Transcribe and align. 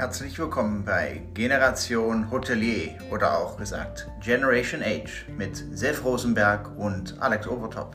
Herzlich 0.00 0.38
willkommen 0.38 0.82
bei 0.82 1.20
Generation 1.34 2.30
Hotelier 2.30 2.96
oder 3.10 3.36
auch 3.38 3.58
gesagt 3.58 4.08
Generation 4.24 4.80
Age 4.82 5.26
mit 5.36 5.62
Sef 5.72 6.02
Rosenberg 6.02 6.74
und 6.78 7.20
Alex 7.20 7.46
Overtop. 7.46 7.94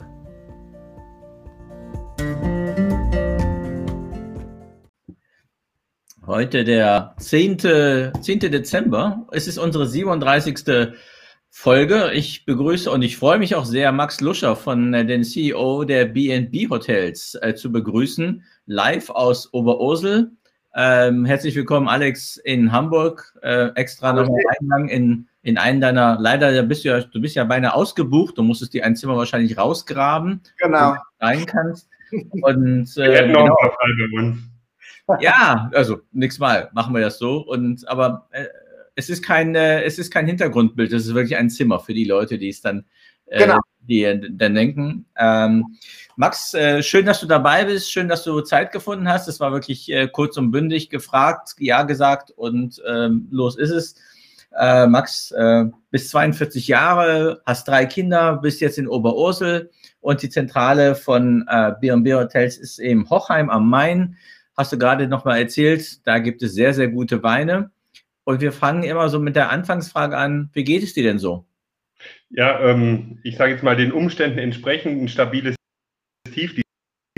Heute 6.24 6.62
der 6.62 7.16
10. 7.18 7.58
10. 7.58 8.12
Dezember. 8.38 9.26
Es 9.32 9.48
ist 9.48 9.58
unsere 9.58 9.88
37. 9.88 10.94
Folge. 11.50 12.12
Ich 12.14 12.44
begrüße 12.44 12.88
und 12.88 13.02
ich 13.02 13.16
freue 13.16 13.40
mich 13.40 13.56
auch 13.56 13.64
sehr, 13.64 13.90
Max 13.90 14.20
Luscher 14.20 14.54
von 14.54 14.94
äh, 14.94 15.04
den 15.04 15.24
CEO 15.24 15.82
der 15.82 16.04
BNB 16.04 16.70
Hotels 16.70 17.36
äh, 17.42 17.56
zu 17.56 17.72
begrüßen, 17.72 18.44
live 18.66 19.10
aus 19.10 19.52
Oberursel. 19.52 20.30
Ähm, 20.78 21.24
herzlich 21.24 21.56
willkommen, 21.56 21.88
Alex, 21.88 22.36
in 22.36 22.70
Hamburg. 22.70 23.34
Äh, 23.40 23.68
extra 23.76 24.12
noch 24.12 24.24
nochmal 24.24 24.42
Eingang 24.60 24.88
in, 24.90 25.26
in 25.40 25.56
einen 25.56 25.80
deiner, 25.80 26.18
leider 26.20 26.62
bist 26.64 26.84
du 26.84 26.90
ja, 26.90 27.00
du 27.00 27.18
bist 27.18 27.34
ja 27.34 27.44
beinahe 27.44 27.72
ausgebucht, 27.72 28.36
du 28.36 28.42
musstest 28.42 28.74
dir 28.74 28.84
ein 28.84 28.94
Zimmer 28.94 29.16
wahrscheinlich 29.16 29.56
rausgraben, 29.56 30.42
genau. 30.58 30.92
du 30.92 31.24
rein 31.24 31.46
kannst. 31.46 31.88
Und 32.42 32.94
äh, 32.98 33.26
genau. 33.26 33.56
Ja, 35.20 35.70
also 35.72 36.02
nächstes 36.12 36.40
Mal 36.40 36.68
machen 36.74 36.94
wir 36.94 37.00
das 37.00 37.18
so. 37.18 37.38
Und 37.38 37.88
aber 37.88 38.28
äh, 38.32 38.44
es 38.96 39.08
ist 39.08 39.22
kein, 39.22 39.54
äh, 39.54 39.82
es 39.82 39.98
ist 39.98 40.12
kein 40.12 40.26
Hintergrundbild, 40.26 40.92
es 40.92 41.06
ist 41.06 41.14
wirklich 41.14 41.38
ein 41.38 41.48
Zimmer 41.48 41.80
für 41.80 41.94
die 41.94 42.04
Leute, 42.04 42.36
die 42.36 42.50
es 42.50 42.60
dann, 42.60 42.84
äh, 43.24 43.38
genau. 43.38 43.60
die 43.80 44.02
dann 44.30 44.54
denken. 44.54 45.06
Ähm, 45.16 45.78
Max, 46.18 46.54
äh, 46.54 46.82
schön, 46.82 47.04
dass 47.04 47.20
du 47.20 47.26
dabei 47.26 47.66
bist, 47.66 47.92
schön, 47.92 48.08
dass 48.08 48.24
du 48.24 48.40
Zeit 48.40 48.72
gefunden 48.72 49.06
hast. 49.06 49.28
Es 49.28 49.38
war 49.38 49.52
wirklich 49.52 49.92
äh, 49.92 50.08
kurz 50.08 50.38
und 50.38 50.50
bündig 50.50 50.88
gefragt, 50.88 51.54
ja 51.58 51.82
gesagt 51.82 52.30
und 52.30 52.80
ähm, 52.88 53.28
los 53.30 53.58
ist 53.58 53.70
es. 53.70 53.94
Äh, 54.58 54.86
Max, 54.86 55.30
äh, 55.32 55.66
bist 55.90 56.08
42 56.08 56.68
Jahre, 56.68 57.42
hast 57.44 57.68
drei 57.68 57.84
Kinder, 57.84 58.38
bist 58.38 58.62
jetzt 58.62 58.78
in 58.78 58.88
Oberursel 58.88 59.70
und 60.00 60.22
die 60.22 60.30
Zentrale 60.30 60.94
von 60.94 61.44
äh, 61.48 61.72
B&B 61.78 62.14
Hotels 62.14 62.56
ist 62.56 62.78
eben 62.78 63.10
Hochheim 63.10 63.50
am 63.50 63.68
Main. 63.68 64.16
Hast 64.56 64.72
du 64.72 64.78
gerade 64.78 65.08
noch 65.08 65.26
mal 65.26 65.36
erzählt, 65.36 66.06
da 66.06 66.18
gibt 66.18 66.42
es 66.42 66.54
sehr, 66.54 66.72
sehr 66.72 66.88
gute 66.88 67.22
Weine. 67.22 67.70
Und 68.24 68.40
wir 68.40 68.52
fangen 68.52 68.84
immer 68.84 69.10
so 69.10 69.20
mit 69.20 69.36
der 69.36 69.50
Anfangsfrage 69.50 70.16
an, 70.16 70.48
wie 70.54 70.64
geht 70.64 70.82
es 70.82 70.94
dir 70.94 71.02
denn 71.02 71.18
so? 71.18 71.44
Ja, 72.30 72.58
ähm, 72.60 73.18
ich 73.22 73.36
sage 73.36 73.52
jetzt 73.52 73.62
mal 73.62 73.76
den 73.76 73.92
Umständen 73.92 74.38
entsprechend 74.38 75.02
ein 75.02 75.08
stabiles 75.08 75.55
Tief 76.36 76.54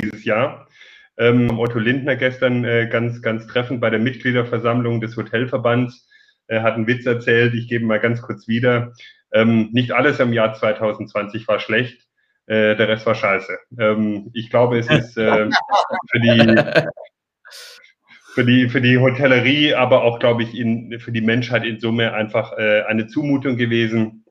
dieses 0.00 0.24
Jahr. 0.24 0.68
Ähm, 1.16 1.58
Otto 1.58 1.80
Lindner 1.80 2.14
gestern 2.14 2.64
äh, 2.64 2.86
ganz, 2.88 3.20
ganz 3.20 3.48
treffend 3.48 3.80
bei 3.80 3.90
der 3.90 3.98
Mitgliederversammlung 3.98 5.00
des 5.00 5.16
Hotelverbands 5.16 6.08
äh, 6.46 6.60
hat 6.60 6.74
einen 6.74 6.86
Witz 6.86 7.04
erzählt. 7.04 7.52
Ich 7.54 7.68
gebe 7.68 7.84
mal 7.84 7.98
ganz 7.98 8.22
kurz 8.22 8.46
wieder. 8.46 8.92
Ähm, 9.32 9.70
nicht 9.72 9.90
alles 9.90 10.20
im 10.20 10.32
Jahr 10.32 10.54
2020 10.54 11.48
war 11.48 11.58
schlecht. 11.58 12.06
Äh, 12.46 12.76
der 12.76 12.86
Rest 12.86 13.06
war 13.06 13.16
scheiße. 13.16 13.58
Ähm, 13.76 14.30
ich 14.34 14.50
glaube, 14.50 14.78
es 14.78 14.88
ist 14.88 15.18
äh, 15.18 15.50
für 16.10 16.20
die 16.20 16.84
für 18.34 18.44
die, 18.44 18.68
für 18.68 18.80
die 18.80 18.98
Hotellerie, 18.98 19.74
aber 19.74 20.04
auch, 20.04 20.20
glaube 20.20 20.44
ich, 20.44 20.56
in, 20.56 21.00
für 21.00 21.10
die 21.10 21.22
Menschheit 21.22 21.64
in 21.64 21.80
Summe 21.80 22.12
einfach 22.12 22.52
äh, 22.56 22.82
eine 22.82 23.08
Zumutung 23.08 23.56
gewesen. 23.56 24.24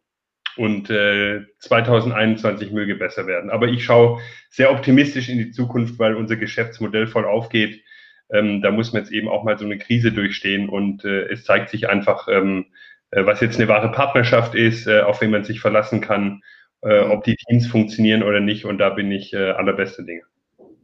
Und 0.57 0.89
äh, 0.89 1.41
2021 1.59 2.71
möge 2.71 2.95
besser 2.95 3.27
werden. 3.27 3.49
Aber 3.49 3.67
ich 3.67 3.83
schaue 3.83 4.19
sehr 4.49 4.71
optimistisch 4.71 5.29
in 5.29 5.37
die 5.37 5.51
Zukunft, 5.51 5.99
weil 5.99 6.15
unser 6.15 6.35
Geschäftsmodell 6.35 7.07
voll 7.07 7.25
aufgeht. 7.25 7.83
Ähm, 8.31 8.61
da 8.61 8.71
muss 8.71 8.91
man 8.91 9.03
jetzt 9.03 9.11
eben 9.11 9.29
auch 9.29 9.43
mal 9.43 9.57
so 9.57 9.65
eine 9.65 9.77
Krise 9.77 10.11
durchstehen. 10.11 10.67
Und 10.67 11.05
äh, 11.05 11.27
es 11.29 11.43
zeigt 11.43 11.69
sich 11.69 11.89
einfach, 11.89 12.27
ähm, 12.27 12.65
äh, 13.11 13.25
was 13.25 13.39
jetzt 13.41 13.57
eine 13.59 13.67
wahre 13.67 13.91
Partnerschaft 13.91 14.55
ist, 14.55 14.87
äh, 14.87 15.01
auf 15.01 15.21
wen 15.21 15.31
man 15.31 15.43
sich 15.43 15.59
verlassen 15.59 16.01
kann, 16.01 16.41
äh, 16.81 16.99
ob 16.99 17.23
die 17.23 17.35
Teams 17.35 17.67
funktionieren 17.67 18.23
oder 18.23 18.39
nicht. 18.39 18.65
Und 18.65 18.79
da 18.79 18.89
bin 18.89 19.11
ich 19.11 19.33
äh, 19.33 19.51
allerbeste 19.51 20.03
Dinge. 20.03 20.23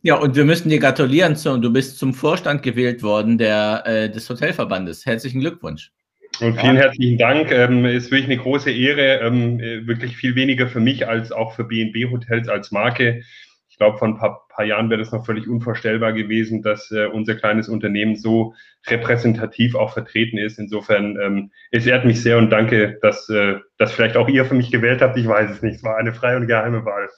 Ja, 0.03 0.15
und 0.15 0.35
wir 0.35 0.45
müssen 0.45 0.69
dir 0.69 0.79
gratulieren. 0.79 1.35
Du 1.61 1.71
bist 1.71 1.97
zum 1.97 2.13
Vorstand 2.13 2.61
gewählt 2.61 3.03
worden 3.03 3.37
der, 3.37 4.09
des 4.09 4.29
Hotelverbandes. 4.29 5.05
Herzlichen 5.05 5.39
Glückwunsch. 5.39 5.93
Und 6.41 6.59
vielen 6.59 6.77
herzlichen 6.77 7.17
Dank. 7.17 7.51
Ähm, 7.51 7.85
ist 7.85 8.11
wirklich 8.11 8.25
eine 8.25 8.37
große 8.37 8.71
Ehre. 8.71 9.19
Ähm, 9.19 9.59
wirklich 9.87 10.17
viel 10.17 10.35
weniger 10.35 10.67
für 10.67 10.79
mich 10.79 11.07
als 11.07 11.31
auch 11.31 11.53
für 11.53 11.63
BNB 11.63 12.11
Hotels 12.11 12.49
als 12.49 12.71
Marke. 12.71 13.23
Ich 13.69 13.77
glaube, 13.77 13.97
vor 13.97 14.07
ein 14.07 14.17
paar, 14.17 14.47
paar, 14.49 14.65
Jahren 14.65 14.89
wäre 14.89 14.99
das 14.99 15.11
noch 15.11 15.25
völlig 15.25 15.47
unvorstellbar 15.47 16.13
gewesen, 16.13 16.61
dass 16.61 16.91
äh, 16.91 17.05
unser 17.07 17.35
kleines 17.35 17.69
Unternehmen 17.69 18.15
so 18.15 18.53
repräsentativ 18.87 19.75
auch 19.75 19.93
vertreten 19.93 20.37
ist. 20.37 20.59
Insofern, 20.59 21.17
ähm, 21.19 21.51
es 21.71 21.87
ehrt 21.87 22.05
mich 22.05 22.21
sehr 22.21 22.37
und 22.37 22.51
danke, 22.51 22.99
dass, 23.01 23.29
äh, 23.29 23.55
dass 23.77 23.91
vielleicht 23.91 24.15
auch 24.15 24.29
ihr 24.29 24.45
für 24.45 24.53
mich 24.53 24.71
gewählt 24.71 25.01
habt. 25.01 25.17
Ich 25.17 25.27
weiß 25.27 25.49
es 25.49 25.61
nicht. 25.61 25.77
Es 25.77 25.83
war 25.83 25.97
eine 25.97 26.13
freie 26.13 26.37
und 26.37 26.47
geheime 26.47 26.85
Wahl. 26.85 27.09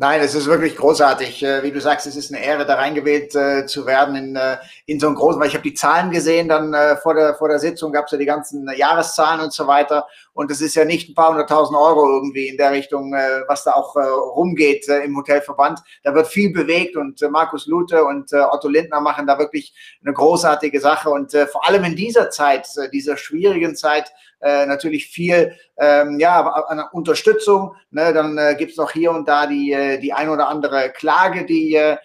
Nein, 0.00 0.20
es 0.20 0.36
ist 0.36 0.46
wirklich 0.46 0.76
großartig. 0.76 1.42
Äh, 1.42 1.64
wie 1.64 1.72
du 1.72 1.80
sagst, 1.80 2.06
es 2.06 2.14
ist 2.14 2.32
eine 2.32 2.40
Ehre, 2.40 2.64
da 2.64 2.76
reingewählt 2.76 3.34
äh, 3.34 3.66
zu 3.66 3.84
werden 3.84 4.14
in, 4.14 4.36
äh, 4.36 4.58
in 4.86 5.00
so 5.00 5.08
einen 5.08 5.16
großen, 5.16 5.40
weil 5.40 5.48
ich 5.48 5.54
habe 5.54 5.64
die 5.64 5.74
Zahlen 5.74 6.12
gesehen, 6.12 6.48
dann 6.48 6.72
vor, 7.02 7.14
der, 7.14 7.34
vor 7.34 7.48
der 7.48 7.58
Sitzung 7.58 7.90
gab 7.90 8.04
es 8.04 8.12
ja 8.12 8.18
die 8.18 8.24
ganzen 8.24 8.70
Jahreszahlen 8.76 9.40
und 9.40 9.52
so 9.52 9.66
weiter. 9.66 10.06
Und 10.34 10.52
es 10.52 10.60
ist 10.60 10.76
ja 10.76 10.84
nicht 10.84 11.08
ein 11.08 11.16
paar 11.16 11.30
hunderttausend 11.30 11.76
Euro 11.76 12.08
irgendwie 12.08 12.46
in 12.46 12.56
der 12.56 12.70
Richtung, 12.70 13.10
was 13.48 13.64
da 13.64 13.72
auch 13.72 13.96
rumgeht 13.96 14.86
im 14.86 15.16
Hotelverband. 15.16 15.80
Da 16.04 16.14
wird 16.14 16.28
viel 16.28 16.52
bewegt 16.52 16.96
und 16.96 17.20
Markus 17.32 17.66
Lute 17.66 18.04
und 18.04 18.32
Otto 18.32 18.68
Lindner 18.68 19.00
machen 19.00 19.26
da 19.26 19.36
wirklich 19.40 19.74
eine 20.04 20.14
großartige 20.14 20.80
Sache. 20.80 21.10
Und 21.10 21.32
vor 21.50 21.66
allem 21.66 21.82
in 21.82 21.96
dieser 21.96 22.30
Zeit, 22.30 22.68
dieser 22.92 23.16
schwierigen 23.16 23.74
Zeit, 23.74 24.12
äh, 24.40 24.66
natürlich 24.66 25.06
viel 25.06 25.56
ähm, 25.78 26.18
ja, 26.18 26.46
an 26.46 26.82
Unterstützung. 26.92 27.74
Ne? 27.90 28.12
Dann 28.12 28.38
äh, 28.38 28.54
gibt 28.56 28.72
es 28.72 28.76
noch 28.76 28.90
hier 28.90 29.10
und 29.10 29.28
da 29.28 29.46
die, 29.46 29.72
äh, 29.72 29.98
die 29.98 30.12
ein 30.12 30.28
oder 30.28 30.48
andere 30.48 30.90
Klage, 30.90 31.44
die 31.44 31.74
äh, 31.74 31.96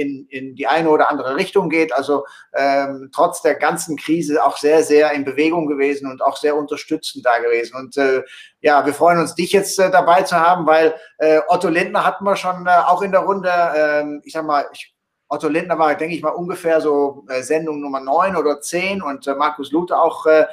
in, 0.00 0.26
in 0.28 0.54
die 0.54 0.66
eine 0.66 0.88
oder 0.88 1.10
andere 1.10 1.36
Richtung 1.36 1.68
geht. 1.68 1.92
Also 1.94 2.24
ähm, 2.54 3.10
trotz 3.14 3.42
der 3.42 3.54
ganzen 3.54 3.96
Krise 3.96 4.44
auch 4.44 4.56
sehr, 4.56 4.82
sehr 4.82 5.12
in 5.12 5.24
Bewegung 5.24 5.66
gewesen 5.66 6.10
und 6.10 6.22
auch 6.22 6.36
sehr 6.36 6.56
unterstützend 6.56 7.26
da 7.26 7.38
gewesen. 7.38 7.76
Und 7.76 7.96
äh, 7.96 8.22
ja, 8.60 8.84
wir 8.86 8.94
freuen 8.94 9.18
uns, 9.18 9.34
dich 9.34 9.52
jetzt 9.52 9.78
äh, 9.78 9.90
dabei 9.90 10.22
zu 10.22 10.36
haben, 10.36 10.66
weil 10.66 10.94
äh, 11.18 11.40
Otto 11.48 11.68
Lindner 11.68 12.04
hatten 12.04 12.24
wir 12.24 12.36
schon 12.36 12.66
äh, 12.66 12.70
auch 12.70 13.02
in 13.02 13.12
der 13.12 13.20
Runde, 13.20 13.50
äh, 13.50 14.04
ich 14.24 14.32
sag 14.32 14.44
mal, 14.44 14.66
ich 14.72 14.93
Otto 15.34 15.48
Lindner 15.48 15.78
war, 15.78 15.94
denke 15.94 16.14
ich 16.14 16.22
mal, 16.22 16.30
ungefähr 16.30 16.80
so 16.80 17.24
äh, 17.28 17.42
Sendung 17.42 17.80
Nummer 17.80 18.00
9 18.00 18.36
oder 18.36 18.60
10 18.60 19.02
und 19.02 19.26
äh, 19.26 19.34
Markus 19.34 19.72
Luther 19.72 20.00
auch 20.00 20.26
äh, 20.26 20.46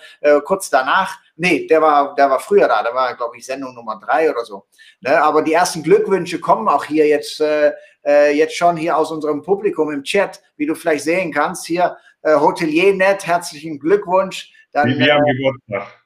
kurz 0.43 0.69
danach. 0.69 1.17
Nee, 1.35 1.67
der 1.67 1.81
war, 1.81 2.13
der 2.15 2.29
war 2.29 2.39
früher 2.39 2.67
da, 2.67 2.83
der 2.83 2.93
war, 2.93 3.15
glaube 3.15 3.37
ich, 3.37 3.45
Sendung 3.45 3.73
Nummer 3.73 3.99
3 4.03 4.31
oder 4.31 4.43
so. 4.43 4.65
Ne? 4.99 5.21
Aber 5.21 5.41
die 5.41 5.53
ersten 5.53 5.81
Glückwünsche 5.81 6.39
kommen 6.39 6.67
auch 6.67 6.85
hier 6.85 7.07
jetzt, 7.07 7.41
jetzt 8.03 8.55
schon 8.55 8.77
hier 8.77 8.97
aus 8.97 9.11
unserem 9.11 9.41
Publikum 9.41 9.91
im 9.91 10.03
Chat, 10.03 10.41
wie 10.57 10.65
du 10.65 10.75
vielleicht 10.75 11.03
sehen 11.03 11.31
kannst. 11.31 11.65
Hier 11.65 11.97
äh, 12.23 12.35
Hotelier.net, 12.35 13.25
herzlichen 13.25 13.79
Glückwunsch. 13.79 14.51
Dann, 14.71 14.89
wie 14.89 14.99
wir 14.99 15.15
am 15.15 15.23
Geburtstag. 15.25 15.97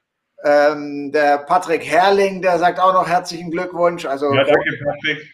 Ähm, 0.43 1.11
der 1.11 1.39
Patrick 1.39 1.83
Herrling, 1.83 2.41
der 2.41 2.59
sagt 2.59 2.79
auch 2.79 2.93
noch 2.93 3.07
herzlichen 3.07 3.51
Glückwunsch. 3.51 4.05
Also, 4.05 4.33
ja, 4.33 4.43
danke, 4.43 4.79
Patrick. 4.83 5.27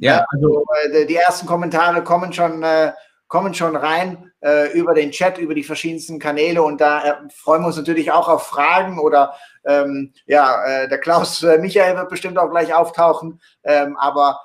Ja, 0.00 0.24
also 0.32 0.64
äh, 0.92 1.06
die 1.06 1.16
ersten 1.16 1.46
Kommentare 1.46 2.02
kommen 2.02 2.32
schon, 2.32 2.62
äh, 2.62 2.92
kommen 3.28 3.54
schon 3.54 3.76
rein 3.76 4.32
äh, 4.40 4.72
über 4.72 4.94
den 4.94 5.10
Chat, 5.10 5.38
über 5.38 5.54
die 5.54 5.62
verschiedensten 5.62 6.18
Kanäle 6.18 6.62
und 6.62 6.80
da 6.80 7.04
äh, 7.04 7.14
freuen 7.34 7.62
wir 7.62 7.66
uns 7.66 7.76
natürlich 7.76 8.10
auch 8.10 8.28
auf 8.28 8.46
Fragen 8.46 8.98
oder 8.98 9.34
ähm, 9.64 10.12
ja, 10.26 10.64
äh, 10.64 10.88
der 10.88 10.98
Klaus 10.98 11.42
äh, 11.42 11.58
Michael 11.58 11.96
wird 11.96 12.08
bestimmt 12.08 12.38
auch 12.38 12.50
gleich 12.50 12.74
auftauchen, 12.74 13.40
ähm, 13.64 13.96
aber 13.96 14.40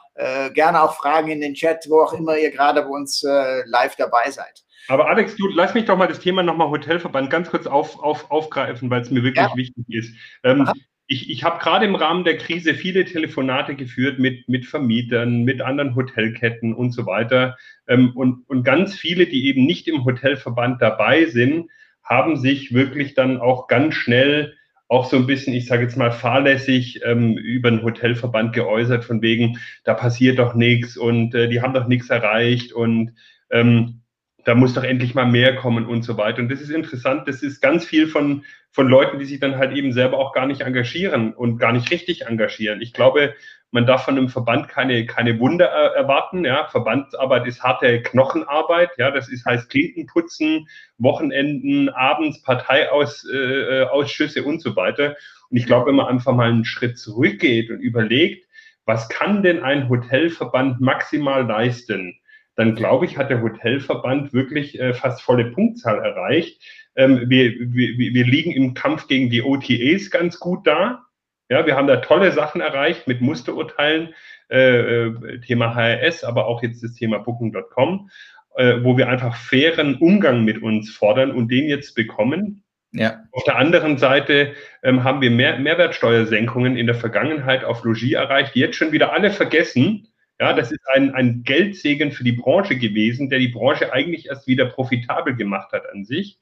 gerne 0.54 0.82
auch 0.82 0.96
Fragen 0.96 1.30
in 1.30 1.42
den 1.42 1.56
Chat, 1.56 1.88
wo 1.90 2.00
auch 2.00 2.14
immer 2.14 2.38
ihr 2.38 2.50
gerade 2.50 2.82
bei 2.84 2.88
uns 2.88 3.22
live 3.22 3.98
dabei 3.98 4.32
seid. 4.32 4.64
Aber 4.88 5.10
Alex, 5.10 5.36
du 5.36 5.46
lass 5.48 5.74
mich 5.74 5.84
doch 5.84 5.98
mal 5.98 6.08
das 6.08 6.20
Thema 6.22 6.42
nochmal 6.42 6.70
Hotelverband 6.70 7.30
ganz 7.30 7.50
kurz 7.50 7.68
auf, 7.68 8.02
auf, 8.02 8.32
aufgreifen, 8.32 8.90
weil 8.90 9.02
es 9.02 9.12
mir 9.12 9.24
wirklich 9.24 9.46
ja. 9.46 9.56
wichtig 9.58 9.86
ist. 9.90 10.16
Ähm, 10.46 10.72
ich, 11.08 11.30
ich 11.30 11.44
habe 11.44 11.60
gerade 11.60 11.86
im 11.86 11.96
Rahmen 11.96 12.24
der 12.24 12.38
Krise 12.38 12.74
viele 12.74 13.06
Telefonate 13.06 13.76
geführt 13.76 14.18
mit, 14.20 14.50
mit 14.50 14.66
Vermietern, 14.66 15.44
mit 15.44 15.62
anderen 15.62 15.96
Hotelketten 15.96 16.74
und 16.74 16.92
so 16.92 17.06
weiter. 17.06 17.58
Ähm, 17.88 18.12
und, 18.16 18.50
und 18.50 18.64
ganz 18.64 18.96
viele, 18.96 19.28
die 19.28 19.48
eben 19.48 19.66
nicht 19.66 19.88
im 19.88 20.04
Hotelverband 20.04 20.82
dabei 20.82 21.26
sind, 21.26 21.70
haben 22.04 22.38
sich 22.38 22.74
wirklich 22.74 23.14
dann 23.14 23.40
auch 23.40 23.68
ganz 23.68 23.96
schnell 23.96 24.56
auch 24.88 25.06
so 25.06 25.18
ein 25.18 25.26
bisschen, 25.26 25.54
ich 25.54 25.66
sage 25.66 25.84
jetzt 25.84 25.98
mal, 25.98 26.12
fahrlässig 26.12 27.02
ähm, 27.04 27.38
über 27.38 27.72
den 27.72 27.84
Hotelverband 27.84 28.54
geäußert, 28.54 29.04
von 29.04 29.22
wegen, 29.22 29.60
da 29.84 29.96
passiert 29.96 30.38
doch 30.38 30.54
nichts 30.54 30.96
und 30.96 31.34
äh, 31.34 31.48
die 31.50 31.62
haben 31.62 31.74
doch 31.74 31.88
nichts 31.88 32.10
erreicht 32.10 32.72
und 32.72 33.14
ähm, 33.50 34.02
da 34.46 34.56
muss 34.56 34.74
doch 34.74 34.84
endlich 34.84 35.16
mal 35.16 35.26
mehr 35.26 35.56
kommen 35.56 35.86
und 35.86 36.04
so 36.04 36.18
weiter. 36.18 36.40
Und 36.40 36.50
das 36.50 36.62
ist 36.62 36.70
interessant, 36.70 37.28
das 37.28 37.44
ist 37.44 37.62
ganz 37.62 37.84
viel 37.84 38.08
von, 38.08 38.46
von 38.72 38.88
Leuten, 38.88 39.20
die 39.20 39.26
sich 39.26 39.40
dann 39.40 39.58
halt 39.58 39.76
eben 39.76 39.92
selber 39.92 40.18
auch 40.20 40.34
gar 40.34 40.46
nicht 40.46 40.62
engagieren 40.62 41.34
und 41.34 41.58
gar 41.58 41.74
nicht 41.74 41.92
richtig 41.92 42.28
engagieren. 42.28 42.80
Ich 42.82 42.94
glaube, 42.94 43.34
Man 43.76 43.86
darf 43.86 44.06
von 44.06 44.18
einem 44.18 44.30
Verband 44.30 44.70
keine, 44.70 45.06
keine 45.06 45.38
Wunder 45.38 45.66
erwarten. 45.66 46.46
Ja. 46.46 46.68
Verbandsarbeit 46.70 47.46
ist 47.46 47.62
harte 47.62 48.02
Knochenarbeit. 48.04 48.92
Ja. 48.98 49.12
Das 49.12 49.28
ist, 49.28 49.46
heißt 49.46 49.70
Klinkenputzen, 49.70 50.70
Wochenenden, 50.98 51.90
abends 51.90 52.42
Parteiausschüsse 52.42 54.40
äh, 54.40 54.44
und 54.44 54.62
so 54.62 54.78
weiter. 54.78 55.18
Und 55.50 55.58
ich 55.58 55.66
glaube, 55.66 55.88
wenn 55.88 55.96
man 55.96 56.08
einfach 56.08 56.34
mal 56.34 56.50
einen 56.50 56.64
Schritt 56.64 56.98
zurückgeht 56.98 57.70
und 57.70 57.82
überlegt, 57.82 58.48
was 58.86 59.10
kann 59.10 59.44
denn 59.44 59.62
ein 59.62 59.90
Hotelverband 59.90 60.80
maximal 60.80 61.46
leisten? 61.46 62.18
Dann 62.56 62.76
glaube 62.76 63.06
ich, 63.06 63.18
hat 63.18 63.30
der 63.30 63.42
Hotelverband 63.42 64.34
wirklich 64.34 64.80
äh, 64.80 64.94
fast 64.94 65.22
volle 65.22 65.46
Punktzahl 65.52 66.00
erreicht. 66.00 66.62
Ähm, 66.96 67.30
wir, 67.30 67.54
wir, 67.60 67.98
wir 67.98 68.26
liegen 68.26 68.52
im 68.52 68.74
Kampf 68.74 69.08
gegen 69.08 69.30
die 69.30 69.42
OTAs 69.42 70.10
ganz 70.10 70.40
gut 70.40 70.66
da. 70.66 71.06
Ja, 71.50 71.66
wir 71.66 71.76
haben 71.76 71.88
da 71.88 71.98
tolle 71.98 72.32
Sachen 72.32 72.62
erreicht 72.62 73.08
mit 73.08 73.22
Musterurteilen, 73.22 74.14
äh, 74.50 75.08
äh 75.08 75.40
Thema 75.42 75.76
HRS, 75.76 76.24
aber 76.24 76.48
auch 76.48 76.64
jetzt 76.64 76.84
das 76.84 76.94
Thema 76.94 77.20
Booking.com, 77.20 78.10
äh, 78.56 78.78
wo 78.82 78.98
wir 78.98 79.10
einfach 79.10 79.36
fairen 79.36 79.96
Umgang 79.96 80.44
mit 80.44 80.62
uns 80.64 80.90
fordern 80.90 81.32
und 81.32 81.52
den 81.52 81.68
jetzt 81.68 81.94
bekommen. 81.94 82.64
Ja. 82.96 83.24
Auf 83.32 83.44
der 83.44 83.58
anderen 83.58 83.98
Seite 83.98 84.54
ähm, 84.82 85.04
haben 85.04 85.22
wir 85.22 85.30
mehr 85.30 85.60
Mehrwertsteuersenkungen 85.60 86.78
in 86.78 86.86
der 86.88 86.96
Vergangenheit 86.96 87.66
auf 87.66 87.84
Logis 87.84 88.14
erreicht, 88.14 88.56
die 88.56 88.62
jetzt 88.62 88.78
schon 88.78 88.94
wieder 88.94 89.12
alle 89.12 89.32
vergessen. 89.32 90.08
Ja, 90.40 90.54
das 90.54 90.72
ist 90.72 90.86
ein, 90.94 91.14
ein 91.16 91.44
Geldsegen 91.44 92.12
für 92.12 92.26
die 92.26 92.34
Branche 92.34 92.78
gewesen, 92.78 93.30
der 93.30 93.40
die 93.40 93.48
Branche 93.48 93.94
eigentlich 93.94 94.28
erst 94.28 94.48
wieder 94.48 94.66
profitabel 94.66 95.36
gemacht 95.36 95.72
hat 95.72 95.90
an 95.90 96.04
sich. 96.04 96.40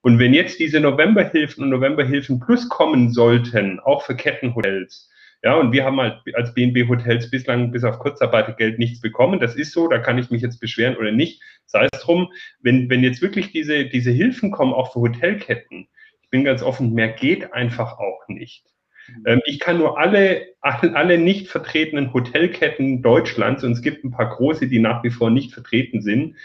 Und 0.00 0.20
wenn 0.20 0.32
jetzt 0.32 0.60
diese 0.60 0.78
Novemberhilfen 0.78 1.64
und 1.64 1.70
Novemberhilfen 1.70 2.38
Plus 2.38 2.68
kommen 2.68 3.12
sollten, 3.12 3.80
auch 3.80 4.02
für 4.02 4.14
Kettenhotels, 4.14 5.10
ja, 5.42 5.54
und 5.54 5.72
wir 5.72 5.84
haben 5.84 6.00
halt 6.00 6.22
als 6.34 6.54
BNB 6.54 6.88
Hotels 6.88 7.30
bislang 7.30 7.70
bis 7.70 7.84
auf 7.84 7.98
Kurzarbeitergeld 7.98 8.78
nichts 8.78 9.00
bekommen. 9.00 9.38
Das 9.38 9.54
ist 9.54 9.72
so, 9.72 9.86
da 9.88 9.98
kann 9.98 10.18
ich 10.18 10.30
mich 10.30 10.42
jetzt 10.42 10.60
beschweren 10.60 10.96
oder 10.96 11.12
nicht. 11.12 11.42
Sei 11.66 11.88
es 11.92 12.00
drum, 12.00 12.32
wenn, 12.60 12.88
wenn 12.90 13.02
jetzt 13.02 13.22
wirklich 13.22 13.52
diese, 13.52 13.84
diese 13.86 14.10
Hilfen 14.10 14.50
kommen, 14.50 14.72
auch 14.72 14.92
für 14.92 15.00
Hotelketten, 15.00 15.88
ich 16.22 16.30
bin 16.30 16.44
ganz 16.44 16.62
offen, 16.62 16.94
mehr 16.94 17.08
geht 17.08 17.52
einfach 17.52 17.98
auch 17.98 18.26
nicht. 18.28 18.64
Mhm. 19.08 19.22
Ähm, 19.26 19.42
ich 19.44 19.60
kann 19.60 19.78
nur 19.78 19.98
alle, 19.98 20.54
alle, 20.60 21.18
nicht 21.18 21.48
vertretenen 21.48 22.12
Hotelketten 22.12 23.02
Deutschlands, 23.02 23.64
und 23.64 23.72
es 23.72 23.82
gibt 23.82 24.04
ein 24.04 24.10
paar 24.10 24.30
große, 24.30 24.68
die 24.68 24.78
nach 24.78 25.02
wie 25.04 25.10
vor 25.10 25.30
nicht 25.30 25.52
vertreten 25.52 26.02
sind, 26.02 26.36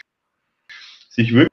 sich 1.10 1.32
wirklich 1.32 1.50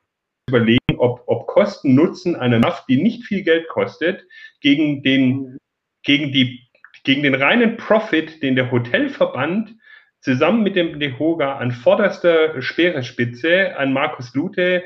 überlegen, 0.50 0.98
ob, 0.98 1.24
ob 1.28 1.48
Kosten 1.48 1.96
Nutzen 1.96 2.36
einer 2.36 2.60
Naft, 2.60 2.88
die 2.90 3.02
nicht 3.02 3.26
viel 3.26 3.44
Geld 3.44 3.68
kostet, 3.68 4.26
gegen 4.62 5.04
den, 5.04 5.58
gegen 6.04 6.32
die, 6.32 6.68
gegen 7.04 7.24
den 7.24 7.36
reinen 7.36 7.78
Profit, 7.78 8.42
den 8.42 8.56
der 8.56 8.72
Hotelverband 8.72 9.76
zusammen 10.22 10.64
mit 10.64 10.76
dem 10.76 11.00
DEHOGA 11.00 11.58
an 11.58 11.72
vorderster 11.72 12.62
Speerespitze, 12.62 13.78
ein 13.78 13.94
Markus 13.94 14.34
Lute, 14.34 14.84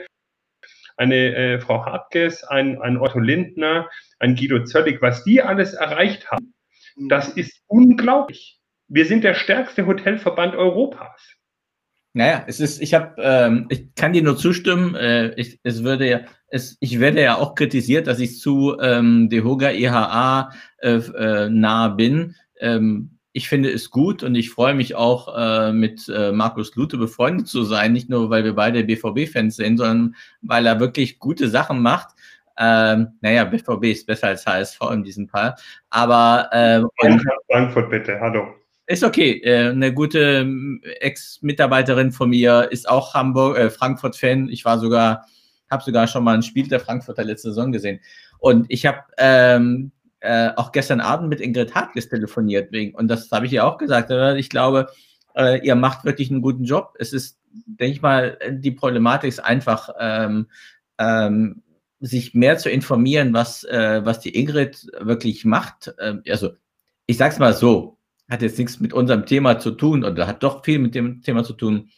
eine 0.98 1.36
äh, 1.36 1.60
Frau 1.60 1.86
Hartges, 1.86 2.44
ein, 2.44 2.81
ein 2.81 2.98
Otto 2.98 3.19
Lindner, 3.19 3.90
ein 4.19 4.36
Guido 4.36 4.63
Zöllig, 4.63 5.01
was 5.01 5.24
die 5.24 5.42
alles 5.42 5.74
erreicht 5.74 6.30
haben, 6.31 6.54
mhm. 6.95 7.10
das 7.10 7.30
ist 7.30 7.62
unglaublich. 7.68 8.60
Wir 8.88 9.06
sind 9.06 9.24
der 9.24 9.34
stärkste 9.34 9.86
Hotelverband 9.88 10.56
Europas. 10.56 11.36
Naja, 12.16 12.44
es 12.45 12.60
ist, 12.60 12.80
ich 12.80 12.94
habe, 12.94 13.16
ähm, 13.18 13.66
ich 13.69 13.95
kann 13.95 14.13
dir 14.13 14.22
nur 14.22 14.38
zustimmen. 14.38 14.94
Äh, 14.94 15.34
ich, 15.36 15.60
es 15.63 15.84
würde 15.84 16.07
ja, 16.07 16.22
es, 16.48 16.78
ich 16.80 17.00
werde 17.00 17.24
ja 17.24 17.38
auch 17.38 17.56
kritisiert, 17.56 18.06
dass 18.06 18.19
ich 18.19 18.39
zu 18.39 18.78
ähm, 18.80 19.30
DeHoga 19.30 19.72
EHA 19.72 20.51
äh, 20.78 20.98
äh, 20.98 21.50
nah 21.50 21.88
bin. 21.88 22.36
Ähm, 22.60 23.12
ich 23.33 23.50
finde 23.50 23.71
es 23.71 23.89
gut 23.89 24.21
und 24.21 24.35
ich 24.35 24.51
freue 24.51 24.75
mich 24.75 24.94
auch, 24.94 25.35
äh, 25.35 25.74
mit 25.74 26.07
äh, 26.07 26.31
Markus 26.31 26.75
Lute 26.75 26.97
befreundet 26.97 27.47
zu 27.47 27.63
sein. 27.63 27.91
Nicht 27.91 28.07
nur, 28.09 28.30
weil 28.30 28.44
wir 28.44 28.53
beide 28.53 28.83
BVB-Fans 28.83 29.56
sind, 29.56 29.77
sondern 29.77 30.15
weil 30.41 30.68
er 30.68 30.80
wirklich 30.80 31.18
gute 31.18 31.50
Sachen 31.50 31.81
macht. 31.81 32.09
Ähm, 32.59 33.13
naja, 33.21 33.44
BVB 33.45 33.85
ist 33.85 34.06
besser 34.06 34.27
als 34.27 34.45
HSV 34.45 34.80
in 34.91 35.03
diesem 35.03 35.27
Fall. 35.27 35.56
Aber 35.89 36.47
äh, 36.51 36.83
Frankfurt 37.51 37.89
bitte, 37.89 38.19
hallo. 38.19 38.45
Ist 38.85 39.03
okay. 39.03 39.41
Äh, 39.44 39.69
eine 39.69 39.91
gute 39.91 40.19
ähm, 40.19 40.81
Ex-Mitarbeiterin 41.00 42.12
von 42.12 42.29
mir 42.29 42.68
ist 42.69 42.88
auch 42.88 43.15
Hamburg, 43.15 43.57
äh, 43.57 43.71
Frankfurt-Fan. 43.71 44.50
Ich 44.50 44.63
war 44.63 44.77
sogar, 44.77 45.25
habe 45.71 45.83
sogar 45.83 46.06
schon 46.06 46.24
mal 46.24 46.36
ein 46.36 46.44
Spiel 46.44 46.68
der 46.68 46.79
Frankfurter 46.79 47.24
letzte 47.24 47.50
Saison 47.50 47.71
gesehen. 47.71 48.00
Und 48.38 48.68
ich 48.69 48.86
habe 48.86 49.00
ähm, 49.18 49.91
äh, 50.24 50.52
auch 50.56 50.72
gestern 50.72 51.02
Abend 51.02 51.30
mit 51.30 51.42
Ingrid 51.42 51.75
Hartges 51.75 52.08
telefoniert 52.08 52.72
wegen, 52.72 52.96
und 52.96 53.10
das 53.10 53.30
habe 53.31 53.46
ich 53.46 53.52
ihr 53.52 53.66
auch 53.66 53.78
gesagt. 53.78 54.10
Ich 54.38 54.50
glaube, 54.50 54.88
äh, 55.36 55.66
ihr 55.66 55.75
macht 55.75 56.06
wirklich 56.06 56.31
einen 56.31 56.42
guten 56.42 56.64
Job. 56.64 56.96
Es 56.98 57.12
ist, 57.12 57.40
denke 57.52 57.94
ich 57.98 58.02
mal, 58.02 58.40
die 58.50 58.72
Problematik 58.72 59.28
ist 59.28 59.40
einfach, 59.40 59.90
ähm, 60.00 60.48
ähm, 60.98 61.62
sich 62.00 62.34
mehr 62.34 62.58
zu 62.58 62.70
informieren, 62.70 63.34
was, 63.34 63.66
äh, 63.66 64.02
was 64.06 64.22
die 64.22 64.38
Ingrid 64.38 64.88
wirklich 65.00 65.44
macht. 65.44 65.94
Ähm, 66.00 66.24
also, 66.28 66.52
ich 67.06 67.18
sag's 67.18 67.40
mal 67.40 67.54
so, 67.54 67.98
hat 68.30 68.42
jetzt 68.42 68.58
nichts 68.58 68.80
mit 68.80 68.94
unserem 68.94 69.25
Thema 69.25 69.60
zu 69.60 69.72
tun 69.72 70.06
oder 70.06 70.25
hat 70.25 70.42
doch 70.44 70.64
viel 70.64 70.80
mit 70.80 70.96
dem 70.96 71.22
Thema 71.22 71.44
zu 71.44 71.54
tun. 71.54 71.90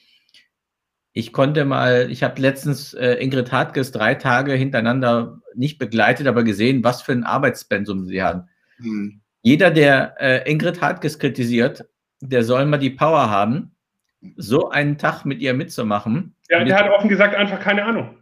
Ich 1.18 1.32
konnte 1.32 1.64
mal, 1.64 2.12
ich 2.12 2.24
habe 2.24 2.42
letztens 2.42 2.94
äh, 2.94 3.14
Ingrid 3.14 3.50
Hartges 3.54 3.94
drei 3.94 4.16
Tage 4.16 4.52
hintereinander 4.52 5.40
nicht 5.54 5.78
begleitet, 5.78 6.28
aber 6.28 6.44
gesehen, 6.44 6.84
was 6.84 7.02
für 7.02 7.14
ein 7.14 7.24
Arbeitspensum 7.24 8.04
sie 8.06 8.22
hat. 8.22 8.46
Hm. 8.80 9.22
Jeder, 9.42 9.72
der 9.72 10.16
äh, 10.20 10.52
Ingrid 10.52 10.82
Hartges 10.82 11.18
kritisiert, 11.18 11.86
der 12.20 12.44
soll 12.44 12.66
mal 12.66 12.80
die 12.80 12.90
Power 12.90 13.30
haben, 13.30 13.78
so 14.36 14.70
einen 14.72 14.98
Tag 14.98 15.24
mit 15.24 15.40
ihr 15.40 15.54
mitzumachen. 15.54 16.36
Ja, 16.50 16.62
der 16.66 16.76
hat 16.78 16.90
offen 16.90 17.08
gesagt 17.08 17.34
einfach 17.34 17.62
keine 17.62 17.86
Ahnung. 17.86 18.18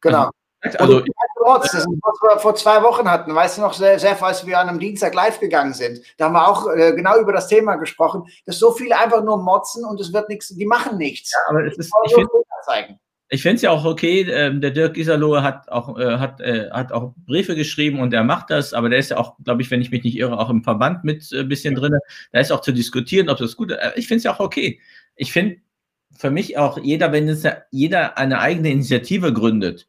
Genau. 0.00 0.30
Also, 0.60 0.78
also 0.78 1.04
Trotz, 1.48 1.72
das 1.72 1.80
ist, 1.80 1.86
was 1.86 2.20
wir 2.20 2.38
vor 2.40 2.54
zwei 2.56 2.82
Wochen 2.82 3.10
hatten, 3.10 3.34
weißt 3.34 3.56
du 3.56 3.62
noch, 3.62 3.72
sehr, 3.72 3.98
sehr, 3.98 4.22
als 4.22 4.46
wir 4.46 4.58
an 4.58 4.68
einem 4.68 4.78
Dienstag 4.78 5.14
live 5.14 5.40
gegangen 5.40 5.72
sind, 5.72 6.00
da 6.18 6.26
haben 6.26 6.34
wir 6.34 6.46
auch 6.46 6.70
äh, 6.70 6.92
genau 6.94 7.18
über 7.18 7.32
das 7.32 7.48
Thema 7.48 7.76
gesprochen, 7.76 8.24
dass 8.44 8.58
so 8.58 8.72
viele 8.72 8.98
einfach 8.98 9.24
nur 9.24 9.42
motzen 9.42 9.86
und 9.86 9.98
es 9.98 10.12
wird 10.12 10.28
nichts, 10.28 10.48
die 10.48 10.66
machen 10.66 10.98
nichts. 10.98 11.32
Ja, 11.32 11.38
aber 11.48 11.64
es 11.64 11.78
ist, 11.78 11.90
ich 12.04 12.14
finde 12.14 12.28
ich 13.30 13.42
finde 13.42 13.56
es 13.56 13.62
ja 13.62 13.70
auch 13.70 13.86
okay, 13.86 14.22
äh, 14.22 14.60
der 14.60 14.72
Dirk 14.72 14.98
Iserlohe 14.98 15.42
hat 15.42 15.70
auch, 15.70 15.98
äh, 15.98 16.18
hat, 16.18 16.40
äh, 16.40 16.70
hat 16.70 16.92
auch 16.92 17.14
Briefe 17.26 17.54
geschrieben 17.54 18.00
und 18.00 18.12
er 18.12 18.24
macht 18.24 18.50
das, 18.50 18.74
aber 18.74 18.90
der 18.90 18.98
ist 18.98 19.10
ja 19.10 19.16
auch, 19.16 19.36
glaube 19.42 19.62
ich, 19.62 19.70
wenn 19.70 19.80
ich 19.80 19.90
mich 19.90 20.02
nicht 20.02 20.16
irre, 20.16 20.38
auch 20.38 20.50
im 20.50 20.62
Verband 20.62 21.04
mit 21.04 21.30
ein 21.32 21.40
äh, 21.40 21.44
bisschen 21.44 21.74
drin. 21.74 21.96
Da 22.32 22.40
ist 22.40 22.52
auch 22.52 22.60
zu 22.60 22.72
diskutieren, 22.72 23.30
ob 23.30 23.38
das 23.38 23.56
gut 23.56 23.70
ist. 23.70 23.78
Äh, 23.78 23.92
ich 23.96 24.06
finde 24.06 24.18
es 24.18 24.24
ja 24.24 24.34
auch 24.34 24.40
okay. 24.40 24.80
Ich 25.16 25.32
finde 25.32 25.56
für 26.14 26.30
mich 26.30 26.58
auch, 26.58 26.78
jeder, 26.78 27.10
wenn 27.12 27.26
es 27.26 27.42
ja, 27.42 27.56
jeder 27.70 28.18
eine 28.18 28.40
eigene 28.40 28.70
Initiative 28.70 29.32
gründet, 29.32 29.88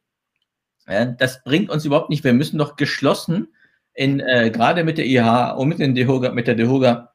ja, 0.90 1.06
das 1.06 1.44
bringt 1.44 1.70
uns 1.70 1.86
überhaupt 1.86 2.10
nicht. 2.10 2.24
Wir 2.24 2.34
müssen 2.34 2.58
doch 2.58 2.76
geschlossen 2.76 3.50
in, 3.94 4.20
äh, 4.20 4.50
gerade 4.50 4.84
mit 4.84 4.98
der 4.98 5.06
IH 5.06 5.52
und 5.58 5.68
mit, 5.70 5.80
den 5.80 5.96
DEHOGA, 5.96 6.32
mit 6.32 6.48
der 6.48 6.56
DEHOGA 6.56 7.14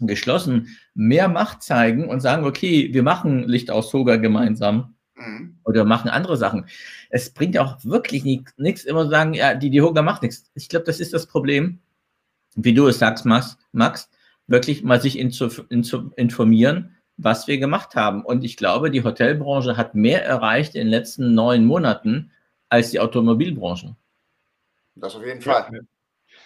geschlossen 0.00 0.78
mehr 0.94 1.28
Macht 1.28 1.62
zeigen 1.62 2.08
und 2.08 2.20
sagen, 2.20 2.44
okay, 2.44 2.90
wir 2.92 3.02
machen 3.02 3.48
Licht 3.48 3.70
aus 3.70 3.90
Soga 3.90 4.16
gemeinsam 4.16 4.94
mhm. 5.16 5.58
oder 5.64 5.84
machen 5.84 6.08
andere 6.08 6.36
Sachen. 6.36 6.66
Es 7.10 7.30
bringt 7.30 7.58
auch 7.58 7.84
wirklich 7.84 8.24
nichts, 8.24 8.84
immer 8.84 9.04
zu 9.04 9.10
sagen, 9.10 9.34
ja, 9.34 9.54
die 9.54 9.70
DEHOGA 9.70 10.02
macht 10.02 10.22
nichts. 10.22 10.50
Ich 10.54 10.68
glaube, 10.68 10.86
das 10.86 11.00
ist 11.00 11.12
das 11.12 11.26
Problem, 11.26 11.80
wie 12.54 12.74
du 12.74 12.86
es 12.86 12.98
sagst, 12.98 13.24
Max, 13.24 13.56
Max 13.72 14.08
wirklich 14.46 14.82
mal 14.82 15.00
sich 15.00 15.18
in 15.18 15.30
zu, 15.30 15.48
in 15.68 15.84
zu 15.84 16.12
informieren, 16.16 16.96
was 17.16 17.46
wir 17.48 17.58
gemacht 17.58 17.94
haben. 17.94 18.22
Und 18.22 18.44
ich 18.44 18.56
glaube, 18.56 18.90
die 18.90 19.04
Hotelbranche 19.04 19.76
hat 19.76 19.94
mehr 19.94 20.24
erreicht 20.24 20.74
in 20.74 20.82
den 20.82 20.88
letzten 20.88 21.34
neun 21.34 21.64
Monaten, 21.64 22.30
als 22.68 22.90
die 22.90 23.00
Automobilbranche. 23.00 23.96
Das 24.94 25.14
auf 25.14 25.24
jeden 25.24 25.40
Fall. 25.40 25.82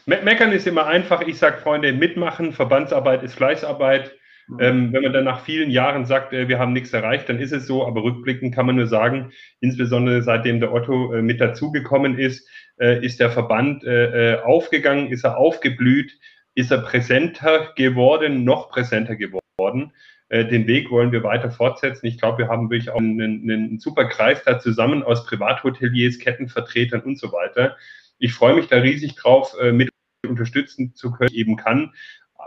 Me 0.07 0.21
meckern 0.23 0.53
ist 0.53 0.67
immer 0.67 0.87
einfach. 0.87 1.23
Ich 1.23 1.39
sage, 1.39 1.59
Freunde, 1.59 1.93
mitmachen. 1.93 2.53
Verbandsarbeit 2.53 3.23
ist 3.23 3.35
Fleißarbeit. 3.35 4.13
Mhm. 4.49 4.61
Ähm, 4.61 4.93
wenn 4.93 5.03
man 5.03 5.13
dann 5.13 5.25
nach 5.25 5.45
vielen 5.45 5.71
Jahren 5.71 6.05
sagt, 6.05 6.33
äh, 6.33 6.49
wir 6.49 6.59
haben 6.59 6.73
nichts 6.73 6.93
erreicht, 6.93 7.29
dann 7.29 7.39
ist 7.39 7.53
es 7.53 7.67
so. 7.67 7.87
Aber 7.87 8.03
rückblickend 8.03 8.55
kann 8.55 8.67
man 8.67 8.77
nur 8.77 8.87
sagen, 8.87 9.33
insbesondere 9.61 10.23
seitdem 10.23 10.61
der 10.61 10.73
Otto 10.73 11.15
äh, 11.15 11.23
mit 11.23 11.41
dazugekommen 11.41 12.19
ist, 12.19 12.49
äh, 12.79 13.05
ist 13.05 13.21
der 13.21 13.31
Verband 13.31 13.85
äh, 13.85 14.35
äh, 14.35 14.43
aufgegangen, 14.43 15.09
ist 15.09 15.25
er 15.25 15.39
aufgeblüht, 15.39 16.19
ist 16.55 16.71
er 16.71 16.79
präsenter 16.79 17.73
geworden, 17.77 18.45
noch 18.45 18.71
präsenter 18.71 19.17
geworden. 19.17 19.93
Äh, 20.33 20.47
den 20.47 20.67
Weg 20.67 20.91
wollen 20.91 21.13
wir 21.13 21.23
weiter 21.23 21.51
fortsetzen. 21.51 22.07
Ich 22.07 22.17
glaube, 22.17 22.39
wir 22.39 22.49
haben 22.49 22.71
wirklich 22.71 22.89
auch 22.89 22.97
einen, 22.97 23.21
einen 23.21 23.79
super 23.79 24.07
Kreis 24.07 24.43
da 24.45 24.59
zusammen 24.59 25.03
aus 25.03 25.27
Privathoteliers, 25.27 26.19
Kettenvertretern 26.19 27.03
und 27.03 27.19
so 27.19 27.33
weiter. 27.33 27.77
Ich 28.19 28.33
freue 28.33 28.55
mich 28.55 28.67
da 28.67 28.79
riesig 28.79 29.15
drauf, 29.15 29.55
äh, 29.61 29.73
mit 29.73 29.91
unterstützen 30.27 30.95
zu 30.95 31.13
können, 31.13 31.35
eben 31.35 31.57
kann. 31.57 31.93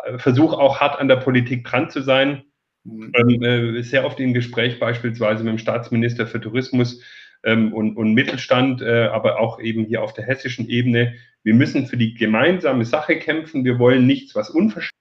Äh, 0.04 0.18
Versuche 0.18 0.58
auch 0.58 0.80
hart 0.80 1.00
an 1.00 1.08
der 1.08 1.18
Politik 1.18 1.64
dran 1.64 1.92
zu 1.92 2.02
sein. 2.02 2.46
Mhm. 2.86 3.12
Ähm, 3.14 3.84
sehr 3.84 4.04
oft 4.04 4.20
im 4.20 4.34
Gespräch 4.34 4.80
beispielsweise 4.80 5.44
mit 5.44 5.52
dem 5.54 5.60
Staatsminister 5.60 6.26
für 6.26 6.42
Tourismus 6.42 7.04
ähm, 7.44 7.72
und, 7.72 7.98
und, 7.98 8.16
Mittelstand, 8.16 8.82
aber 8.82 9.40
auch 9.40 9.60
eben 9.60 9.86
hier 9.86 10.02
auf 10.02 10.14
der 10.14 10.26
hessischen 10.26 10.68
Ebene. 10.70 11.14
Wir 11.44 11.54
müssen 11.54 11.86
für 11.86 11.98
die 11.98 12.16
gemeinsame 12.16 12.86
Sache 12.86 13.20
kämpfen. 13.20 13.64
Wir 13.64 13.78
wollen 13.78 14.08
nichts, 14.08 14.34
was 14.34 14.50
unverschämt 14.50 14.92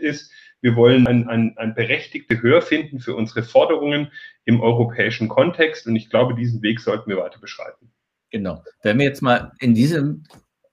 ist. 0.00 0.30
Wir 0.60 0.76
wollen 0.76 1.06
ein, 1.06 1.28
ein, 1.28 1.54
ein 1.56 1.74
berechtigte 1.74 2.36
Gehör 2.36 2.62
finden 2.62 3.00
für 3.00 3.14
unsere 3.14 3.42
Forderungen 3.42 4.12
im 4.44 4.60
europäischen 4.60 5.28
Kontext. 5.28 5.86
Und 5.86 5.96
ich 5.96 6.10
glaube, 6.10 6.34
diesen 6.34 6.62
Weg 6.62 6.80
sollten 6.80 7.08
wir 7.08 7.16
weiter 7.16 7.40
beschreiten. 7.40 7.90
Genau. 8.30 8.62
Wenn 8.82 8.98
wir 8.98 9.06
jetzt 9.06 9.22
mal 9.22 9.52
in 9.58 9.74
diesem 9.74 10.24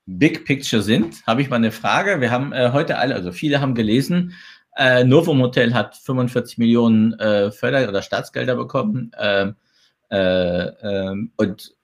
Big 0.05 0.45
Picture 0.45 0.81
sind, 0.81 1.25
habe 1.25 1.41
ich 1.41 1.49
mal 1.49 1.57
eine 1.57 1.71
Frage. 1.71 2.21
Wir 2.21 2.31
haben 2.31 2.53
äh, 2.53 2.71
heute 2.71 2.97
alle, 2.97 3.15
also 3.15 3.31
viele 3.31 3.61
haben 3.61 3.75
gelesen, 3.75 4.33
äh, 4.77 5.03
Novum 5.03 5.41
Hotel 5.41 5.73
hat 5.73 5.95
45 5.95 6.59
Millionen 6.59 7.13
äh, 7.13 7.51
Förder- 7.51 7.89
oder 7.89 8.03
Staatsgelder 8.03 8.55
bekommen. 8.55 9.11
Ähm, 9.19 9.55
äh, 10.09 10.67
ähm, 10.67 11.31
und 11.35 11.75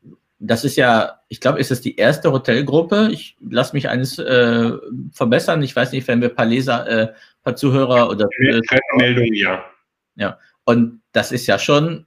das 0.45 0.65
ist 0.65 0.75
ja, 0.75 1.21
ich 1.29 1.39
glaube, 1.39 1.59
ist 1.59 1.71
es 1.71 1.79
die 1.79 1.95
erste 1.95 2.31
Hotelgruppe. 2.33 3.09
Ich 3.13 3.37
lasse 3.39 3.73
mich 3.73 3.87
eines 3.87 4.19
äh, 4.19 4.71
verbessern. 5.13 5.63
Ich 5.63 5.73
weiß 5.73 5.93
nicht, 5.93 6.05
wenn 6.09 6.19
wir 6.19 6.29
ein 6.29 6.35
paar 6.35 6.45
Leser, 6.45 6.87
äh, 6.87 7.13
paar 7.43 7.55
Zuhörer 7.55 8.09
oder 8.09 8.27
äh, 8.39 8.59
Meldung, 8.97 9.33
ja. 9.33 9.63
Ja, 10.15 10.37
und 10.65 11.01
das 11.13 11.31
ist 11.31 11.47
ja 11.47 11.57
schon 11.57 12.05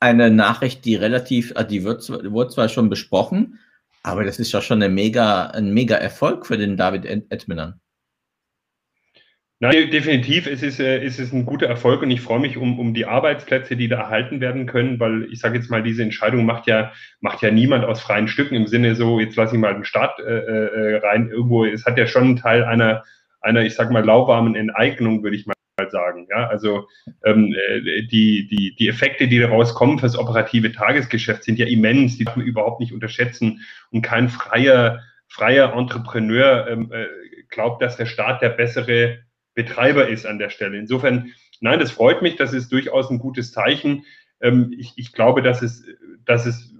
eine 0.00 0.30
Nachricht, 0.30 0.84
die 0.84 0.96
relativ, 0.96 1.52
äh, 1.54 1.64
die 1.64 1.84
wird, 1.84 2.08
wurde 2.08 2.50
zwar 2.50 2.68
schon 2.68 2.90
besprochen, 2.90 3.60
aber 4.02 4.24
das 4.24 4.40
ist 4.40 4.50
ja 4.50 4.60
schon 4.60 4.82
eine 4.82 4.92
mega, 4.92 5.46
ein 5.46 5.72
mega 5.72 5.94
Erfolg 5.96 6.46
für 6.46 6.58
den 6.58 6.76
David 6.76 7.04
Edminan. 7.04 7.80
Nein, 9.62 9.90
definitiv 9.90 10.46
ist 10.46 10.62
es, 10.62 10.80
äh, 10.80 11.04
ist 11.04 11.18
es 11.18 11.34
ein 11.34 11.44
guter 11.44 11.66
Erfolg 11.66 12.00
und 12.00 12.10
ich 12.10 12.22
freue 12.22 12.40
mich 12.40 12.56
um, 12.56 12.78
um 12.78 12.94
die 12.94 13.04
Arbeitsplätze, 13.04 13.76
die 13.76 13.88
da 13.88 13.98
erhalten 13.98 14.40
werden 14.40 14.64
können, 14.64 14.98
weil 14.98 15.30
ich 15.30 15.38
sage 15.40 15.58
jetzt 15.58 15.70
mal, 15.70 15.82
diese 15.82 16.02
Entscheidung 16.02 16.46
macht 16.46 16.66
ja, 16.66 16.92
macht 17.20 17.42
ja 17.42 17.50
niemand 17.50 17.84
aus 17.84 18.00
freien 18.00 18.26
Stücken 18.26 18.54
im 18.54 18.66
Sinne 18.66 18.94
so, 18.94 19.20
jetzt 19.20 19.36
lasse 19.36 19.56
ich 19.56 19.60
mal 19.60 19.74
den 19.74 19.84
Staat 19.84 20.18
äh, 20.18 20.22
äh, 20.22 20.96
rein. 21.04 21.28
Irgendwo, 21.28 21.66
es 21.66 21.84
hat 21.84 21.98
ja 21.98 22.06
schon 22.06 22.24
einen 22.24 22.36
Teil 22.36 22.64
einer, 22.64 23.04
einer, 23.42 23.60
ich 23.62 23.74
sag 23.74 23.90
mal, 23.90 24.02
lauwarmen 24.02 24.54
Enteignung, 24.54 25.22
würde 25.22 25.36
ich 25.36 25.44
mal 25.44 25.54
sagen. 25.90 26.26
Ja, 26.30 26.46
also 26.48 26.88
ähm, 27.24 27.54
äh, 27.54 28.06
die, 28.06 28.48
die, 28.48 28.74
die 28.78 28.88
Effekte, 28.88 29.28
die 29.28 29.40
daraus 29.40 29.74
kommen 29.74 29.98
fürs 29.98 30.16
operative 30.16 30.72
Tagesgeschäft, 30.72 31.44
sind 31.44 31.58
ja 31.58 31.66
immens, 31.66 32.16
die 32.16 32.24
darf 32.24 32.36
man 32.36 32.46
überhaupt 32.46 32.80
nicht 32.80 32.94
unterschätzen. 32.94 33.60
Und 33.90 34.00
kein 34.00 34.30
freier, 34.30 35.00
freier 35.28 35.74
Entrepreneur 35.76 36.66
ähm, 36.66 36.90
äh, 36.92 37.04
glaubt, 37.50 37.82
dass 37.82 37.98
der 37.98 38.06
Staat 38.06 38.40
der 38.40 38.50
bessere 38.50 39.18
Betreiber 39.54 40.08
ist 40.08 40.26
an 40.26 40.38
der 40.38 40.50
Stelle. 40.50 40.78
Insofern, 40.78 41.32
nein, 41.60 41.78
das 41.78 41.90
freut 41.90 42.22
mich, 42.22 42.36
das 42.36 42.52
ist 42.52 42.70
durchaus 42.72 43.10
ein 43.10 43.18
gutes 43.18 43.52
Zeichen. 43.52 44.04
Ähm, 44.40 44.74
ich, 44.78 44.92
ich, 44.96 45.12
glaube, 45.12 45.42
dass 45.42 45.62
es, 45.62 45.84
dass 46.24 46.46
es, 46.46 46.74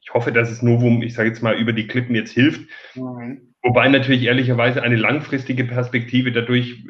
ich 0.00 0.12
hoffe, 0.12 0.32
dass 0.32 0.50
es 0.50 0.62
Novum, 0.62 1.02
ich 1.02 1.14
sage 1.14 1.28
jetzt 1.28 1.42
mal, 1.42 1.56
über 1.56 1.72
die 1.72 1.86
Klippen 1.86 2.14
jetzt 2.14 2.32
hilft. 2.32 2.62
Mhm. 2.94 3.54
Wobei 3.62 3.88
natürlich 3.88 4.22
ehrlicherweise 4.24 4.82
eine 4.82 4.96
langfristige 4.96 5.64
Perspektive 5.64 6.32
dadurch 6.32 6.84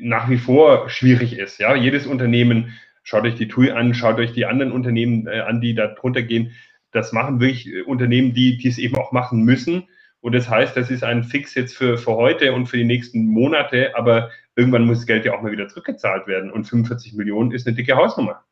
nach 0.00 0.28
wie 0.28 0.38
vor 0.38 0.90
schwierig 0.90 1.38
ist. 1.38 1.58
Ja, 1.58 1.74
jedes 1.74 2.06
Unternehmen, 2.06 2.74
schaut 3.02 3.24
euch 3.24 3.36
die 3.36 3.48
TUI 3.48 3.70
an, 3.70 3.94
schaut 3.94 4.18
euch 4.18 4.32
die 4.32 4.46
anderen 4.46 4.72
Unternehmen 4.72 5.26
äh, 5.26 5.40
an, 5.40 5.60
die 5.60 5.74
da 5.74 5.88
drunter 5.88 6.22
gehen. 6.22 6.52
Das 6.90 7.12
machen 7.12 7.40
wirklich 7.40 7.68
äh, 7.68 7.82
Unternehmen, 7.82 8.34
die, 8.34 8.58
die 8.58 8.68
es 8.68 8.78
eben 8.78 8.96
auch 8.96 9.12
machen 9.12 9.42
müssen. 9.42 9.84
Und 10.24 10.34
das 10.34 10.48
heißt, 10.48 10.74
das 10.74 10.90
ist 10.90 11.04
ein 11.04 11.22
Fix 11.22 11.54
jetzt 11.54 11.76
für, 11.76 11.98
für 11.98 12.14
heute 12.14 12.54
und 12.54 12.64
für 12.64 12.78
die 12.78 12.84
nächsten 12.84 13.26
Monate, 13.26 13.94
aber 13.94 14.30
irgendwann 14.56 14.86
muss 14.86 15.00
das 15.00 15.06
Geld 15.06 15.26
ja 15.26 15.34
auch 15.34 15.42
mal 15.42 15.52
wieder 15.52 15.68
zurückgezahlt 15.68 16.26
werden. 16.26 16.50
Und 16.50 16.64
45 16.64 17.12
Millionen 17.12 17.52
ist 17.52 17.66
eine 17.66 17.76
dicke 17.76 17.94
Hausnummer. 17.94 18.42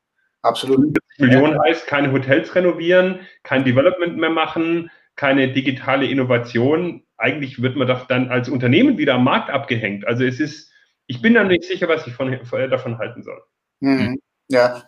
Absolut. 0.43 0.81
45 0.81 1.19
Millionen 1.21 1.59
heißt 1.63 1.87
keine 1.87 2.13
Hotels 2.13 2.55
renovieren, 2.55 3.21
kein 3.43 3.65
Development 3.65 4.19
mehr 4.19 4.29
machen, 4.29 4.91
keine 5.17 5.51
digitale 5.51 6.05
Innovation. 6.05 7.05
Eigentlich 7.17 7.63
wird 7.63 7.75
man 7.77 7.89
doch 7.89 8.07
dann 8.07 8.29
als 8.29 8.51
Unternehmen 8.51 8.99
wieder 8.99 9.15
am 9.15 9.25
Markt 9.25 9.49
abgehängt. 9.49 10.07
Also 10.07 10.25
es 10.25 10.41
ist, 10.41 10.71
ich 11.07 11.23
bin 11.23 11.33
dann 11.33 11.49
nicht 11.49 11.65
sicher, 11.65 11.89
was 11.89 12.07
ich 12.07 12.13
von, 12.13 12.39
davon 12.69 12.99
halten 12.99 13.23
soll. 13.23 13.41
Mhm. 13.81 14.21
Ja, 14.49 14.83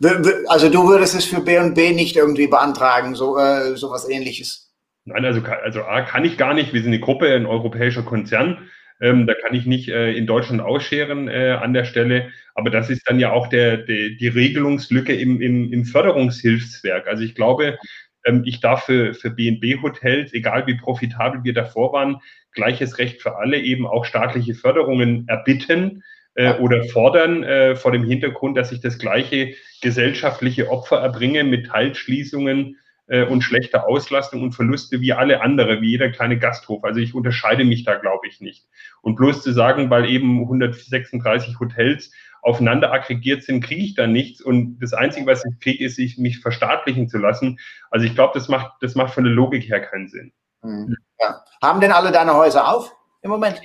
also 0.48 0.68
du 0.68 0.86
würdest 0.86 1.14
es 1.14 1.24
für 1.24 1.40
B&B 1.40 1.92
nicht 1.92 2.14
irgendwie 2.14 2.46
beantragen, 2.46 3.14
so 3.14 3.38
äh, 3.38 3.74
sowas 3.74 4.06
ähnliches. 4.06 4.63
Nein, 5.06 5.24
also, 5.24 5.42
also 5.42 5.82
A, 5.82 6.00
kann 6.02 6.24
ich 6.24 6.38
gar 6.38 6.54
nicht. 6.54 6.72
Wir 6.72 6.80
sind 6.80 6.92
eine 6.92 7.00
Gruppe, 7.00 7.34
ein 7.34 7.46
europäischer 7.46 8.02
Konzern. 8.02 8.70
Ähm, 9.00 9.26
da 9.26 9.34
kann 9.34 9.54
ich 9.54 9.66
nicht 9.66 9.88
äh, 9.88 10.12
in 10.12 10.26
Deutschland 10.26 10.62
ausscheren 10.62 11.28
äh, 11.28 11.58
an 11.60 11.74
der 11.74 11.84
Stelle. 11.84 12.30
Aber 12.54 12.70
das 12.70 12.88
ist 12.88 13.08
dann 13.08 13.18
ja 13.18 13.32
auch 13.32 13.48
der, 13.48 13.78
der, 13.78 14.10
die 14.10 14.28
Regelungslücke 14.28 15.14
im, 15.14 15.40
im, 15.42 15.72
im 15.72 15.84
Förderungshilfswerk. 15.84 17.06
Also 17.06 17.22
ich 17.22 17.34
glaube, 17.34 17.76
ähm, 18.24 18.44
ich 18.46 18.60
darf 18.60 18.84
für, 18.84 19.12
für 19.12 19.30
BNB-Hotels, 19.30 20.32
egal 20.32 20.66
wie 20.66 20.76
profitabel 20.76 21.44
wir 21.44 21.52
davor 21.52 21.92
waren, 21.92 22.20
gleiches 22.52 22.98
Recht 22.98 23.20
für 23.20 23.36
alle 23.36 23.58
eben 23.60 23.86
auch 23.86 24.06
staatliche 24.06 24.54
Förderungen 24.54 25.28
erbitten 25.28 26.02
äh, 26.34 26.54
oder 26.54 26.84
fordern 26.84 27.42
äh, 27.42 27.76
vor 27.76 27.92
dem 27.92 28.04
Hintergrund, 28.04 28.56
dass 28.56 28.72
ich 28.72 28.80
das 28.80 28.98
gleiche 28.98 29.54
gesellschaftliche 29.82 30.70
Opfer 30.70 30.98
erbringe 30.98 31.44
mit 31.44 31.66
Teilschließungen 31.66 32.78
äh, 33.06 33.24
und 33.24 33.42
schlechte 33.42 33.86
Auslastung 33.86 34.42
und 34.42 34.52
Verluste 34.52 35.00
wie 35.00 35.12
alle 35.12 35.42
andere, 35.42 35.80
wie 35.80 35.90
jeder 35.90 36.10
kleine 36.10 36.38
Gasthof. 36.38 36.84
Also 36.84 37.00
ich 37.00 37.14
unterscheide 37.14 37.64
mich 37.64 37.84
da, 37.84 37.96
glaube 37.96 38.26
ich, 38.28 38.40
nicht. 38.40 38.66
Und 39.02 39.16
bloß 39.16 39.42
zu 39.42 39.52
sagen, 39.52 39.90
weil 39.90 40.08
eben 40.08 40.40
136 40.40 41.60
Hotels 41.60 42.12
aufeinander 42.42 42.92
aggregiert 42.92 43.42
sind, 43.42 43.64
kriege 43.64 43.82
ich 43.82 43.94
da 43.94 44.06
nichts. 44.06 44.40
Und 44.40 44.78
das 44.80 44.92
Einzige, 44.92 45.26
was 45.26 45.44
ich 45.44 45.60
kriege, 45.60 45.84
ist, 45.84 45.98
mich 46.18 46.40
verstaatlichen 46.40 47.08
zu 47.08 47.18
lassen. 47.18 47.58
Also 47.90 48.06
ich 48.06 48.14
glaube, 48.14 48.32
das 48.34 48.48
macht, 48.48 48.72
das 48.80 48.94
macht 48.94 49.14
von 49.14 49.24
der 49.24 49.32
Logik 49.32 49.68
her 49.68 49.80
keinen 49.80 50.08
Sinn. 50.08 50.32
Mhm. 50.62 50.96
Ja. 51.20 51.42
Haben 51.62 51.80
denn 51.80 51.92
alle 51.92 52.12
deine 52.12 52.34
Häuser 52.34 52.68
auf 52.68 52.94
im 53.22 53.30
Moment? 53.30 53.60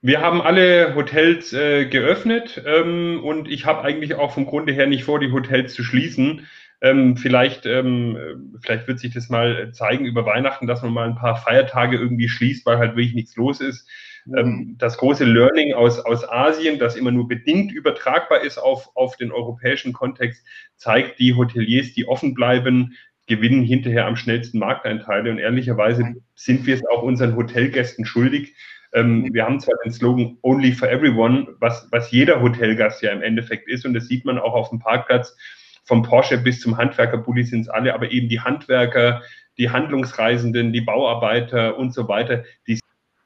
Wir 0.00 0.20
haben 0.20 0.42
alle 0.42 0.96
Hotels 0.96 1.52
äh, 1.52 1.86
geöffnet 1.86 2.60
ähm, 2.66 3.22
und 3.22 3.48
ich 3.48 3.66
habe 3.66 3.82
eigentlich 3.82 4.16
auch 4.16 4.32
vom 4.32 4.46
Grunde 4.46 4.72
her 4.72 4.88
nicht 4.88 5.04
vor, 5.04 5.20
die 5.20 5.30
Hotels 5.30 5.74
zu 5.74 5.84
schließen. 5.84 6.48
Ähm, 6.82 7.16
vielleicht, 7.16 7.64
ähm, 7.64 8.58
vielleicht 8.60 8.88
wird 8.88 8.98
sich 8.98 9.14
das 9.14 9.28
mal 9.28 9.70
zeigen 9.72 10.04
über 10.04 10.26
Weihnachten, 10.26 10.66
dass 10.66 10.82
man 10.82 10.92
mal 10.92 11.08
ein 11.08 11.14
paar 11.14 11.36
Feiertage 11.36 11.96
irgendwie 11.96 12.28
schließt, 12.28 12.66
weil 12.66 12.78
halt 12.78 12.96
wirklich 12.96 13.14
nichts 13.14 13.36
los 13.36 13.60
ist. 13.60 13.88
Mhm. 14.24 14.36
Ähm, 14.36 14.74
das 14.78 14.98
große 14.98 15.24
Learning 15.24 15.74
aus, 15.74 16.00
aus 16.00 16.28
Asien, 16.28 16.80
das 16.80 16.96
immer 16.96 17.12
nur 17.12 17.28
bedingt 17.28 17.70
übertragbar 17.70 18.42
ist 18.42 18.58
auf, 18.58 18.90
auf 18.96 19.16
den 19.16 19.30
europäischen 19.30 19.92
Kontext, 19.92 20.44
zeigt, 20.76 21.20
die 21.20 21.34
Hoteliers, 21.34 21.92
die 21.92 22.08
offen 22.08 22.34
bleiben, 22.34 22.96
gewinnen 23.28 23.62
hinterher 23.62 24.06
am 24.06 24.16
schnellsten 24.16 24.58
Markteinteile. 24.58 25.30
Und 25.30 25.38
ehrlicherweise 25.38 26.16
sind 26.34 26.66
wir 26.66 26.74
es 26.74 26.84
auch 26.86 27.02
unseren 27.04 27.36
Hotelgästen 27.36 28.04
schuldig. 28.04 28.56
Ähm, 28.92 29.20
mhm. 29.20 29.34
wir 29.34 29.44
haben 29.44 29.60
zwar 29.60 29.76
den 29.84 29.92
Slogan 29.92 30.36
Only 30.42 30.72
for 30.72 30.90
Everyone, 30.90 31.46
was, 31.60 31.86
was 31.92 32.10
jeder 32.10 32.42
Hotelgast 32.42 33.02
ja 33.02 33.12
im 33.12 33.22
Endeffekt 33.22 33.68
ist. 33.68 33.86
Und 33.86 33.94
das 33.94 34.08
sieht 34.08 34.24
man 34.24 34.40
auch 34.40 34.54
auf 34.54 34.70
dem 34.70 34.80
Parkplatz 34.80 35.36
vom 35.84 36.02
Porsche 36.02 36.38
bis 36.38 36.60
zum 36.60 36.76
Handwerkerbully 36.76 37.44
sind 37.44 37.62
es 37.62 37.68
alle, 37.68 37.94
aber 37.94 38.10
eben 38.10 38.28
die 38.28 38.40
Handwerker, 38.40 39.22
die 39.58 39.70
Handlungsreisenden, 39.70 40.72
die 40.72 40.80
Bauarbeiter 40.80 41.76
und 41.76 41.92
so 41.92 42.08
weiter, 42.08 42.44
die 42.66 42.78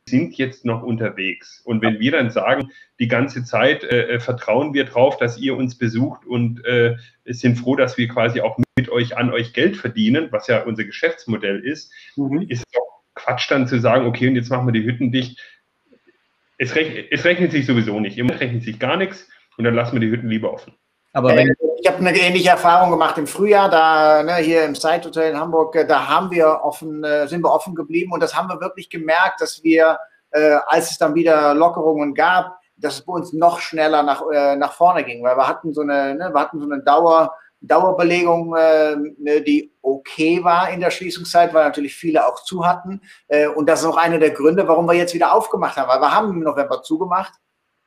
sind 0.09 0.39
jetzt 0.39 0.65
noch 0.65 0.83
unterwegs. 0.83 1.61
Und 1.65 1.83
wenn 1.83 1.99
wir 1.99 2.13
dann 2.13 2.31
sagen, 2.31 2.71
die 3.01 3.09
ganze 3.09 3.45
Zeit 3.45 3.83
äh, 3.83 4.15
äh, 4.15 4.21
vertrauen 4.21 4.73
wir 4.73 4.85
drauf, 4.85 5.17
dass 5.17 5.39
ihr 5.39 5.57
uns 5.57 5.77
besucht 5.77 6.25
und 6.25 6.65
äh, 6.65 6.97
sind 7.25 7.57
froh, 7.57 7.75
dass 7.75 7.99
wir 7.99 8.07
quasi 8.09 8.41
auch 8.41 8.57
mit 8.79 8.89
euch 8.89 9.17
an 9.17 9.33
euch 9.33 9.53
Geld 9.53 9.77
verdienen, 9.77 10.29
was 10.31 10.47
ja 10.47 10.63
unser 10.63 10.85
Geschäftsmodell 10.85 11.59
ist, 11.59 11.93
mhm. 12.15 12.43
ist 12.43 12.59
es 12.59 12.73
doch 12.73 12.87
Quatsch 13.15 13.51
dann 13.51 13.67
zu 13.67 13.81
sagen, 13.81 14.07
okay, 14.07 14.29
und 14.29 14.37
jetzt 14.37 14.51
machen 14.51 14.67
wir 14.67 14.73
die 14.73 14.85
Hütten 14.85 15.11
dicht. 15.11 15.41
Es, 16.59 16.75
rechnet, 16.75 17.07
es 17.11 17.25
rechnet 17.25 17.51
sich 17.51 17.67
sowieso 17.67 17.99
nicht. 17.99 18.17
Immer 18.17 18.39
rechnet 18.39 18.63
sich 18.63 18.79
gar 18.79 18.97
nichts 18.97 19.29
und 19.57 19.65
dann 19.65 19.75
lassen 19.75 19.95
wir 19.95 20.01
die 20.01 20.11
Hütten 20.11 20.29
lieber 20.29 20.53
offen. 20.53 20.75
Aber 21.17 21.35
wenn, 21.35 21.55
ich 21.79 21.87
habe 21.89 21.97
eine 21.97 22.15
ähnliche 22.15 22.51
Erfahrung 22.51 22.91
gemacht 22.91 23.17
im 23.17 23.27
Frühjahr, 23.27 23.71
da 23.71 24.23
ne, 24.23 24.35
hier 24.37 24.65
im 24.65 24.75
Side 24.75 25.01
Hotel 25.03 25.31
in 25.31 25.41
Hamburg, 25.41 25.75
äh, 25.75 25.87
da 25.87 26.07
haben 26.07 26.31
wir 26.31 26.61
offen, 26.63 27.03
äh, 27.05 27.27
sind 27.27 27.43
wir 27.43 27.51
offen 27.51 27.75
geblieben 27.75 28.13
und 28.13 28.23
das 28.23 28.37
haben 28.37 28.51
wir 28.51 28.61
wirklich 28.61 28.91
gemerkt, 28.91 29.41
dass 29.41 29.65
wir, 29.65 29.99
äh, 30.33 30.59
als 30.67 30.91
es 30.91 30.99
dann 30.99 31.15
wieder 31.15 31.55
Lockerungen 31.55 32.15
gab, 32.15 32.59
dass 32.77 32.97
es 32.97 33.01
bei 33.01 33.15
uns 33.15 33.33
noch 33.33 33.61
schneller 33.61 34.03
nach, 34.03 34.25
äh, 34.31 34.57
nach 34.57 34.75
vorne 34.75 35.05
ging, 35.05 35.25
weil 35.25 35.39
wir 35.39 35.49
hatten 35.49 35.73
so 35.73 35.81
eine, 35.81 36.15
ne, 36.15 36.31
wir 36.35 36.39
hatten 36.39 36.61
so 36.61 36.67
eine 36.71 36.83
Dauer, 36.83 37.35
Dauerbelegung, 37.63 38.55
äh, 38.55 38.97
ne, 39.17 39.41
die 39.41 39.73
okay 39.81 40.45
war 40.45 40.69
in 40.69 40.81
der 40.81 40.91
Schließungszeit, 40.91 41.55
weil 41.55 41.65
natürlich 41.65 41.95
viele 41.95 42.27
auch 42.27 42.45
zu 42.45 42.67
hatten. 42.67 43.01
Äh, 43.29 43.47
und 43.47 43.71
das 43.71 43.81
ist 43.81 43.87
auch 43.87 43.97
einer 43.97 44.19
der 44.19 44.33
Gründe, 44.33 44.69
warum 44.69 44.85
wir 44.87 44.93
jetzt 44.93 45.15
wieder 45.15 45.33
aufgemacht 45.33 45.79
haben, 45.79 45.89
weil 45.89 46.01
wir 46.03 46.15
haben 46.15 46.29
im 46.29 46.41
November 46.41 46.83
zugemacht 46.83 47.33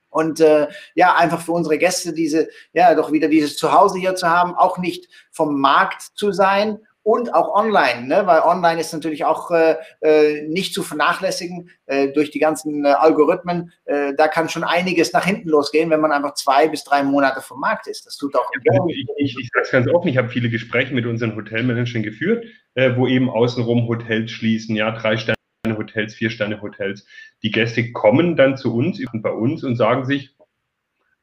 und 0.10 0.40
äh, 0.40 0.68
ja, 0.96 1.16
einfach 1.16 1.42
für 1.42 1.52
unsere 1.52 1.78
Gäste 1.78 2.14
diese, 2.14 2.50
ja, 2.74 2.96
doch 2.96 3.12
wieder 3.12 3.28
dieses 3.28 3.58
Zuhause 3.58 4.00
hier 4.00 4.16
zu 4.16 4.30
haben, 4.30 4.56
auch 4.56 4.78
nicht 4.78 5.08
vom 5.32 5.60
Markt 5.60 6.02
zu 6.02 6.32
sein 6.32 6.80
und 7.04 7.34
auch 7.34 7.56
online, 7.56 8.08
ne? 8.08 8.22
weil 8.26 8.42
online 8.42 8.80
ist 8.80 8.94
natürlich 8.94 9.26
auch 9.26 9.52
äh, 9.52 9.76
äh, 10.02 10.48
nicht 10.48 10.74
zu 10.74 10.84
vernachlässigen 10.84 11.70
äh, 11.86 12.10
durch 12.10 12.30
die 12.30 12.40
ganzen 12.40 12.86
äh, 12.86 12.90
Algorithmen. 12.90 13.72
Äh, 13.86 14.14
da 14.16 14.28
kann 14.28 14.50
schon 14.50 14.64
einiges 14.64 15.14
nach 15.14 15.26
hinten 15.26 15.50
losgehen, 15.50 15.90
wenn 15.90 16.02
man 16.02 16.12
einfach 16.12 16.36
zwei 16.36 16.68
bis 16.68 16.84
drei 16.84 17.04
Monate 17.04 17.42
vom 17.42 17.60
Markt 17.62 17.88
ist. 17.88 18.06
Das 18.06 18.18
tut 18.18 18.36
auch. 18.36 18.52
Ja, 18.64 18.80
ich 18.88 19.08
ich, 19.18 19.38
ich 19.40 19.50
sage 19.54 19.66
es 19.66 19.72
ganz 19.72 19.88
offen, 19.88 20.10
ich 20.10 20.18
habe 20.18 20.30
viele 20.30 20.50
Gespräche 20.50 20.94
mit 20.94 21.06
unseren 21.06 21.36
Hotelmanagern 21.36 22.04
geführt, 22.04 22.46
äh, 22.76 22.96
wo 22.96 23.08
eben 23.08 23.30
außenrum 23.30 23.88
Hotels 23.88 24.30
schließen, 24.32 24.76
ja, 24.76 24.92
drei 24.92 25.18
Sterne. 25.18 25.39
Hotels, 25.80 26.14
Vier-Sterne-Hotels. 26.16 27.08
Die 27.44 27.52
Gäste 27.52 27.92
kommen 27.92 28.36
dann 28.36 28.58
zu 28.58 28.76
uns, 28.76 29.04
bei 29.14 29.32
uns 29.32 29.64
und 29.64 29.76
sagen 29.76 30.06
sich, 30.06 30.36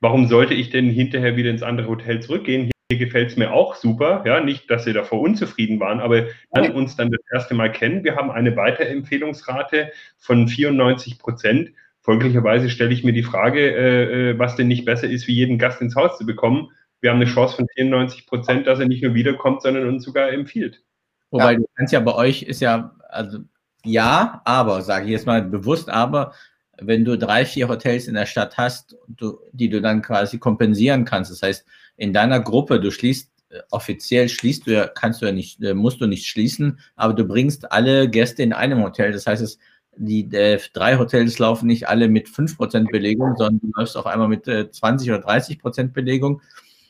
warum 0.00 0.26
sollte 0.26 0.54
ich 0.54 0.70
denn 0.70 0.90
hinterher 0.90 1.36
wieder 1.36 1.50
ins 1.50 1.62
andere 1.62 1.88
Hotel 1.88 2.20
zurückgehen? 2.20 2.70
Hier 2.90 2.98
gefällt 2.98 3.30
es 3.30 3.36
mir 3.36 3.52
auch 3.52 3.74
super. 3.74 4.22
Ja, 4.24 4.40
nicht, 4.40 4.70
dass 4.70 4.84
sie 4.84 4.92
davor 4.92 5.20
unzufrieden 5.20 5.80
waren, 5.80 6.00
aber 6.00 6.26
lernen 6.54 6.72
uns 6.74 6.96
dann 6.96 7.10
das 7.10 7.20
erste 7.32 7.54
Mal 7.54 7.72
kennen. 7.72 8.04
Wir 8.04 8.14
haben 8.14 8.30
eine 8.30 8.56
Weiterempfehlungsrate 8.56 9.90
von 10.18 10.46
94 10.46 11.18
Prozent. 11.18 11.70
Folglicherweise 12.00 12.70
stelle 12.70 12.92
ich 12.92 13.02
mir 13.02 13.12
die 13.12 13.24
Frage, 13.24 13.60
äh, 13.60 14.30
äh, 14.30 14.38
was 14.38 14.54
denn 14.54 14.68
nicht 14.68 14.84
besser 14.84 15.08
ist, 15.08 15.26
wie 15.26 15.34
jeden 15.34 15.58
Gast 15.58 15.80
ins 15.80 15.96
Haus 15.96 16.16
zu 16.16 16.24
bekommen. 16.24 16.70
Wir 17.00 17.10
haben 17.10 17.16
eine 17.16 17.30
Chance 17.30 17.56
von 17.56 17.66
94 17.74 18.26
Prozent, 18.26 18.66
dass 18.68 18.78
er 18.78 18.86
nicht 18.86 19.02
nur 19.02 19.14
wiederkommt, 19.14 19.62
sondern 19.62 19.88
uns 19.88 20.04
sogar 20.04 20.30
empfiehlt. 20.30 20.84
Wobei 21.32 21.52
ja. 21.52 21.58
du 21.58 21.66
kannst 21.74 21.92
ja 21.92 22.00
bei 22.00 22.14
euch 22.14 22.42
ist 22.42 22.60
ja, 22.60 22.94
also 23.08 23.40
ja, 23.86 24.42
aber, 24.44 24.82
sage 24.82 25.06
ich 25.06 25.12
jetzt 25.12 25.26
mal 25.26 25.42
bewusst, 25.42 25.88
aber 25.88 26.32
wenn 26.78 27.04
du 27.04 27.16
drei, 27.16 27.44
vier 27.44 27.68
Hotels 27.68 28.06
in 28.06 28.14
der 28.14 28.26
Stadt 28.26 28.56
hast, 28.58 28.96
du, 29.08 29.38
die 29.52 29.68
du 29.68 29.80
dann 29.80 30.02
quasi 30.02 30.38
kompensieren 30.38 31.04
kannst, 31.04 31.30
das 31.30 31.42
heißt, 31.42 31.64
in 31.96 32.12
deiner 32.12 32.40
Gruppe, 32.40 32.80
du 32.80 32.90
schließt 32.90 33.30
äh, 33.48 33.60
offiziell 33.70 34.28
schließt 34.28 34.66
du 34.66 34.72
ja, 34.72 34.88
kannst 34.88 35.22
du 35.22 35.26
ja 35.26 35.32
nicht, 35.32 35.62
äh, 35.62 35.74
musst 35.74 36.00
du 36.00 36.06
nicht 36.06 36.26
schließen, 36.26 36.80
aber 36.96 37.14
du 37.14 37.24
bringst 37.24 37.70
alle 37.72 38.08
Gäste 38.10 38.42
in 38.42 38.52
einem 38.52 38.82
Hotel. 38.82 39.12
Das 39.12 39.26
heißt, 39.26 39.42
es, 39.42 39.58
die 39.96 40.28
äh, 40.34 40.60
drei 40.72 40.98
Hotels 40.98 41.38
laufen 41.38 41.66
nicht 41.66 41.88
alle 41.88 42.08
mit 42.08 42.28
5% 42.28 42.90
Belegung, 42.90 43.36
sondern 43.36 43.60
du 43.60 43.70
läufst 43.76 43.96
auf 43.96 44.06
einmal 44.06 44.28
mit 44.28 44.48
äh, 44.48 44.70
20 44.70 45.10
oder 45.10 45.26
30% 45.26 45.92
Belegung. 45.92 46.42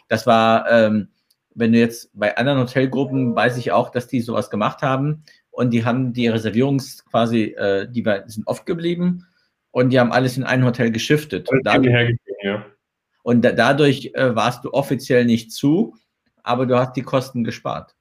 Das 0.08 0.26
war, 0.26 0.70
ähm, 0.70 1.08
wenn 1.54 1.72
du 1.72 1.78
jetzt 1.78 2.10
bei 2.14 2.36
anderen 2.36 2.60
Hotelgruppen, 2.60 3.36
weiß 3.36 3.56
ich 3.58 3.72
auch, 3.72 3.90
dass 3.90 4.08
die 4.08 4.20
sowas 4.20 4.50
gemacht 4.50 4.82
haben 4.82 5.24
und 5.56 5.70
die 5.70 5.86
haben 5.86 6.12
die 6.12 6.28
Reservierungs 6.28 7.02
quasi, 7.06 7.44
äh, 7.56 7.88
die 7.90 8.04
sind 8.26 8.46
oft 8.46 8.66
geblieben 8.66 9.26
und 9.70 9.88
die 9.88 9.98
haben 9.98 10.12
alles 10.12 10.36
in 10.36 10.44
ein 10.44 10.64
Hotel 10.64 10.90
geschiftet. 10.90 11.48
Und 11.48 11.62
dadurch, 11.64 12.14
ja. 12.42 12.66
und 13.22 13.42
da, 13.42 13.52
dadurch 13.52 14.10
äh, 14.14 14.36
warst 14.36 14.64
du 14.64 14.72
offiziell 14.74 15.24
nicht 15.24 15.52
zu, 15.52 15.96
aber 16.42 16.66
du 16.66 16.76
hast 16.76 16.92
die 16.94 17.02
Kosten 17.02 17.42
gespart. 17.42 17.94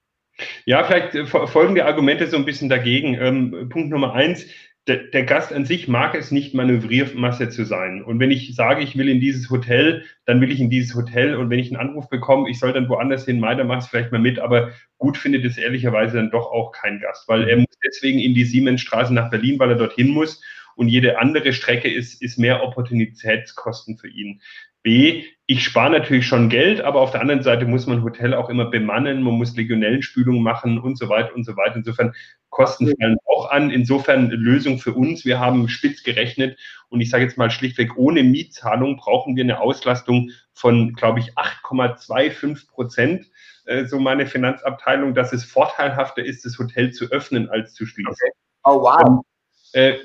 Ja, 0.66 0.84
vielleicht 0.84 1.16
äh, 1.16 1.26
folgende 1.26 1.86
Argumente 1.86 2.28
so 2.28 2.36
ein 2.36 2.44
bisschen 2.44 2.68
dagegen. 2.68 3.14
Ähm, 3.14 3.70
Punkt 3.70 3.90
Nummer 3.90 4.14
eins, 4.14 4.46
der, 4.88 4.98
der, 4.98 5.24
Gast 5.24 5.52
an 5.52 5.66
sich 5.66 5.88
mag 5.88 6.14
es 6.14 6.30
nicht, 6.30 6.54
Manövriermasse 6.54 7.50
zu 7.50 7.66
sein. 7.66 8.04
Und 8.04 8.20
wenn 8.20 8.30
ich 8.30 8.56
sage, 8.56 8.84
ich 8.84 8.96
will 8.96 9.10
in 9.10 9.20
dieses 9.20 9.50
Hotel, 9.50 10.04
dann 10.26 10.42
will 10.42 10.52
ich 10.52 10.60
in 10.60 10.70
dieses 10.70 10.96
Hotel. 10.96 11.36
Und 11.36 11.50
wenn 11.50 11.58
ich 11.58 11.72
einen 11.72 11.90
Anruf 11.90 12.08
bekomme, 12.08 12.50
ich 12.50 12.60
soll 12.60 12.72
dann 12.72 12.88
woanders 12.88 13.26
hin, 13.26 13.40
meiner 13.40 13.64
macht 13.64 13.82
es 13.82 13.88
vielleicht 13.88 14.12
mal 14.12 14.22
mit, 14.22 14.38
aber 14.38 14.72
gut 14.98 15.18
findet 15.18 15.44
es 15.44 15.58
ehrlicherweise 15.58 16.18
dann 16.18 16.30
doch 16.30 16.52
auch 16.52 16.72
kein 16.72 17.00
Gast, 17.00 17.28
weil 17.28 17.50
er 17.50 17.58
muss 17.58 17.80
deswegen 17.84 18.20
in 18.20 18.36
die 18.36 18.46
Siemensstraße 18.46 19.14
nach 19.14 19.32
Berlin, 19.32 19.58
weil 19.58 19.72
er 19.72 19.78
dorthin 19.78 20.10
muss 20.10 20.42
und 20.76 20.90
jede 20.90 21.18
andere 21.20 21.54
Strecke 21.54 21.92
ist, 21.92 22.22
ist 22.22 22.38
mehr 22.38 22.64
Opportunitätskosten 22.64 23.98
für 23.98 24.10
ihn. 24.10 24.42
B, 24.84 25.24
ich 25.48 25.64
spare 25.64 25.92
natürlich 25.92 26.28
schon 26.28 26.48
Geld, 26.50 26.80
aber 26.82 27.02
auf 27.02 27.10
der 27.10 27.22
anderen 27.22 27.42
Seite 27.42 27.66
muss 27.66 27.88
man 27.88 28.04
Hotel 28.04 28.36
auch 28.36 28.50
immer 28.50 28.66
bemannen, 28.66 29.24
man 29.24 29.34
muss 29.34 29.56
Legionellenspülung 29.56 30.44
machen 30.44 30.78
und 30.78 30.98
so 30.98 31.10
weiter 31.10 31.34
und 31.34 31.44
so 31.44 31.58
weiter. 31.58 31.78
Insofern 31.78 32.14
Kosten 32.56 32.88
fallen 32.88 33.18
auch 33.26 33.52
an. 33.52 33.70
Insofern 33.70 34.30
Lösung 34.30 34.80
für 34.80 34.94
uns. 34.94 35.26
Wir 35.26 35.42
haben 35.42 35.68
spitz 35.68 36.04
gerechnet 36.04 36.58
und 36.88 37.02
ich 37.02 37.10
sage 37.10 37.26
jetzt 37.26 37.38
mal 37.38 37.52
schlichtweg, 37.52 37.98
ohne 37.98 38.24
Mietzahlung 38.24 38.96
brauchen 38.96 39.36
wir 39.36 39.44
eine 39.44 39.60
Auslastung 39.60 40.32
von, 40.54 40.94
glaube 40.94 41.20
ich, 41.20 41.34
8,25 41.34 42.70
Prozent 42.70 43.26
äh, 43.66 43.86
so 43.86 44.00
meine 44.00 44.26
Finanzabteilung, 44.26 45.14
dass 45.14 45.34
es 45.34 45.44
vorteilhafter 45.44 46.24
ist, 46.24 46.46
das 46.46 46.58
Hotel 46.58 46.92
zu 46.92 47.12
öffnen 47.12 47.50
als 47.50 47.74
zu 47.74 47.86
schließen. 47.86 48.14
Okay. 48.14 48.32
Oh 48.64 48.82
wow. 48.82 49.26
Äh, 49.74 49.96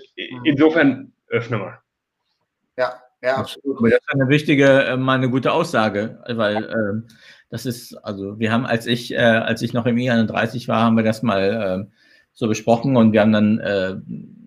insofern 0.45 1.13
öffne 1.29 1.59
mal. 1.59 1.79
Ja, 2.77 2.95
ja, 3.23 3.37
absolut. 3.37 3.79
Aber 3.79 3.91
das 3.91 4.01
ist 4.01 4.13
eine 4.13 4.29
wichtige, 4.29 4.85
äh, 4.87 4.97
mal 4.97 5.15
eine 5.15 5.31
gute 5.31 5.53
Aussage, 5.53 6.21
weil 6.27 6.65
äh, 6.65 7.13
das 7.49 7.65
ist, 7.65 7.95
also 7.95 8.41
wir 8.41 8.51
haben, 8.51 8.67
als 8.67 8.87
ich, 8.87 9.13
äh, 9.13 9.19
als 9.19 9.63
ich 9.63 9.73
noch 9.73 9.87
im 9.87 9.95
I31 9.95 10.67
war, 10.67 10.83
haben 10.83 10.97
wir 10.97 11.05
das 11.05 11.23
mal 11.23 11.87
äh, 11.89 12.00
so 12.33 12.49
besprochen 12.49 12.97
und 12.97 13.13
wir 13.13 13.21
haben 13.21 13.33
dann, 13.33 13.59
äh, 13.59 13.97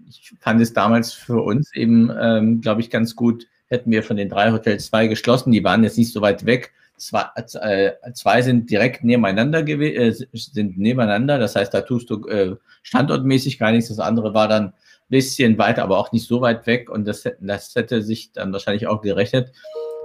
ich 0.09 0.33
fand 0.39 0.61
es 0.61 0.73
damals 0.73 1.13
für 1.13 1.41
uns 1.41 1.73
eben, 1.75 2.11
ähm, 2.19 2.61
glaube 2.61 2.81
ich, 2.81 2.89
ganz 2.89 3.15
gut, 3.15 3.47
hätten 3.67 3.91
wir 3.91 4.03
von 4.03 4.17
den 4.17 4.29
drei 4.29 4.51
Hotels 4.51 4.87
zwei 4.87 5.07
geschlossen, 5.07 5.51
die 5.51 5.63
waren 5.63 5.83
jetzt 5.83 5.97
nicht 5.97 6.13
so 6.13 6.21
weit 6.21 6.45
weg. 6.45 6.71
Zwei, 6.97 7.25
äh, 7.35 7.91
zwei 8.13 8.41
sind 8.43 8.69
direkt 8.69 9.03
nebeneinander 9.03 9.63
gewesen, 9.63 10.27
sind 10.31 10.77
nebeneinander, 10.77 11.39
das 11.39 11.55
heißt, 11.55 11.73
da 11.73 11.81
tust 11.81 12.09
du 12.09 12.57
standortmäßig 12.83 13.57
gar 13.57 13.71
nichts. 13.71 13.89
Das 13.89 13.99
andere 13.99 14.33
war 14.33 14.47
dann 14.47 14.73
bisschen 15.13 15.57
weiter, 15.59 15.83
aber 15.83 15.99
auch 15.99 16.11
nicht 16.11 16.27
so 16.27 16.41
weit 16.41 16.65
weg 16.65 16.89
und 16.89 17.05
das, 17.05 17.23
das 17.39 17.75
hätte 17.75 18.01
sich 18.01 18.31
dann 18.31 18.51
wahrscheinlich 18.51 18.87
auch 18.87 19.01
gerechnet. 19.01 19.51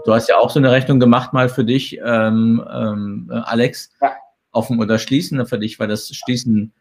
Du 0.05 0.13
hast 0.13 0.29
ja 0.29 0.37
auch 0.37 0.51
so 0.51 0.59
eine 0.59 0.71
Rechnung 0.71 1.01
gemacht 1.01 1.33
mal 1.33 1.49
für 1.49 1.65
dich, 1.65 1.99
ähm, 2.05 2.63
ähm, 2.71 3.31
Alex, 3.45 3.91
ja. 4.03 4.13
offen 4.53 4.81
oder 4.81 4.99
schließen. 4.99 5.45
Für 5.47 5.59
dich 5.59 5.79
war 5.79 5.87
das 5.87 6.15
Schließen 6.15 6.73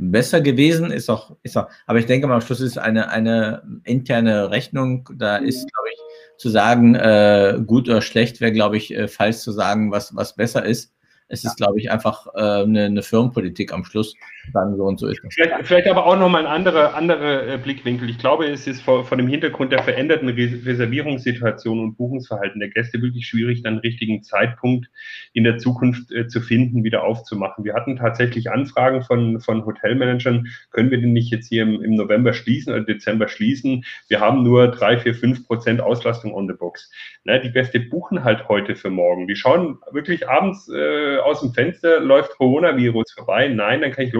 besser 0.00 0.40
gewesen, 0.40 0.90
ist 0.90 1.10
auch, 1.10 1.36
ist 1.42 1.56
auch, 1.56 1.68
aber 1.86 1.98
ich 1.98 2.06
denke 2.06 2.26
mal, 2.26 2.34
am 2.34 2.40
Schluss 2.40 2.60
ist 2.60 2.78
eine, 2.78 3.10
eine 3.10 3.62
interne 3.84 4.50
Rechnung, 4.50 5.08
da 5.14 5.36
ist, 5.36 5.70
glaube 5.70 5.88
ich, 5.92 6.00
zu 6.38 6.48
sagen, 6.48 6.94
äh, 6.94 7.60
gut 7.66 7.88
oder 7.88 8.00
schlecht 8.00 8.40
wäre, 8.40 8.52
glaube 8.52 8.78
ich, 8.78 8.94
äh, 8.94 9.08
falsch 9.08 9.38
zu 9.38 9.52
sagen, 9.52 9.92
was, 9.92 10.16
was 10.16 10.34
besser 10.34 10.64
ist. 10.64 10.94
Es 11.28 11.44
ist, 11.44 11.56
glaube 11.56 11.78
ich, 11.78 11.92
einfach 11.92 12.26
äh, 12.34 12.62
eine, 12.62 12.86
eine, 12.86 13.02
Firmenpolitik 13.02 13.72
am 13.72 13.84
Schluss. 13.84 14.14
Sagen 14.52 14.76
so 14.76 14.84
und 14.84 14.98
so 14.98 15.08
ist. 15.08 15.20
Vielleicht, 15.30 15.66
vielleicht 15.66 15.88
aber 15.88 16.06
auch 16.06 16.18
nochmal 16.18 16.46
ein 16.46 16.52
anderer 16.52 16.94
andere, 16.94 17.54
äh, 17.54 17.58
Blickwinkel. 17.58 18.08
Ich 18.10 18.18
glaube, 18.18 18.46
es 18.46 18.66
ist 18.66 18.82
vor, 18.82 19.04
vor 19.04 19.16
dem 19.16 19.28
Hintergrund 19.28 19.72
der 19.72 19.82
veränderten 19.82 20.28
Reservierungssituation 20.28 21.80
und 21.80 21.96
Buchungsverhalten 21.96 22.60
der 22.60 22.70
Gäste 22.70 23.00
wirklich 23.02 23.26
schwierig, 23.26 23.62
dann 23.62 23.78
richtigen 23.78 24.22
Zeitpunkt 24.22 24.88
in 25.32 25.44
der 25.44 25.58
Zukunft 25.58 26.10
äh, 26.12 26.26
zu 26.28 26.40
finden, 26.40 26.84
wieder 26.84 27.04
aufzumachen. 27.04 27.64
Wir 27.64 27.74
hatten 27.74 27.96
tatsächlich 27.96 28.50
Anfragen 28.50 29.02
von, 29.02 29.40
von 29.40 29.64
Hotelmanagern, 29.64 30.48
können 30.70 30.90
wir 30.90 31.00
den 31.00 31.12
nicht 31.12 31.30
jetzt 31.30 31.48
hier 31.48 31.62
im, 31.62 31.82
im 31.82 31.94
November 31.94 32.32
schließen 32.32 32.72
oder 32.72 32.82
Dezember 32.82 33.28
schließen? 33.28 33.84
Wir 34.08 34.20
haben 34.20 34.42
nur 34.42 34.68
drei, 34.68 34.98
vier, 34.98 35.14
fünf 35.14 35.46
Prozent 35.46 35.80
Auslastung 35.80 36.34
on 36.34 36.48
the 36.48 36.54
box. 36.54 36.90
Ne, 37.24 37.40
die 37.40 37.52
Gäste 37.52 37.80
buchen 37.80 38.24
halt 38.24 38.48
heute 38.48 38.76
für 38.76 38.90
morgen. 38.90 39.26
Die 39.26 39.36
schauen 39.36 39.78
wirklich 39.92 40.28
abends 40.28 40.70
äh, 40.72 41.18
aus 41.18 41.40
dem 41.40 41.52
Fenster, 41.52 42.00
läuft 42.00 42.36
Coronavirus 42.36 43.12
vorbei, 43.12 43.48
nein, 43.48 43.80
dann 43.80 43.92
kann 43.92 44.04
ich 44.04 44.12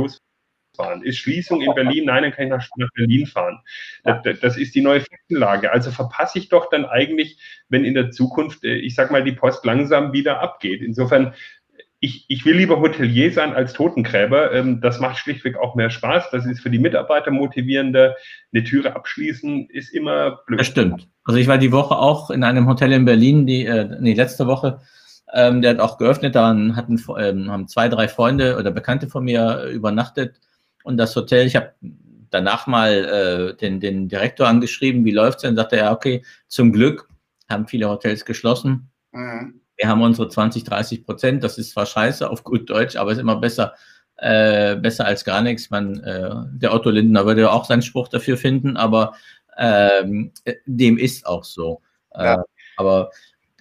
losfahren. 0.81 1.03
Ist 1.03 1.19
Schließung 1.19 1.61
in 1.61 1.75
Berlin, 1.75 2.07
nein, 2.07 2.23
dann 2.23 2.33
kann 2.33 2.45
ich 2.47 2.51
nach, 2.51 2.67
nach 2.77 2.91
Berlin 2.95 3.27
fahren. 3.27 3.59
Das, 4.05 4.23
das, 4.41 4.57
ist 4.57 4.75
die 4.75 4.81
neue 4.81 5.01
Faktenlage. 5.01 5.73
Also 5.73 5.91
verpasse 5.91 6.39
ich 6.39 6.49
doch 6.49 6.71
dann 6.71 6.85
eigentlich, 6.85 7.39
wenn 7.69 7.85
in 7.85 7.95
der 7.95 8.11
Zukunft, 8.11 8.65
äh, 8.65 8.75
ich 8.75 8.95
sag 8.95 9.11
mal, 9.11 9.25
die 9.25 9.33
Post 9.33 9.65
langsam 9.65 10.13
wieder 10.13 10.41
abgeht. 10.41 10.83
Insofern, 10.83 11.35
ich, 12.03 12.25
ich 12.29 12.47
will 12.47 12.57
lieber 12.57 12.81
Hotelier 12.81 13.31
sein 13.33 13.53
als 13.53 13.75
Totengräber. 13.75 14.53
Ähm, 14.53 14.81
das 14.81 15.01
macht 15.01 15.19
schlichtweg 15.19 15.59
auch 15.59 15.75
mehr 15.75 15.91
Spaß. 15.91 16.31
Das 16.31 16.47
ist 16.47 16.61
für 16.61 16.71
die 16.71 16.79
Mitarbeiter 16.79 17.31
motivierender. 17.31 18.17
Eine 18.53 18.65
Türe 18.65 18.97
abschließen 18.97 19.69
ist 19.69 19.93
immer 19.93 20.41
blöd. 20.47 20.61
Das 20.61 20.67
stimmt. 20.67 21.09
Also 21.25 21.39
ich 21.39 21.47
war 21.47 21.59
die 21.59 21.73
Woche 21.73 21.97
auch 21.97 22.31
in 22.31 22.43
einem 22.43 22.67
Hotel 22.67 22.93
in 22.93 23.05
Berlin, 23.05 23.47
die, 23.47 23.67
äh, 23.67 23.97
nee, 24.01 24.15
letzte 24.15 24.47
Woche, 24.47 24.81
ähm, 25.33 25.63
der 25.63 25.73
hat 25.73 25.81
auch 25.81 25.99
geöffnet, 25.99 26.35
da 26.35 26.49
hatten, 26.49 27.01
ähm, 27.19 27.51
haben 27.51 27.69
zwei, 27.69 27.89
drei 27.89 28.09
Freunde 28.09 28.57
oder 28.59 28.71
Bekannte 28.71 29.09
von 29.09 29.25
mir 29.25 29.65
übernachtet. 29.67 30.41
Und 30.83 30.97
das 30.97 31.15
Hotel, 31.17 31.47
ich 31.47 31.57
habe 31.57 31.75
danach 32.31 32.67
mal 32.67 32.93
äh, 32.93 33.57
den, 33.57 33.81
den 33.81 34.09
Direktor 34.09 34.47
angeschrieben, 34.49 35.05
wie 35.05 35.11
läuft 35.11 35.39
es 35.39 35.43
denn? 35.43 35.57
Sagte 35.57 35.77
er, 35.77 35.93
okay, 35.93 36.25
zum 36.49 36.73
Glück 36.73 37.09
haben 37.49 37.67
viele 37.67 37.89
Hotels 37.89 38.25
geschlossen. 38.25 38.91
Mhm. 39.13 39.61
Wir 39.77 39.89
haben 39.89 40.03
unsere 40.03 40.29
20, 40.29 40.65
30 40.65 41.05
Prozent. 41.05 41.43
Das 41.43 41.59
ist 41.59 41.71
zwar 41.71 41.87
scheiße 41.87 42.29
auf 42.29 42.45
gut 42.45 42.69
Deutsch, 42.69 42.97
aber 42.97 43.13
ist 43.13 43.19
immer 43.19 43.37
besser, 43.37 43.75
äh, 44.17 44.77
besser 44.77 45.07
als 45.07 45.25
gar 45.25 45.41
nichts. 45.41 45.71
Man, 45.71 46.01
äh, 46.01 46.31
der 46.53 46.75
Otto 46.75 46.91
Lindner 46.91 47.27
würde 47.27 47.51
auch 47.51 47.65
seinen 47.65 47.83
Spruch 47.83 48.09
dafür 48.09 48.37
finden, 48.37 48.77
aber 48.77 49.15
ähm, 49.57 50.33
dem 50.67 50.99
ist 50.99 51.27
auch 51.27 51.45
so. 51.45 51.81
Ja. 52.15 52.35
Äh, 52.35 52.45
aber 52.77 53.11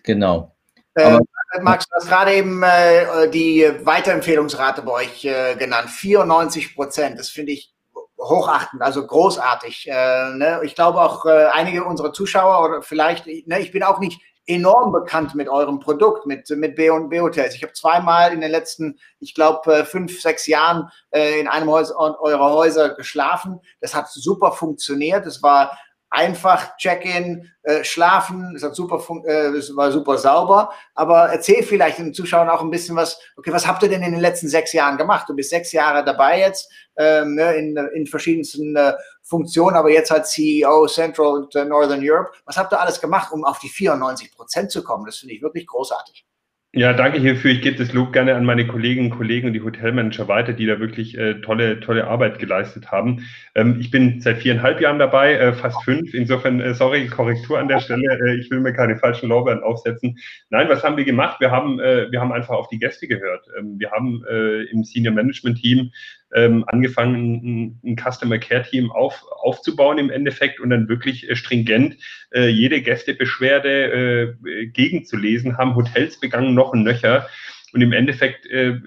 genau. 0.04 0.56
Aber, 0.96 1.20
äh, 1.54 1.62
Max, 1.62 1.88
du 1.88 1.96
hast 1.96 2.08
gerade 2.08 2.34
eben 2.34 2.64
äh, 2.64 3.30
die 3.30 3.70
Weiterempfehlungsrate 3.84 4.82
bei 4.82 4.92
euch 4.92 5.26
äh, 5.26 5.56
genannt. 5.56 5.90
94 5.90 6.76
Prozent. 6.76 7.20
Das 7.20 7.30
finde 7.30 7.54
ich 7.54 7.74
hochachtend, 8.18 8.82
also 8.82 9.06
großartig. 9.06 9.88
Äh, 9.90 10.30
ne? 10.36 10.62
Ich 10.64 10.76
glaube 10.76 11.02
auch 11.02 11.26
äh, 11.26 11.48
einige 11.54 11.86
unserer 11.86 12.14
Zuschauer 12.14 12.66
oder 12.66 12.82
vielleicht, 12.82 13.28
ne, 13.28 13.60
ich 13.60 13.72
bin 13.72 13.84
auch 13.84 14.00
nicht 14.00 14.22
enorm 14.46 14.92
bekannt 14.92 15.36
mit 15.36 15.48
eurem 15.48 15.80
Produkt, 15.80 16.26
mit, 16.26 16.50
mit 16.50 16.76
B&B 16.76 17.22
Hotels. 17.22 17.54
Ich 17.56 17.62
habe 17.62 17.74
zweimal 17.74 18.34
in 18.34 18.42
den 18.42 18.50
letzten, 18.50 19.00
ich 19.20 19.36
glaube, 19.36 19.74
äh, 19.74 19.86
fünf, 19.86 20.20
sechs 20.22 20.48
Jahren 20.48 20.90
in 21.12 21.48
einem 21.48 21.70
Haus, 21.70 21.92
eurer 21.92 22.52
Häuser 22.52 22.90
geschlafen. 22.96 23.60
Das 23.80 23.94
hat 23.94 24.10
super 24.10 24.52
funktioniert. 24.52 25.26
Es 25.28 25.44
war 25.44 25.78
einfach 26.10 26.76
Check-in, 26.78 27.50
äh, 27.64 27.84
schlafen, 27.84 28.56
ist 28.56 28.64
halt 28.64 28.76
super, 28.76 28.98
äh, 29.26 29.52
war 29.76 29.92
super 29.92 30.18
sauber. 30.18 30.72
Aber 30.96 31.30
erzähl 31.30 31.64
vielleicht 31.64 32.00
den 32.00 32.14
Zuschauern 32.14 32.50
auch 32.50 32.62
ein 32.62 32.72
bisschen 32.72 32.96
was. 32.96 33.20
Okay, 33.38 33.52
was 33.54 33.68
habt 33.68 33.84
ihr 33.84 33.90
denn 33.90 34.02
in 34.02 34.12
den 34.12 34.22
letzten 34.22 34.48
sechs 34.48 34.74
Jahren 34.74 34.98
gemacht? 34.98 35.30
Du 35.30 35.36
bist 35.36 35.50
sechs 35.50 35.72
Jahre 35.72 36.04
dabei 36.04 36.40
jetzt 36.40 36.72
ähm, 36.98 37.36
ne, 37.36 37.54
in, 37.56 37.78
in 37.94 38.08
verschiedensten 38.08 38.76
äh, 38.76 38.94
Funktionen, 39.24 39.76
aber 39.76 39.92
jetzt 39.92 40.12
als 40.12 40.32
CEO 40.32 40.88
Central 40.88 41.28
und 41.28 41.56
äh, 41.56 41.66
Northern 41.66 42.02
Europe. 42.02 42.32
Was 42.46 42.58
habt 42.58 42.74
ihr 42.74 42.80
alles 42.80 43.00
gemacht, 43.00 43.32
um 43.32 43.46
auf 43.46 43.60
die 43.60 43.70
94 43.70 44.36
Prozent 44.36 44.72
zu 44.72 44.84
kommen? 44.84 45.06
Das 45.06 45.18
finde 45.18 45.36
ich 45.36 45.42
wirklich 45.42 45.68
großartig. 45.68 46.26
Ja, 46.72 46.94
danke 46.94 47.20
hierfür. 47.20 47.50
Ich 47.50 47.62
gebe 47.62 47.78
das 47.78 47.94
Lob 47.94 48.14
gerne 48.14 48.36
an 48.36 48.46
meine 48.46 48.68
Kolleginnen 48.68 49.12
und 49.12 49.18
Kollegen 49.18 49.48
und 49.48 49.54
die 49.54 49.62
Hotelmanager 49.62 50.28
weiter, 50.28 50.54
die 50.54 50.68
da 50.68 50.80
wirklich 50.80 51.18
äh, 51.18 51.42
tolle, 51.42 51.80
tolle 51.80 52.06
Arbeit 52.06 52.38
geleistet 52.38 52.92
haben. 52.92 53.26
Ähm, 53.56 53.78
ich 53.80 53.90
bin 53.90 54.22
seit 54.22 54.38
viereinhalb 54.38 54.80
Jahren 54.80 55.00
dabei, 55.00 55.34
äh, 55.34 55.54
fast 55.54 55.84
fünf. 55.84 56.14
Insofern, 56.14 56.62
äh, 56.62 56.76
sorry, 56.76 57.08
Korrektur 57.08 57.58
an 57.58 57.70
der 57.70 57.80
Stelle. 57.80 58.20
Äh, 58.24 58.36
ich 58.36 58.52
will 58.52 58.60
mir 58.60 58.72
keine 58.74 58.98
falschen 58.98 59.30
Lorbeeren 59.30 59.64
aufsetzen. 59.64 60.20
Nein, 60.52 60.70
was 60.70 60.84
haben 60.84 60.96
wir 60.96 61.06
gemacht? 61.06 61.40
Wir 61.40 61.50
haben, 61.50 61.80
äh, 61.80 62.12
wir 62.12 62.22
haben 62.22 62.32
einfach 62.32 62.54
auf 62.54 62.70
die 62.70 62.78
Gäste 62.78 63.08
gehört. 63.08 63.48
Ähm, 63.58 63.80
wir 63.80 63.90
haben 63.90 64.24
äh, 64.30 64.66
im 64.66 64.84
Senior 64.84 65.16
Management 65.16 65.60
Team 65.60 65.90
ähm, 66.36 66.64
angefangen, 66.68 67.16
ein, 67.16 67.80
ein, 67.84 67.96
Customer 67.98 68.38
Care 68.38 68.64
Team 68.64 68.92
auf, 68.92 69.24
aufzubauen 69.42 69.98
im 69.98 70.10
Endeffekt 70.10 70.60
und 70.60 70.70
dann 70.70 70.88
wirklich 70.88 71.30
äh, 71.30 71.36
stringent 71.36 71.98
äh, 72.34 72.48
jede 72.48 72.82
Gästebeschwerde 72.82 74.36
äh, 74.42 74.66
gegenzulesen, 74.68 75.58
haben 75.58 75.76
Hotels 75.76 76.20
begangen, 76.20 76.54
noch 76.54 76.74
ein 76.74 76.84
Nöcher. 76.84 77.28
Und 77.74 77.82
im 77.82 77.94
Endeffekt 77.94 78.46
äh, 78.48 78.80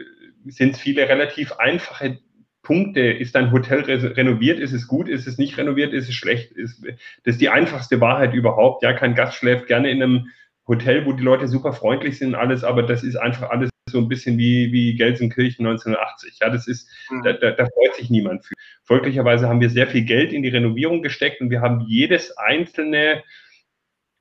sind 0.46 0.74
es 0.74 0.80
viele 0.80 1.08
relativ 1.08 1.52
einfache 1.52 2.18
Punkte. 2.62 3.00
Ist 3.00 3.36
ein 3.36 3.50
Hotel 3.50 3.80
re 3.80 4.16
renoviert? 4.16 4.60
Ist 4.60 4.72
es 4.72 4.86
gut? 4.86 5.08
Ist 5.08 5.26
es 5.26 5.38
nicht 5.38 5.58
renoviert? 5.58 5.92
Ist 5.92 6.08
es 6.08 6.14
schlecht? 6.14 6.52
Ist, 6.52 6.84
das 7.24 7.34
ist 7.34 7.40
die 7.40 7.48
einfachste 7.48 8.00
Wahrheit 8.00 8.34
überhaupt. 8.34 8.82
Ja, 8.82 8.92
kein 8.92 9.14
Gast 9.14 9.36
schläft 9.36 9.66
gerne 9.66 9.90
in 9.90 10.02
einem 10.02 10.28
Hotel, 10.66 11.04
wo 11.06 11.12
die 11.12 11.22
Leute 11.22 11.48
super 11.48 11.72
freundlich 11.72 12.18
sind, 12.18 12.34
alles, 12.34 12.62
aber 12.62 12.84
das 12.84 13.02
ist 13.02 13.16
einfach 13.16 13.50
alles 13.50 13.71
so 13.90 13.98
ein 13.98 14.08
bisschen 14.08 14.38
wie, 14.38 14.72
wie 14.72 14.94
Gelsenkirchen 14.94 15.66
1980. 15.66 16.38
Ja, 16.40 16.50
das 16.50 16.68
ist, 16.68 16.88
mhm. 17.10 17.22
da, 17.22 17.32
da, 17.32 17.50
da, 17.50 17.66
freut 17.66 17.94
sich 17.96 18.10
niemand 18.10 18.44
für. 18.44 18.54
Folglicherweise 18.84 19.48
haben 19.48 19.60
wir 19.60 19.70
sehr 19.70 19.86
viel 19.86 20.04
Geld 20.04 20.32
in 20.32 20.42
die 20.42 20.48
Renovierung 20.48 21.02
gesteckt 21.02 21.40
und 21.40 21.50
wir 21.50 21.60
haben 21.60 21.80
jedes 21.80 22.36
einzelne 22.36 23.22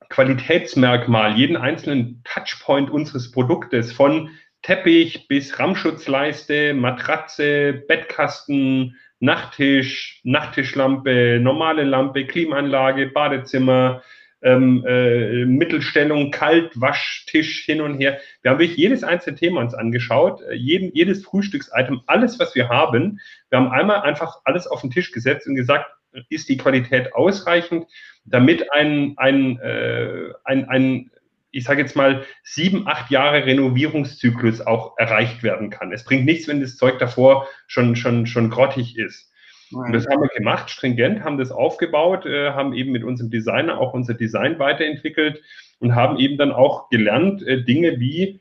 Qualitätsmerkmal, 0.08 1.36
jeden 1.36 1.56
einzelnen 1.56 2.22
Touchpoint 2.24 2.90
unseres 2.90 3.30
Produktes 3.30 3.92
von 3.92 4.30
Teppich 4.62 5.26
bis 5.28 5.58
Rammschutzleiste, 5.58 6.74
Matratze, 6.74 7.84
Bettkasten, 7.88 8.96
Nachttisch, 9.20 10.20
Nachttischlampe, 10.24 11.38
normale 11.40 11.84
Lampe, 11.84 12.26
Klimaanlage, 12.26 13.06
Badezimmer, 13.06 14.02
ähm, 14.42 14.84
äh, 14.86 15.44
Mittelstellung, 15.44 16.30
Kalt, 16.30 16.80
Waschtisch 16.80 17.64
hin 17.64 17.80
und 17.80 17.98
her. 17.98 18.18
Wir 18.42 18.50
haben 18.50 18.58
wirklich 18.58 18.76
jedes 18.76 19.04
einzelne 19.04 19.36
Thema 19.36 19.60
uns 19.60 19.74
angeschaut, 19.74 20.42
äh, 20.42 20.54
jeden, 20.54 20.92
jedes 20.94 21.24
Frühstücksitem, 21.24 22.02
alles, 22.06 22.38
was 22.38 22.54
wir 22.54 22.68
haben. 22.68 23.20
Wir 23.50 23.58
haben 23.58 23.70
einmal 23.70 24.02
einfach 24.02 24.38
alles 24.44 24.66
auf 24.66 24.80
den 24.80 24.90
Tisch 24.90 25.12
gesetzt 25.12 25.46
und 25.46 25.54
gesagt, 25.54 25.86
ist 26.28 26.48
die 26.48 26.56
Qualität 26.56 27.14
ausreichend, 27.14 27.86
damit 28.24 28.72
ein, 28.72 29.14
ein, 29.16 29.58
äh, 29.60 30.32
ein, 30.44 30.68
ein 30.68 31.10
ich 31.50 31.64
sage 31.64 31.82
jetzt 31.82 31.96
mal, 31.96 32.24
sieben, 32.42 32.86
acht 32.88 33.10
Jahre 33.10 33.44
Renovierungszyklus 33.44 34.62
auch 34.62 34.94
erreicht 34.98 35.42
werden 35.42 35.70
kann. 35.70 35.92
Es 35.92 36.04
bringt 36.04 36.24
nichts, 36.24 36.48
wenn 36.48 36.60
das 36.60 36.76
Zeug 36.76 36.98
davor 36.98 37.46
schon, 37.66 37.94
schon, 37.94 38.26
schon 38.26 38.50
grottig 38.50 38.96
ist. 38.96 39.31
Und 39.72 39.92
das 39.92 40.06
haben 40.06 40.22
wir 40.22 40.28
gemacht, 40.28 40.70
stringent, 40.70 41.24
haben 41.24 41.38
das 41.38 41.50
aufgebaut, 41.50 42.26
äh, 42.26 42.50
haben 42.52 42.72
eben 42.74 42.92
mit 42.92 43.04
unserem 43.04 43.30
Designer 43.30 43.78
auch 43.78 43.94
unser 43.94 44.14
Design 44.14 44.58
weiterentwickelt 44.58 45.42
und 45.78 45.94
haben 45.94 46.18
eben 46.18 46.38
dann 46.38 46.52
auch 46.52 46.88
gelernt, 46.90 47.42
äh, 47.46 47.62
Dinge 47.62 47.98
wie, 47.98 48.40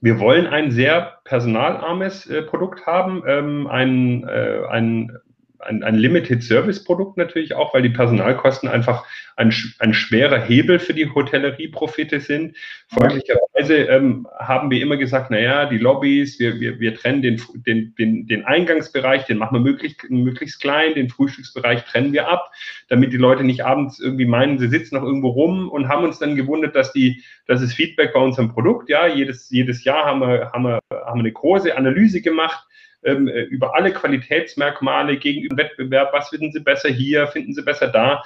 wir 0.00 0.18
wollen 0.18 0.46
ein 0.46 0.70
sehr 0.70 1.18
personalarmes 1.24 2.26
äh, 2.26 2.42
Produkt 2.42 2.86
haben, 2.86 3.22
ähm, 3.26 3.66
ein, 3.66 4.24
äh, 4.26 4.62
ein 4.68 5.18
ein, 5.60 5.82
ein 5.82 5.96
Limited-Service-Produkt 5.96 7.16
natürlich 7.16 7.54
auch, 7.54 7.74
weil 7.74 7.82
die 7.82 7.90
Personalkosten 7.90 8.68
einfach 8.68 9.04
ein, 9.36 9.54
ein 9.78 9.94
schwerer 9.94 10.40
Hebel 10.40 10.78
für 10.78 10.94
die 10.94 11.08
Hotellerie-Profite 11.08 12.20
sind. 12.20 12.56
Folglicherweise 12.88 13.74
ähm, 13.74 14.26
haben 14.38 14.70
wir 14.70 14.82
immer 14.82 14.96
gesagt, 14.96 15.30
naja, 15.30 15.66
die 15.66 15.78
Lobbys, 15.78 16.38
wir, 16.38 16.60
wir, 16.60 16.78
wir 16.80 16.94
trennen 16.94 17.22
den, 17.22 17.40
den, 17.66 17.94
den, 17.96 18.26
den 18.26 18.44
Eingangsbereich, 18.44 19.24
den 19.24 19.38
machen 19.38 19.54
wir 19.56 19.60
möglichst, 19.60 20.08
möglichst 20.10 20.60
klein, 20.60 20.94
den 20.94 21.08
Frühstücksbereich 21.08 21.84
trennen 21.84 22.12
wir 22.12 22.28
ab, 22.28 22.50
damit 22.88 23.12
die 23.12 23.18
Leute 23.18 23.44
nicht 23.44 23.64
abends 23.64 23.98
irgendwie 23.98 24.26
meinen, 24.26 24.58
sie 24.58 24.68
sitzen 24.68 24.96
noch 24.96 25.04
irgendwo 25.04 25.28
rum 25.28 25.68
und 25.68 25.88
haben 25.88 26.04
uns 26.04 26.18
dann 26.18 26.36
gewundert, 26.36 26.74
dass 26.74 26.92
die, 26.92 27.22
das 27.46 27.60
Feedback 27.72 28.12
bei 28.12 28.20
unserem 28.20 28.52
Produkt, 28.52 28.88
ja, 28.88 29.06
jedes, 29.06 29.50
jedes 29.50 29.84
Jahr 29.84 30.04
haben 30.04 30.20
wir, 30.20 30.50
haben 30.52 30.64
wir, 30.64 30.80
haben 30.90 31.18
wir 31.18 31.24
eine 31.24 31.32
große 31.32 31.76
Analyse 31.76 32.20
gemacht, 32.20 32.66
ähm, 33.04 33.28
äh, 33.28 33.42
über 33.42 33.74
alle 33.74 33.92
Qualitätsmerkmale 33.92 35.16
gegenüber 35.18 35.56
Wettbewerb, 35.56 36.12
was 36.12 36.28
finden 36.28 36.52
Sie 36.52 36.60
besser 36.60 36.88
hier, 36.88 37.26
finden 37.28 37.54
Sie 37.54 37.62
besser 37.62 37.88
da. 37.88 38.22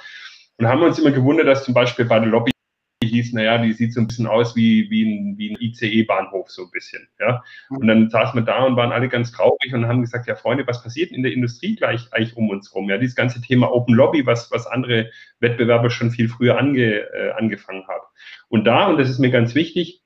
Und 0.57 0.67
haben 0.67 0.83
uns 0.83 0.99
immer 0.99 1.11
gewundert, 1.11 1.47
dass 1.47 1.65
zum 1.65 1.73
Beispiel 1.73 2.05
bei 2.05 2.19
der 2.19 2.29
Lobby 2.29 2.51
hieß, 3.03 3.33
naja, 3.33 3.57
die 3.57 3.73
sieht 3.73 3.93
so 3.93 4.01
ein 4.01 4.07
bisschen 4.07 4.27
aus 4.27 4.55
wie, 4.55 4.89
wie 4.89 5.03
ein, 5.03 5.37
wie 5.37 5.51
ein 5.51 5.57
ICE-Bahnhof, 5.59 6.49
so 6.49 6.63
ein 6.63 6.71
bisschen. 6.71 7.07
Ja? 7.19 7.43
Und 7.69 7.87
dann 7.87 8.09
saßen 8.09 8.39
wir 8.39 8.45
da 8.45 8.63
und 8.63 8.75
waren 8.75 8.91
alle 8.91 9.09
ganz 9.09 9.31
traurig 9.31 9.73
und 9.73 9.87
haben 9.87 10.01
gesagt, 10.01 10.27
ja 10.27 10.35
Freunde, 10.35 10.65
was 10.67 10.83
passiert 10.83 11.11
in 11.11 11.23
der 11.23 11.33
Industrie 11.33 11.75
gleich 11.75 12.11
eigentlich 12.11 12.35
um 12.35 12.49
uns 12.49 12.73
rum? 12.73 12.89
Ja, 12.89 12.97
dieses 12.97 13.15
ganze 13.15 13.41
Thema 13.41 13.71
Open 13.71 13.95
Lobby, 13.95 14.25
was, 14.25 14.51
was 14.51 14.67
andere 14.67 15.11
Wettbewerber 15.39 15.89
schon 15.89 16.11
viel 16.11 16.29
früher 16.29 16.57
ange, 16.57 17.01
äh, 17.13 17.31
angefangen 17.31 17.87
haben. 17.87 18.05
Und 18.49 18.65
da, 18.65 18.87
und 18.87 18.97
das 18.97 19.09
ist 19.09 19.19
mir 19.19 19.31
ganz 19.31 19.55
wichtig, 19.55 20.01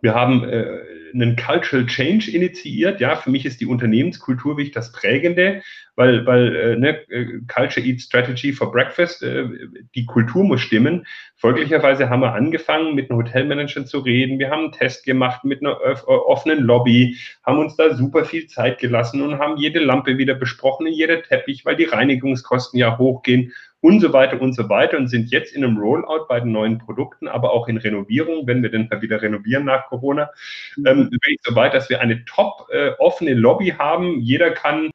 wir 0.00 0.14
haben 0.14 0.44
äh, 0.44 0.78
einen 1.12 1.36
Cultural 1.36 1.86
Change 1.86 2.30
initiiert. 2.30 3.00
Ja, 3.00 3.16
für 3.16 3.30
mich 3.30 3.44
ist 3.44 3.60
die 3.60 3.66
Unternehmenskultur 3.66 4.56
wirklich 4.56 4.72
das 4.72 4.92
Prägende, 4.92 5.62
weil, 5.96 6.24
weil 6.26 6.56
äh, 6.56 6.76
ne, 6.76 7.10
äh, 7.10 7.40
Culture 7.46 7.84
Eats 7.84 8.04
Strategy 8.04 8.52
for 8.52 8.70
Breakfast, 8.70 9.22
äh, 9.22 9.46
die 9.94 10.06
Kultur 10.06 10.44
muss 10.44 10.60
stimmen. 10.60 11.06
Folglicherweise 11.36 12.08
haben 12.08 12.20
wir 12.20 12.34
angefangen, 12.34 12.94
mit 12.94 13.10
den 13.10 13.16
Hotelmanagern 13.16 13.86
zu 13.86 13.98
reden. 13.98 14.38
Wir 14.38 14.50
haben 14.50 14.64
einen 14.64 14.72
Test 14.72 15.04
gemacht 15.04 15.44
mit 15.44 15.60
einer 15.60 15.78
offenen 16.06 16.60
Lobby, 16.60 17.16
haben 17.44 17.58
uns 17.58 17.76
da 17.76 17.94
super 17.94 18.24
viel 18.24 18.46
Zeit 18.46 18.78
gelassen 18.78 19.22
und 19.22 19.38
haben 19.38 19.56
jede 19.56 19.80
Lampe 19.80 20.18
wieder 20.18 20.34
besprochen, 20.34 20.86
jeder 20.86 21.22
Teppich, 21.22 21.64
weil 21.64 21.76
die 21.76 21.84
Reinigungskosten 21.84 22.78
ja 22.78 22.98
hochgehen 22.98 23.52
und 23.82 24.00
so 24.00 24.12
weiter 24.12 24.40
und 24.40 24.54
so 24.54 24.68
weiter 24.68 24.96
und 24.96 25.08
sind 25.08 25.30
jetzt 25.30 25.54
in 25.54 25.64
einem 25.64 25.76
Rollout 25.76 26.26
bei 26.28 26.40
den 26.40 26.52
neuen 26.52 26.78
Produkten, 26.78 27.26
aber 27.26 27.52
auch 27.52 27.68
in 27.68 27.76
Renovierung, 27.76 28.46
wenn 28.46 28.62
wir 28.62 28.70
denn 28.70 28.88
wieder 29.00 29.20
renovieren 29.20 29.64
nach 29.64 29.88
Corona, 29.88 30.30
mhm. 30.76 30.86
ähm, 30.86 31.10
so 31.42 31.54
weit, 31.56 31.74
dass 31.74 31.90
wir 31.90 32.00
eine 32.00 32.24
top 32.24 32.68
äh, 32.70 32.92
offene 32.98 33.34
Lobby 33.34 33.74
haben. 33.76 34.20
Jeder 34.20 34.52
kann 34.52 34.90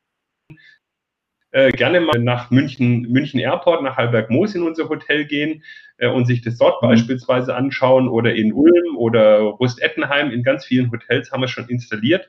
äh, 1.52 1.71
gerne 1.71 2.00
mal 2.00 2.19
nach 2.19 2.50
München, 2.50 3.02
München 3.12 3.41
Airport, 3.41 3.84
nach 3.84 3.97
Halberg-Moos 3.97 4.56
in 4.56 4.63
unser 4.63 4.88
Hotel 4.88 5.26
gehen 5.26 5.63
äh, 5.97 6.08
und 6.08 6.26
sich 6.26 6.41
das 6.41 6.58
dort 6.58 6.82
mhm. 6.82 6.88
beispielsweise 6.88 7.56
anschauen 7.56 8.08
oder 8.08 8.36
in 8.36 8.54
Ulm 8.54 8.95
oder 8.95 9.39
Rust-Ettenheim. 9.39 10.32
In 10.32 10.43
ganz 10.43 10.65
vielen 10.65 10.89
Hotels 10.91 11.32
haben 11.34 11.41
wir 11.41 11.50
schon 11.50 11.67
installiert 11.67 12.26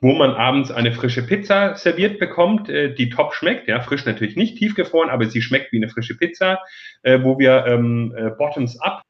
wo 0.00 0.12
man 0.12 0.32
abends 0.32 0.70
eine 0.70 0.92
frische 0.92 1.26
Pizza 1.26 1.76
serviert 1.76 2.18
bekommt, 2.18 2.68
äh, 2.68 2.94
die 2.94 3.10
top 3.10 3.34
schmeckt. 3.34 3.68
Ja, 3.68 3.80
frisch 3.80 4.06
natürlich 4.06 4.36
nicht, 4.36 4.56
tiefgefroren, 4.56 5.10
aber 5.10 5.26
sie 5.26 5.42
schmeckt 5.42 5.72
wie 5.72 5.76
eine 5.76 5.88
frische 5.88 6.16
Pizza, 6.16 6.60
äh, 7.02 7.22
wo 7.22 7.38
wir 7.38 7.66
ähm, 7.66 8.14
äh, 8.16 8.30
Bottoms-up 8.30 9.02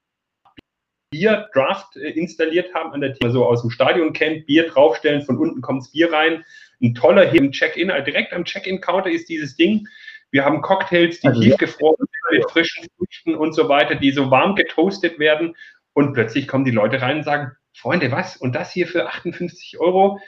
Bier 1.13 1.49
Draft 1.53 1.97
äh, 1.97 2.11
installiert 2.11 2.73
haben, 2.75 2.93
an 2.93 3.01
der 3.01 3.15
Tür 3.15 3.31
so 3.31 3.45
aus 3.45 3.63
dem 3.63 3.71
Stadion 3.71 4.13
kennt, 4.13 4.47
Bier 4.47 4.69
draufstellen, 4.69 5.23
von 5.23 5.39
unten 5.39 5.61
kommt's 5.61 5.91
Bier 5.93 6.13
rein. 6.13 6.45
Ein 6.83 6.95
toller 6.95 7.29
Hidden 7.29 7.53
Check-in, 7.53 7.91
äh, 7.91 8.03
direkt 8.03 8.33
am 8.33 8.45
Check-in-Counter 8.45 9.11
ist 9.11 9.29
dieses 9.29 9.57
Ding. 9.57 9.87
Wir 10.31 10.45
haben 10.45 10.63
Cocktails, 10.63 11.21
die 11.21 11.29
also, 11.29 11.41
tiefgefroren 11.41 11.99
sind, 11.99 12.39
mit 12.39 12.51
frischen 12.51 12.87
Früchten 12.97 13.35
und 13.35 13.53
so 13.53 13.69
weiter, 13.69 13.97
die 13.97 14.13
so 14.13 14.31
warm 14.31 14.55
getoastet 14.55 15.19
werden. 15.19 15.57
Und 15.93 16.15
plötzlich 16.15 16.47
kommen 16.47 16.65
die 16.65 16.71
Leute 16.71 17.03
rein 17.03 17.19
und 17.19 17.25
sagen, 17.25 17.53
Freunde, 17.77 18.13
was? 18.13 18.37
Und 18.37 18.55
das 18.55 18.73
hier 18.73 18.87
für 18.87 19.07
58 19.09 19.81
Euro? 19.81 20.21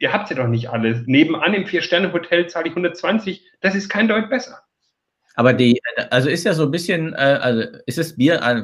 Ihr 0.00 0.12
habt 0.12 0.28
sie 0.28 0.34
doch 0.34 0.48
nicht 0.48 0.68
alle. 0.70 1.02
Nebenan 1.06 1.54
im 1.54 1.66
Vier-Sterne-Hotel 1.66 2.48
zahle 2.48 2.66
ich 2.66 2.72
120, 2.72 3.46
das 3.60 3.74
ist 3.74 3.88
kein 3.88 4.08
Deut 4.08 4.28
besser. 4.28 4.62
Aber 5.34 5.52
die, 5.52 5.80
also 6.10 6.28
ist 6.28 6.44
ja 6.44 6.54
so 6.54 6.64
ein 6.64 6.70
bisschen, 6.70 7.12
äh, 7.12 7.38
also 7.40 7.62
ist 7.86 7.98
das 7.98 8.16
Bier, 8.16 8.40
äh, 8.42 8.62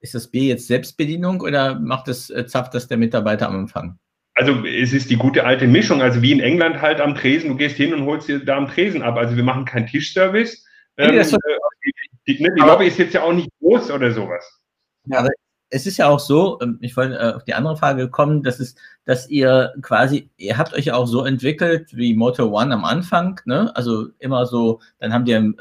ist 0.00 0.14
das 0.14 0.28
Bier 0.28 0.44
jetzt 0.44 0.66
Selbstbedienung 0.66 1.40
oder 1.40 1.78
macht 1.78 2.08
es, 2.08 2.30
äh, 2.30 2.46
zapft 2.46 2.74
das 2.74 2.88
der 2.88 2.96
Mitarbeiter 2.96 3.48
am 3.48 3.56
Empfang? 3.56 3.98
Also 4.34 4.64
es 4.66 4.92
ist 4.92 5.10
die 5.10 5.16
gute 5.16 5.44
alte 5.44 5.66
Mischung, 5.66 6.02
also 6.02 6.22
wie 6.22 6.32
in 6.32 6.40
England 6.40 6.80
halt 6.80 7.00
am 7.00 7.14
Tresen, 7.14 7.50
du 7.50 7.56
gehst 7.56 7.76
hin 7.76 7.92
und 7.92 8.04
holst 8.04 8.28
dir 8.28 8.44
da 8.44 8.56
am 8.56 8.68
Tresen 8.68 9.02
ab. 9.02 9.16
Also 9.16 9.34
wir 9.36 9.44
machen 9.44 9.64
keinen 9.64 9.86
Tischservice. 9.86 10.64
Ähm, 10.98 11.22
so 11.24 11.36
die, 11.84 11.92
die, 12.36 12.42
ne, 12.42 12.50
die 12.56 12.62
Lobby 12.62 12.86
ist 12.86 12.98
jetzt 12.98 13.14
ja 13.14 13.22
auch 13.22 13.32
nicht 13.32 13.48
groß 13.60 13.90
oder 13.90 14.10
sowas. 14.12 14.60
Ja, 15.06 15.26
es 15.70 15.86
ist 15.86 15.96
ja 15.96 16.08
auch 16.08 16.20
so, 16.20 16.58
ähm, 16.62 16.78
ich 16.80 16.96
wollte 16.96 17.16
äh, 17.18 17.32
auf 17.34 17.44
die 17.44 17.54
andere 17.54 17.76
Frage 17.76 18.04
gekommen, 18.04 18.42
dass 18.42 18.60
es, 18.60 18.76
dass 19.04 19.28
ihr 19.28 19.74
quasi, 19.82 20.30
ihr 20.36 20.58
habt 20.58 20.74
euch 20.74 20.86
ja 20.86 20.94
auch 20.94 21.06
so 21.06 21.24
entwickelt 21.24 21.88
wie 21.96 22.14
Motor 22.14 22.52
One 22.52 22.72
am 22.72 22.84
Anfang, 22.84 23.40
ne? 23.44 23.74
Also 23.74 24.08
immer 24.18 24.46
so, 24.46 24.80
dann 24.98 25.12
haben 25.12 25.24
die 25.24 25.32
ähm, 25.32 25.56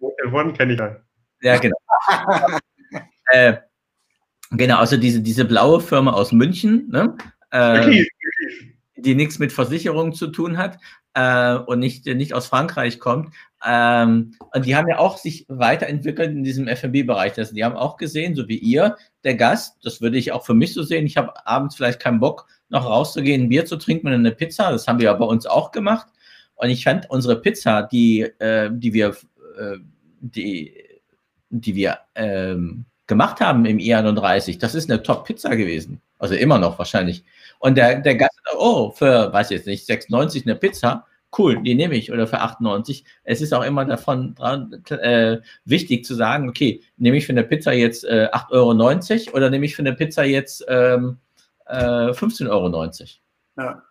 Motor 0.00 0.32
One 0.32 0.52
kenne 0.52 0.74
ich 0.74 0.78
ja. 0.78 0.96
Ja, 1.42 1.58
genau. 1.58 1.76
äh, 3.26 3.56
genau, 4.50 4.78
also 4.78 4.96
diese, 4.96 5.20
diese 5.20 5.44
blaue 5.44 5.80
Firma 5.80 6.12
aus 6.12 6.32
München, 6.32 6.88
ne? 6.90 7.16
Äh, 7.50 8.04
die 8.96 9.14
nichts 9.14 9.38
mit 9.38 9.52
Versicherung 9.52 10.12
zu 10.12 10.26
tun 10.28 10.58
hat 10.58 10.78
äh, 11.14 11.54
und 11.54 11.78
nicht, 11.78 12.06
nicht 12.06 12.34
aus 12.34 12.46
Frankreich 12.46 12.98
kommt. 12.98 13.34
Ähm, 13.66 14.34
und 14.54 14.66
die 14.66 14.74
haben 14.74 14.88
ja 14.88 14.98
auch 14.98 15.18
sich 15.18 15.44
weiterentwickelt 15.48 16.30
in 16.30 16.44
diesem 16.44 16.66
F&B-Bereich. 16.66 17.36
Also 17.38 17.54
die 17.54 17.64
haben 17.64 17.76
auch 17.76 17.96
gesehen, 17.96 18.34
so 18.34 18.48
wie 18.48 18.56
ihr, 18.56 18.96
der 19.24 19.34
Gast, 19.34 19.78
das 19.82 20.00
würde 20.00 20.18
ich 20.18 20.32
auch 20.32 20.44
für 20.44 20.54
mich 20.54 20.72
so 20.72 20.82
sehen, 20.82 21.06
ich 21.06 21.16
habe 21.16 21.46
abends 21.46 21.76
vielleicht 21.76 22.00
keinen 22.00 22.20
Bock, 22.20 22.46
noch 22.70 22.86
rauszugehen, 22.86 23.42
ein 23.42 23.48
Bier 23.48 23.66
zu 23.66 23.76
trinken 23.76 24.06
und 24.06 24.14
eine 24.14 24.32
Pizza. 24.32 24.70
Das 24.70 24.86
haben 24.86 24.98
wir 24.98 25.06
ja 25.06 25.14
bei 25.14 25.24
uns 25.24 25.46
auch 25.46 25.72
gemacht. 25.72 26.06
Und 26.54 26.70
ich 26.70 26.84
fand 26.84 27.10
unsere 27.10 27.40
Pizza, 27.40 27.82
die, 27.82 28.20
äh, 28.20 28.70
die 28.72 28.92
wir, 28.92 29.08
äh, 29.58 29.78
die, 30.20 30.74
die 31.50 31.74
wir 31.74 31.98
ähm, 32.14 32.84
gemacht 33.06 33.40
haben 33.40 33.64
im 33.66 33.78
I31, 33.78 34.58
das 34.60 34.74
ist 34.74 34.90
eine 34.90 35.02
Top-Pizza 35.02 35.56
gewesen. 35.56 36.00
Also 36.18 36.34
immer 36.34 36.58
noch 36.58 36.78
wahrscheinlich. 36.78 37.24
Und 37.58 37.76
der, 37.76 38.00
der 38.00 38.14
Gast, 38.14 38.38
oh, 38.56 38.90
für, 38.92 39.32
weiß 39.32 39.50
ich 39.50 39.58
jetzt 39.58 39.66
nicht, 39.66 39.86
96 39.86 40.46
eine 40.46 40.54
Pizza, 40.54 41.06
cool, 41.38 41.62
die 41.62 41.74
nehme 41.74 41.96
ich 41.96 42.12
oder 42.12 42.26
für 42.26 42.40
98. 42.40 43.04
Es 43.24 43.40
ist 43.40 43.52
auch 43.52 43.64
immer 43.64 43.84
davon 43.84 44.34
dran, 44.34 44.82
äh, 44.88 45.38
wichtig 45.64 46.04
zu 46.04 46.14
sagen, 46.14 46.48
okay, 46.48 46.82
nehme 46.96 47.16
ich 47.16 47.26
für 47.26 47.32
eine 47.32 47.44
Pizza 47.44 47.72
jetzt 47.72 48.04
äh, 48.04 48.28
8,90 48.32 49.28
Euro 49.28 49.36
oder 49.36 49.50
nehme 49.50 49.66
ich 49.66 49.76
für 49.76 49.82
eine 49.82 49.94
Pizza 49.94 50.24
jetzt 50.24 50.64
ähm, 50.68 51.18
äh, 51.66 52.10
15,90 52.10 52.50
Euro? 52.50 52.84
Ja. 53.56 53.82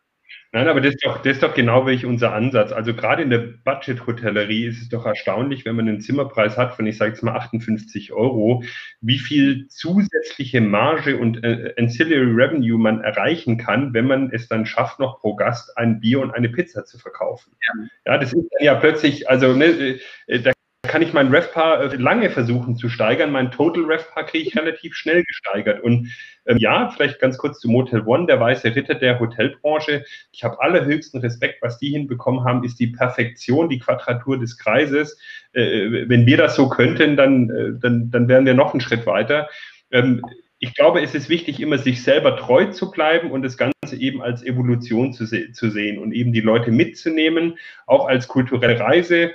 Nein, 0.51 0.67
aber 0.67 0.81
das 0.81 0.95
ist, 0.95 1.05
doch, 1.05 1.17
das 1.21 1.33
ist 1.33 1.43
doch 1.43 1.53
genau 1.53 1.85
welch 1.85 2.07
unser 2.07 2.33
Ansatz. 2.33 2.71
Also 2.71 2.95
gerade 2.95 3.21
in 3.21 3.29
der 3.29 3.53
Budget-Hotellerie 3.63 4.65
ist 4.65 4.81
es 4.81 4.89
doch 4.89 5.05
erstaunlich, 5.05 5.63
wenn 5.63 5.75
man 5.75 5.87
einen 5.87 6.01
Zimmerpreis 6.01 6.57
hat 6.57 6.73
von, 6.73 6.87
ich 6.87 6.97
sage 6.97 7.11
jetzt 7.11 7.21
mal 7.21 7.35
58 7.35 8.13
Euro, 8.13 8.63
wie 8.99 9.19
viel 9.19 9.67
zusätzliche 9.67 10.59
Marge 10.59 11.19
und 11.19 11.43
äh, 11.43 11.75
Ancillary 11.77 12.31
Revenue 12.31 12.79
man 12.79 13.01
erreichen 13.01 13.57
kann, 13.59 13.93
wenn 13.93 14.07
man 14.07 14.31
es 14.31 14.47
dann 14.47 14.65
schafft, 14.65 14.99
noch 14.99 15.19
pro 15.19 15.35
Gast 15.35 15.77
ein 15.77 15.99
Bier 15.99 16.19
und 16.19 16.31
eine 16.31 16.49
Pizza 16.49 16.83
zu 16.83 16.97
verkaufen. 16.97 17.51
Ja, 17.61 18.13
ja 18.13 18.17
das 18.17 18.33
ist 18.33 18.49
dann 18.51 18.65
ja 18.65 18.73
plötzlich, 18.73 19.29
also 19.29 19.53
ne, 19.53 19.99
äh, 20.25 20.39
da 20.39 20.51
kann 20.89 21.03
ich 21.03 21.13
mein 21.13 21.29
RevPAR 21.29 21.93
äh, 21.93 21.95
lange 21.95 22.29
versuchen 22.31 22.75
zu 22.75 22.89
steigern. 22.89 23.31
Mein 23.31 23.51
Total 23.51 23.83
RevPAR 23.83 24.25
kriege 24.25 24.49
ich 24.49 24.57
relativ 24.57 24.95
schnell 24.95 25.23
gesteigert. 25.23 25.81
Und 25.81 26.11
ähm, 26.47 26.57
ja, 26.57 26.89
vielleicht 26.89 27.19
ganz 27.19 27.37
kurz 27.37 27.59
zu 27.59 27.69
Motel 27.69 28.01
One, 28.05 28.25
der 28.25 28.39
weiße 28.39 28.75
Ritter 28.75 28.95
der 28.95 29.19
Hotelbranche. 29.19 30.03
Ich 30.31 30.43
habe 30.43 30.59
allerhöchsten 30.59 31.21
Respekt, 31.21 31.61
was 31.61 31.77
die 31.77 31.91
hinbekommen 31.91 32.43
haben, 32.43 32.63
ist 32.63 32.79
die 32.79 32.87
Perfektion, 32.87 33.69
die 33.69 33.79
Quadratur 33.79 34.39
des 34.39 34.57
Kreises. 34.57 35.19
Äh, 35.53 36.09
wenn 36.09 36.25
wir 36.25 36.37
das 36.37 36.55
so 36.55 36.67
könnten, 36.69 37.15
dann, 37.15 37.49
äh, 37.51 37.79
dann, 37.79 38.09
dann 38.09 38.27
wären 38.27 38.45
wir 38.45 38.55
noch 38.55 38.73
einen 38.73 38.81
Schritt 38.81 39.05
weiter. 39.05 39.47
Ähm, 39.91 40.23
ich 40.57 40.73
glaube, 40.73 41.01
es 41.01 41.13
ist 41.15 41.29
wichtig, 41.29 41.61
immer 41.61 41.77
sich 41.77 42.03
selber 42.03 42.35
treu 42.35 42.65
zu 42.65 42.91
bleiben 42.91 43.31
und 43.31 43.43
das 43.43 43.57
Ganze 43.57 43.95
eben 43.95 44.21
als 44.21 44.43
Evolution 44.43 45.13
zu, 45.13 45.25
se 45.25 45.51
zu 45.51 45.69
sehen 45.69 45.99
und 45.99 46.11
eben 46.11 46.33
die 46.33 46.41
Leute 46.41 46.71
mitzunehmen, 46.71 47.57
auch 47.85 48.07
als 48.07 48.27
kulturelle 48.27 48.79
Reise 48.79 49.31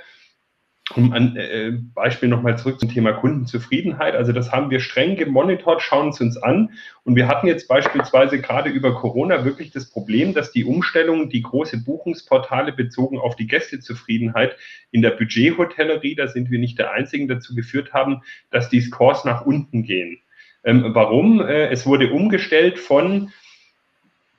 um 0.93 1.13
ein 1.13 1.35
äh, 1.35 1.71
Beispiel 1.93 2.29
nochmal 2.29 2.57
zurück 2.57 2.79
zum 2.79 2.89
Thema 2.89 3.13
Kundenzufriedenheit. 3.13 4.15
Also 4.15 4.31
das 4.31 4.51
haben 4.51 4.69
wir 4.69 4.79
streng 4.79 5.15
gemonitort, 5.15 5.81
schauen 5.81 6.09
es 6.09 6.21
uns 6.21 6.37
an. 6.37 6.71
Und 7.03 7.15
wir 7.15 7.27
hatten 7.27 7.47
jetzt 7.47 7.67
beispielsweise 7.67 8.39
gerade 8.39 8.69
über 8.69 8.93
Corona 8.93 9.45
wirklich 9.45 9.71
das 9.71 9.89
Problem, 9.89 10.33
dass 10.35 10.51
die 10.51 10.63
Umstellung, 10.63 11.29
die 11.29 11.41
große 11.41 11.83
Buchungsportale 11.83 12.71
bezogen 12.71 13.17
auf 13.17 13.35
die 13.35 13.47
Gästezufriedenheit 13.47 14.55
in 14.91 15.01
der 15.01 15.11
Budgethotellerie, 15.11 16.15
da 16.15 16.27
sind 16.27 16.51
wir 16.51 16.59
nicht 16.59 16.77
der 16.77 16.91
Einzigen, 16.91 17.27
dazu 17.27 17.55
geführt 17.55 17.93
haben, 17.93 18.21
dass 18.51 18.69
die 18.69 18.81
Scores 18.81 19.25
nach 19.25 19.43
unten 19.45 19.83
gehen. 19.83 20.19
Ähm, 20.63 20.91
warum? 20.93 21.41
Äh, 21.41 21.69
es 21.69 21.87
wurde 21.87 22.11
umgestellt 22.11 22.77
von 22.77 23.31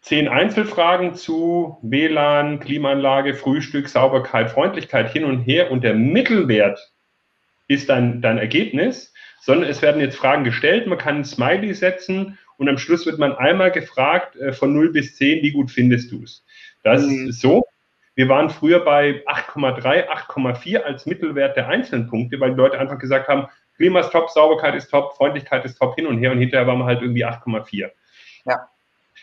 zehn 0.06 0.28
Einzelfragen 0.28 1.16
zu 1.16 1.78
WLAN, 1.82 2.60
Klimaanlage, 2.60 3.34
Frühstück, 3.34 3.88
Sauberkeit, 3.88 4.52
Freundlichkeit 4.52 5.10
hin 5.10 5.24
und 5.24 5.40
her 5.40 5.72
und 5.72 5.82
der 5.82 5.94
Mittelwert 5.94 6.92
ist 7.66 7.88
dein, 7.88 8.22
dein 8.22 8.38
Ergebnis, 8.38 9.12
sondern 9.40 9.68
es 9.68 9.82
werden 9.82 10.00
jetzt 10.00 10.16
Fragen 10.16 10.44
gestellt, 10.44 10.86
man 10.86 10.98
kann 10.98 11.16
ein 11.16 11.24
Smiley 11.24 11.74
setzen 11.74 12.38
und 12.56 12.68
am 12.68 12.78
Schluss 12.78 13.04
wird 13.04 13.18
man 13.18 13.34
einmal 13.34 13.72
gefragt 13.72 14.36
äh, 14.36 14.52
von 14.52 14.72
0 14.72 14.92
bis 14.92 15.16
10, 15.16 15.42
wie 15.42 15.50
gut 15.50 15.72
findest 15.72 16.12
du 16.12 16.22
es? 16.22 16.44
Das 16.84 17.04
mhm. 17.04 17.30
ist 17.30 17.40
so. 17.40 17.64
Wir 18.14 18.28
waren 18.28 18.48
früher 18.48 18.84
bei 18.84 19.24
8,3, 19.26 20.08
8,4 20.08 20.82
als 20.82 21.06
Mittelwert 21.06 21.56
der 21.56 21.66
einzelnen 21.66 22.06
Punkte, 22.06 22.38
weil 22.38 22.50
die 22.50 22.56
Leute 22.56 22.78
einfach 22.78 22.98
gesagt 22.98 23.26
haben, 23.26 23.48
Klima 23.74 23.98
ist 23.98 24.12
top, 24.12 24.30
Sauberkeit 24.30 24.76
ist 24.76 24.88
top, 24.88 25.16
Freundlichkeit 25.16 25.64
ist 25.64 25.78
top 25.78 25.96
hin 25.96 26.06
und 26.06 26.18
her 26.18 26.30
und 26.30 26.38
hinterher 26.38 26.68
waren 26.68 26.78
wir 26.78 26.86
halt 26.86 27.02
irgendwie 27.02 27.26
8,4. 27.26 27.90
Ja. 28.44 28.68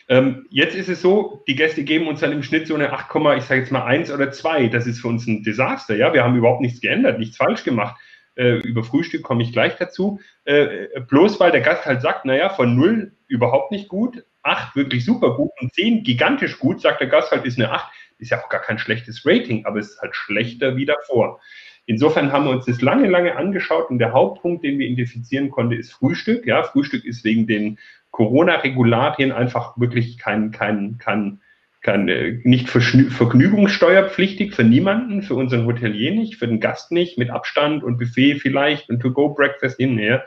Ähm, 0.08 0.46
jetzt 0.50 0.74
ist 0.74 0.88
es 0.88 1.00
so, 1.00 1.42
die 1.46 1.54
Gäste 1.54 1.82
geben 1.82 2.08
uns 2.08 2.20
dann 2.20 2.32
im 2.32 2.42
Schnitt 2.42 2.66
so 2.66 2.74
eine 2.74 2.92
8, 2.92 3.08
ich 3.38 3.44
sage 3.44 3.60
jetzt 3.60 3.72
mal 3.72 3.84
1 3.84 4.10
oder 4.10 4.30
2. 4.30 4.68
Das 4.68 4.86
ist 4.86 5.00
für 5.00 5.08
uns 5.08 5.26
ein 5.26 5.42
Desaster. 5.42 5.96
Ja, 5.96 6.12
wir 6.12 6.24
haben 6.24 6.36
überhaupt 6.36 6.60
nichts 6.60 6.80
geändert, 6.80 7.18
nichts 7.18 7.36
falsch 7.36 7.64
gemacht. 7.64 7.96
Äh, 8.36 8.58
über 8.58 8.84
Frühstück 8.84 9.22
komme 9.22 9.42
ich 9.42 9.52
gleich 9.52 9.76
dazu. 9.76 10.20
Äh, 10.44 11.00
bloß 11.08 11.40
weil 11.40 11.52
der 11.52 11.60
Gast 11.62 11.86
halt 11.86 12.02
sagt, 12.02 12.24
naja, 12.24 12.50
von 12.50 12.74
0 12.74 13.12
überhaupt 13.28 13.70
nicht 13.70 13.88
gut, 13.88 14.24
8 14.42 14.76
wirklich 14.76 15.04
super 15.04 15.36
gut 15.36 15.50
und 15.60 15.72
10 15.72 16.02
gigantisch 16.02 16.58
gut, 16.58 16.80
sagt 16.80 17.00
der 17.00 17.08
Gast 17.08 17.30
halt, 17.30 17.44
ist 17.46 17.58
eine 17.58 17.70
8. 17.70 17.90
Ist 18.18 18.30
ja 18.30 18.42
auch 18.42 18.48
gar 18.48 18.60
kein 18.60 18.78
schlechtes 18.78 19.24
Rating, 19.24 19.64
aber 19.64 19.78
es 19.78 19.90
ist 19.90 20.00
halt 20.00 20.14
schlechter 20.14 20.76
wie 20.76 20.86
davor. 20.86 21.40
Insofern 21.86 22.32
haben 22.32 22.46
wir 22.46 22.52
uns 22.52 22.64
das 22.64 22.80
lange, 22.80 23.08
lange 23.08 23.36
angeschaut 23.36 23.90
und 23.90 23.98
der 23.98 24.12
Hauptpunkt, 24.12 24.64
den 24.64 24.78
wir 24.78 24.86
identifizieren 24.86 25.50
konnten, 25.50 25.74
ist 25.74 25.92
Frühstück. 25.92 26.46
Ja, 26.46 26.62
Frühstück 26.62 27.04
ist 27.04 27.24
wegen 27.24 27.46
den 27.46 27.78
Corona-Regularien 28.14 29.32
einfach 29.32 29.76
wirklich 29.76 30.18
kein, 30.18 30.52
kein, 30.52 30.98
kein, 30.98 31.40
kein 31.82 32.08
äh, 32.08 32.38
nicht 32.44 32.68
vergnügungssteuerpflichtig 32.68 34.54
für 34.54 34.62
niemanden, 34.62 35.22
für 35.22 35.34
unseren 35.34 35.66
Hotelier 35.66 36.12
nicht, 36.12 36.36
für 36.36 36.46
den 36.46 36.60
Gast 36.60 36.92
nicht, 36.92 37.18
mit 37.18 37.30
Abstand 37.30 37.82
und 37.82 37.98
Buffet 37.98 38.36
vielleicht 38.36 38.88
und 38.88 39.00
To-Go-Breakfast 39.00 39.78
hinher. 39.78 40.24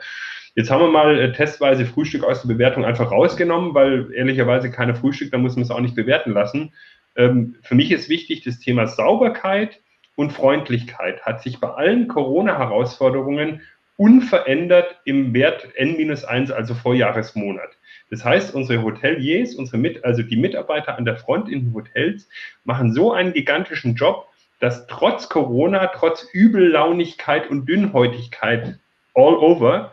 Jetzt 0.54 0.70
haben 0.70 0.82
wir 0.82 0.90
mal 0.90 1.18
äh, 1.18 1.32
testweise 1.32 1.86
Frühstück 1.86 2.24
aus 2.24 2.42
der 2.42 2.48
Bewertung 2.48 2.84
einfach 2.84 3.10
rausgenommen, 3.10 3.72
weil 3.72 4.12
ehrlicherweise 4.12 4.70
keine 4.70 4.94
Frühstück, 4.94 5.30
da 5.30 5.38
muss 5.38 5.56
man 5.56 5.62
es 5.62 5.70
auch 5.70 5.80
nicht 5.80 5.96
bewerten 5.96 6.32
lassen. 6.32 6.74
Ähm, 7.16 7.56
für 7.62 7.74
mich 7.74 7.90
ist 7.90 8.10
wichtig, 8.10 8.44
das 8.44 8.58
Thema 8.58 8.86
Sauberkeit 8.86 9.80
und 10.14 10.34
Freundlichkeit 10.34 11.22
hat 11.22 11.40
sich 11.40 11.58
bei 11.58 11.70
allen 11.70 12.06
Corona-Herausforderungen 12.06 13.62
unverändert 13.96 15.00
im 15.06 15.32
Wert 15.32 15.68
N-1, 15.74 16.52
also 16.52 16.74
Vorjahresmonat. 16.74 17.77
Das 18.10 18.24
heißt, 18.24 18.54
unsere 18.54 18.82
Hoteliers, 18.82 19.54
unsere 19.54 19.78
Mit 19.78 20.04
also 20.04 20.22
die 20.22 20.36
Mitarbeiter 20.36 20.96
an 20.96 21.04
der 21.04 21.16
Front 21.16 21.48
in 21.48 21.66
den 21.66 21.74
Hotels 21.74 22.28
machen 22.64 22.92
so 22.92 23.12
einen 23.12 23.32
gigantischen 23.32 23.94
Job, 23.94 24.26
dass 24.60 24.86
trotz 24.86 25.28
Corona, 25.28 25.88
trotz 25.88 26.26
Übellaunigkeit 26.32 27.48
und 27.50 27.66
Dünnhäutigkeit 27.68 28.78
all 29.14 29.34
over, 29.34 29.92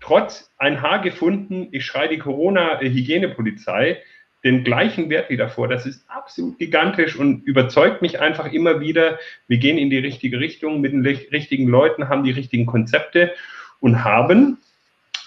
trotz 0.00 0.52
ein 0.58 0.80
Haar 0.80 1.00
gefunden, 1.00 1.68
ich 1.72 1.84
schreie 1.84 2.08
die 2.08 2.18
Corona-Hygienepolizei, 2.18 4.02
den 4.44 4.62
gleichen 4.62 5.10
Wert 5.10 5.28
wie 5.28 5.36
davor. 5.36 5.66
Das 5.66 5.86
ist 5.86 6.08
absolut 6.08 6.58
gigantisch 6.58 7.16
und 7.16 7.44
überzeugt 7.46 8.00
mich 8.00 8.20
einfach 8.20 8.52
immer 8.52 8.80
wieder, 8.80 9.18
wir 9.48 9.58
gehen 9.58 9.76
in 9.76 9.90
die 9.90 9.98
richtige 9.98 10.38
Richtung 10.38 10.80
mit 10.80 10.92
den 10.92 11.04
richtigen 11.04 11.66
Leuten, 11.66 12.08
haben 12.08 12.22
die 12.22 12.30
richtigen 12.30 12.64
Konzepte 12.64 13.32
und 13.80 14.04
haben 14.04 14.58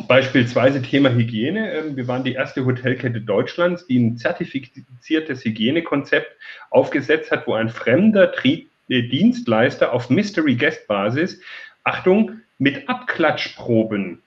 beispielsweise 0.07 0.81
Thema 0.81 1.09
Hygiene. 1.09 1.71
Ähm, 1.73 1.95
wir 1.95 2.07
waren 2.07 2.23
die 2.23 2.33
erste 2.33 2.65
Hotelkette 2.65 3.21
Deutschlands, 3.21 3.85
die 3.87 3.99
ein 3.99 4.17
zertifiziertes 4.17 5.43
Hygienekonzept 5.43 6.35
aufgesetzt 6.69 7.31
hat, 7.31 7.47
wo 7.47 7.53
ein 7.53 7.69
fremder 7.69 8.31
äh, 8.43 8.63
Dienstleister 8.89 9.93
auf 9.93 10.09
Mystery 10.09 10.55
Guest 10.55 10.87
Basis, 10.87 11.41
Achtung, 11.83 12.41
mit 12.57 12.89
Abklatschproben 12.89 14.21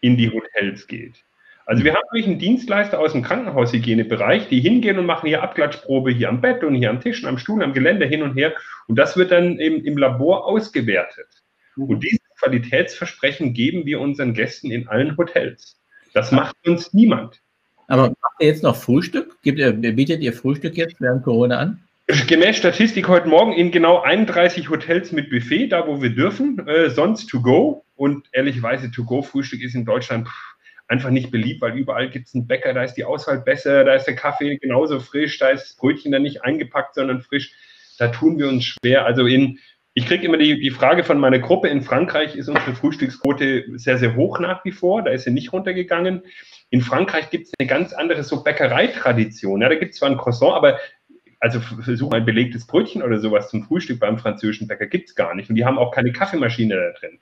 in 0.00 0.16
die 0.16 0.30
Hotels 0.30 0.86
geht. 0.86 1.22
Also 1.66 1.82
wir 1.82 1.94
haben 1.94 2.02
wirklich 2.12 2.26
einen 2.26 2.38
Dienstleister 2.38 3.00
aus 3.00 3.12
dem 3.12 3.22
Krankenhaushygienebereich, 3.22 4.48
die 4.48 4.60
hingehen 4.60 5.00
und 5.00 5.06
machen 5.06 5.26
hier 5.26 5.42
Abklatschprobe 5.42 6.12
hier 6.12 6.28
am 6.28 6.40
Bett 6.40 6.62
und 6.62 6.74
hier 6.74 6.90
am 6.90 7.00
Tisch, 7.00 7.24
am 7.24 7.38
Stuhl, 7.38 7.62
am 7.62 7.72
Gelände 7.72 8.06
hin 8.06 8.22
und 8.22 8.34
her. 8.36 8.54
Und 8.86 8.96
das 8.96 9.16
wird 9.16 9.32
dann 9.32 9.58
im, 9.58 9.84
im 9.84 9.98
Labor 9.98 10.46
ausgewertet. 10.46 11.26
Mhm. 11.74 11.84
Und 11.84 12.04
dieses 12.04 12.25
Qualitätsversprechen 12.38 13.52
geben 13.52 13.86
wir 13.86 14.00
unseren 14.00 14.34
Gästen 14.34 14.70
in 14.70 14.88
allen 14.88 15.16
Hotels. 15.16 15.78
Das 16.12 16.32
macht 16.32 16.56
uns 16.66 16.92
niemand. 16.92 17.40
Aber 17.88 18.08
macht 18.08 18.40
ihr 18.40 18.48
jetzt 18.48 18.62
noch 18.62 18.76
Frühstück? 18.76 19.36
Gibt 19.42 19.58
ihr, 19.58 19.72
bietet 19.72 20.20
ihr 20.22 20.32
Frühstück 20.32 20.76
jetzt 20.76 21.00
während 21.00 21.24
Corona 21.24 21.58
an? 21.58 21.82
Gemäß 22.28 22.56
Statistik 22.56 23.08
heute 23.08 23.28
Morgen 23.28 23.52
in 23.52 23.70
genau 23.70 24.00
31 24.00 24.70
Hotels 24.70 25.10
mit 25.12 25.28
Buffet, 25.28 25.68
da 25.68 25.86
wo 25.86 26.00
wir 26.00 26.10
dürfen, 26.10 26.66
äh, 26.66 26.90
sonst 26.90 27.26
to 27.26 27.40
go. 27.40 27.84
Und 27.96 28.28
ehrlicherweise, 28.32 28.90
to 28.90 29.04
go 29.04 29.22
Frühstück 29.22 29.60
ist 29.60 29.74
in 29.74 29.84
Deutschland 29.84 30.28
einfach 30.88 31.10
nicht 31.10 31.30
beliebt, 31.30 31.62
weil 31.62 31.76
überall 31.76 32.08
gibt 32.08 32.28
es 32.28 32.34
einen 32.34 32.46
Bäcker, 32.46 32.72
da 32.74 32.84
ist 32.84 32.94
die 32.94 33.04
Auswahl 33.04 33.40
besser, 33.40 33.84
da 33.84 33.94
ist 33.94 34.04
der 34.04 34.14
Kaffee 34.14 34.56
genauso 34.58 35.00
frisch, 35.00 35.38
da 35.38 35.48
ist 35.48 35.62
das 35.62 35.76
Brötchen 35.76 36.12
dann 36.12 36.22
nicht 36.22 36.44
eingepackt, 36.44 36.94
sondern 36.94 37.22
frisch. 37.22 37.52
Da 37.98 38.08
tun 38.08 38.38
wir 38.38 38.48
uns 38.48 38.64
schwer. 38.64 39.04
Also 39.04 39.26
in 39.26 39.58
Ich 39.98 40.04
kriege 40.04 40.26
immer 40.26 40.36
die, 40.36 40.60
die 40.60 40.70
Frage 40.70 41.04
von 41.04 41.18
meiner 41.18 41.38
Gruppe, 41.38 41.68
in 41.68 41.80
Frankreich 41.80 42.36
ist 42.36 42.48
unsere 42.48 42.74
Frühstücksquote 42.74 43.64
sehr, 43.76 43.96
sehr 43.96 44.14
hoch 44.14 44.38
nach 44.38 44.62
wie 44.66 44.70
vor, 44.70 45.02
da 45.02 45.10
ist 45.10 45.24
sie 45.24 45.30
nicht 45.30 45.54
runtergegangen. 45.54 46.22
In 46.68 46.82
Frankreich 46.82 47.30
gibt 47.30 47.46
es 47.46 47.54
eine 47.58 47.66
ganz 47.66 47.94
andere 47.94 48.22
so 48.22 48.44
Bäckereitradition. 48.44 49.62
Ja, 49.62 49.70
da 49.70 49.74
gibt 49.74 49.94
es 49.94 49.98
zwar 49.98 50.10
ein 50.10 50.18
Croissant, 50.18 50.52
aber 50.52 50.78
also 51.40 51.60
versuch 51.60 52.12
ein 52.12 52.26
belegtes 52.26 52.66
Brötchen 52.66 53.02
oder 53.02 53.18
sowas 53.18 53.48
zum 53.48 53.64
Frühstück 53.64 53.98
beim 53.98 54.18
französischen 54.18 54.68
Bäcker 54.68 54.84
gibt 54.84 55.08
es 55.08 55.14
gar 55.14 55.34
nicht. 55.34 55.48
Und 55.48 55.56
die 55.56 55.64
haben 55.64 55.78
auch 55.78 55.92
keine 55.92 56.12
Kaffeemaschine 56.12 56.74
da 56.76 57.00
drin. 57.00 57.18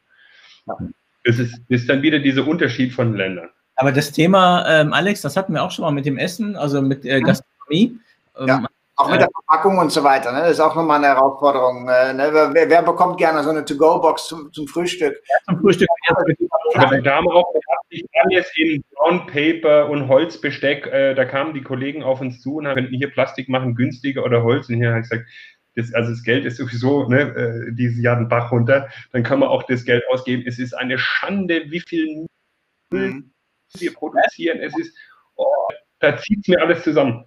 Das 1.23 1.39
ist, 1.39 1.57
das 1.69 1.83
ist 1.83 1.89
dann 1.89 2.03
wieder 2.03 2.19
dieser 2.19 2.45
Unterschied 2.45 2.93
von 2.93 3.15
Ländern. 3.15 3.51
Aber 3.77 3.93
das 3.93 4.11
Thema, 4.11 4.67
ähm, 4.69 4.93
Alex, 4.93 5.21
das 5.21 5.37
hatten 5.37 5.53
wir 5.53 5.63
auch 5.63 5.71
schon 5.71 5.85
mal 5.85 5.93
mit 5.93 6.07
dem 6.07 6.19
Essen, 6.19 6.57
also 6.57 6.83
mit 6.83 7.05
äh, 7.05 7.21
Gastronomie. 7.21 8.01
Ähm, 8.37 8.49
ja. 8.49 8.67
Auch 8.97 9.11
mit 9.11 9.21
der 9.21 9.29
Verpackung 9.29 9.79
und 9.79 9.91
so 9.91 10.05
weiter. 10.05 10.31
Ne? 10.31 10.41
Das 10.41 10.53
ist 10.53 10.61
auch 10.61 10.77
nochmal 10.77 10.99
eine 10.99 11.09
Herausforderung. 11.09 11.89
Äh, 11.89 12.13
ne? 12.15 12.31
wer, 12.33 12.71
wer, 12.71 12.83
bekommt 12.83 13.19
gerne 13.19 13.43
so 13.43 13.51
eine 13.51 13.65
To-Go-Box 13.65 14.29
zum, 14.29 14.53
zum, 14.53 14.69
Frühstück? 14.69 15.21
Ja, 15.29 15.37
zum 15.47 15.61
Frühstück. 15.61 15.89
Aber 16.75 17.01
da 17.01 17.17
haben 17.17 17.29
auch 17.29 17.53
alles 18.23 18.53
in 18.55 18.85
Brown 18.95 19.27
Paper 19.27 19.91
und 19.91 20.07
Holzbesteck. 20.07 20.87
Äh, 20.87 21.15
da 21.15 21.25
kamen 21.25 21.55
die 21.55 21.63
Kollegen 21.63 22.05
auf 22.05 22.21
uns 22.21 22.41
zu 22.41 22.57
und 22.57 22.69
haben 22.69 22.87
hier 22.87 23.11
Plastik 23.11 23.49
machen 23.49 23.75
günstiger 23.75 24.25
oder 24.25 24.45
Holz. 24.45 24.69
Und 24.69 24.77
hier 24.77 24.91
habe 24.91 25.01
ich 25.01 25.09
gesagt, 25.09 25.29
das, 25.75 25.93
also 25.93 26.11
das 26.11 26.23
Geld 26.23 26.45
ist 26.45 26.59
sowieso 26.59 27.09
ne, 27.09 27.23
äh, 27.23 27.73
dieses 27.73 28.01
Jahr 28.01 28.17
den 28.17 28.29
Bach 28.29 28.53
runter. 28.53 28.89
Dann 29.11 29.25
kann 29.25 29.41
man 29.41 29.49
auch 29.49 29.65
das 29.65 29.85
Geld 29.85 30.05
ausgeben. 30.09 30.45
Es 30.47 30.61
ist 30.61 30.73
eine 30.73 30.99
Schande, 30.99 31.65
wie 31.69 31.81
viel 31.81 32.27
Müll 32.91 33.11
mhm. 33.11 33.33
wir 33.79 33.93
produzieren. 33.93 34.61
Es 34.61 34.77
ist, 34.79 34.97
oh, 35.35 35.47
da 35.99 36.17
zieht 36.17 36.41
es 36.43 36.49
mir 36.49 36.63
alles 36.63 36.85
zusammen. 36.85 37.25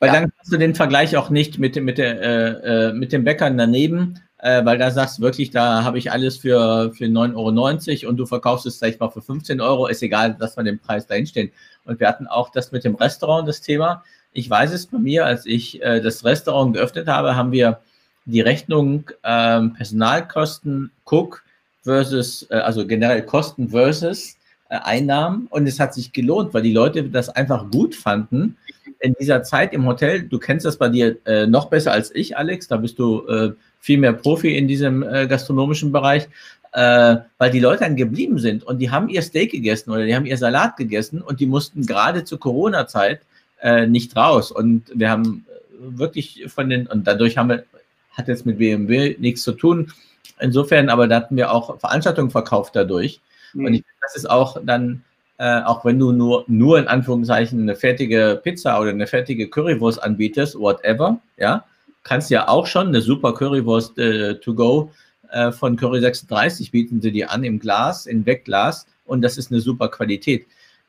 Weil 0.00 0.08
ja. 0.08 0.20
dann 0.20 0.32
kannst 0.36 0.52
du 0.52 0.56
den 0.56 0.74
Vergleich 0.74 1.16
auch 1.16 1.30
nicht 1.30 1.58
mit, 1.58 1.76
mit, 1.76 1.98
der, 1.98 2.20
äh, 2.20 2.88
äh, 2.88 2.92
mit 2.92 3.12
dem 3.12 3.24
Bäckern 3.24 3.56
daneben, 3.56 4.20
äh, 4.38 4.64
weil 4.64 4.76
da 4.76 4.90
sagst 4.90 5.18
du 5.18 5.22
wirklich, 5.22 5.50
da 5.50 5.84
habe 5.84 5.98
ich 5.98 6.12
alles 6.12 6.36
für, 6.36 6.92
für 6.92 7.04
9,90 7.04 8.02
Euro 8.02 8.10
und 8.10 8.16
du 8.16 8.26
verkaufst 8.26 8.66
es 8.66 8.78
vielleicht 8.78 9.00
mal 9.00 9.10
für 9.10 9.22
15 9.22 9.60
Euro, 9.60 9.86
ist 9.86 10.02
egal, 10.02 10.34
dass 10.34 10.56
wir 10.56 10.64
den 10.64 10.78
Preis 10.78 11.06
dahinstehen. 11.06 11.50
Und 11.84 12.00
wir 12.00 12.08
hatten 12.08 12.26
auch 12.26 12.50
das 12.50 12.72
mit 12.72 12.84
dem 12.84 12.94
Restaurant, 12.94 13.48
das 13.48 13.60
Thema. 13.60 14.02
Ich 14.32 14.50
weiß 14.50 14.72
es 14.72 14.86
bei 14.86 14.98
mir, 14.98 15.24
als 15.24 15.46
ich 15.46 15.82
äh, 15.82 16.00
das 16.00 16.24
Restaurant 16.24 16.74
geöffnet 16.74 17.08
habe, 17.08 17.36
haben 17.36 17.52
wir 17.52 17.80
die 18.26 18.40
Rechnung 18.40 19.10
ähm, 19.22 19.74
Personalkosten, 19.74 20.90
Cook 21.04 21.44
versus, 21.82 22.46
äh, 22.50 22.56
also 22.56 22.86
generell 22.86 23.22
Kosten 23.22 23.68
versus 23.70 24.36
äh, 24.68 24.76
Einnahmen 24.76 25.46
und 25.50 25.66
es 25.66 25.78
hat 25.78 25.94
sich 25.94 26.12
gelohnt, 26.12 26.52
weil 26.54 26.62
die 26.62 26.72
Leute 26.72 27.04
das 27.04 27.28
einfach 27.28 27.70
gut 27.70 27.94
fanden 27.94 28.56
in 29.04 29.14
dieser 29.20 29.42
Zeit 29.42 29.72
im 29.74 29.86
Hotel, 29.86 30.22
du 30.22 30.38
kennst 30.38 30.64
das 30.64 30.78
bei 30.78 30.88
dir 30.88 31.16
äh, 31.26 31.46
noch 31.46 31.66
besser 31.66 31.92
als 31.92 32.14
ich, 32.14 32.36
Alex, 32.36 32.68
da 32.68 32.78
bist 32.78 32.98
du 32.98 33.26
äh, 33.28 33.52
viel 33.78 33.98
mehr 33.98 34.14
Profi 34.14 34.56
in 34.56 34.66
diesem 34.66 35.02
äh, 35.02 35.26
gastronomischen 35.26 35.92
Bereich, 35.92 36.26
äh, 36.72 37.16
weil 37.36 37.50
die 37.50 37.60
Leute 37.60 37.84
dann 37.84 37.96
geblieben 37.96 38.38
sind 38.38 38.64
und 38.64 38.78
die 38.78 38.90
haben 38.90 39.10
ihr 39.10 39.20
Steak 39.20 39.52
gegessen 39.52 39.90
oder 39.90 40.06
die 40.06 40.16
haben 40.16 40.24
ihr 40.24 40.38
Salat 40.38 40.78
gegessen 40.78 41.20
und 41.20 41.38
die 41.40 41.46
mussten 41.46 41.84
gerade 41.84 42.24
zur 42.24 42.40
Corona-Zeit 42.40 43.20
äh, 43.60 43.86
nicht 43.86 44.16
raus. 44.16 44.50
Und 44.50 44.84
wir 44.94 45.10
haben 45.10 45.44
äh, 45.48 45.98
wirklich 45.98 46.44
von 46.48 46.70
den, 46.70 46.86
und 46.86 47.06
dadurch 47.06 47.36
haben 47.36 47.50
wir, 47.50 47.64
hat 48.12 48.28
jetzt 48.28 48.46
mit 48.46 48.58
BMW 48.58 49.16
nichts 49.18 49.42
zu 49.42 49.52
tun. 49.52 49.92
Insofern, 50.40 50.88
aber 50.88 51.08
da 51.08 51.16
hatten 51.16 51.36
wir 51.36 51.52
auch 51.52 51.78
Veranstaltungen 51.78 52.30
verkauft 52.30 52.74
dadurch. 52.74 53.20
Mhm. 53.52 53.66
Und 53.66 53.74
ich, 53.74 53.84
das 54.00 54.16
ist 54.16 54.30
auch 54.30 54.58
dann 54.64 55.04
äh, 55.38 55.62
auch 55.62 55.84
wenn 55.84 55.98
du 55.98 56.12
nur, 56.12 56.44
nur 56.46 56.78
in 56.78 56.86
Anführungszeichen 56.86 57.60
eine 57.60 57.76
fertige 57.76 58.40
Pizza 58.42 58.80
oder 58.80 58.90
eine 58.90 59.06
fertige 59.06 59.48
Currywurst 59.48 60.02
anbietest, 60.02 60.58
whatever, 60.58 61.18
ja, 61.36 61.64
kannst 62.02 62.30
ja 62.30 62.48
auch 62.48 62.66
schon 62.66 62.88
eine 62.88 63.00
super 63.00 63.34
Currywurst 63.34 63.98
äh, 63.98 64.34
to 64.40 64.54
go 64.54 64.90
äh, 65.34 65.50
von 65.50 65.76
Curry 65.76 66.00
36 66.00 66.70
bieten 66.70 67.00
sie 67.00 67.12
dir 67.12 67.30
an 67.30 67.44
im 67.44 67.58
Glas, 67.58 68.06
in 68.06 68.24
Wegglas 68.24 68.86
und 69.04 69.22
das 69.22 69.36
ist 69.36 69.50
eine 69.50 69.60
super 69.60 69.88
Qualität. 69.88 70.46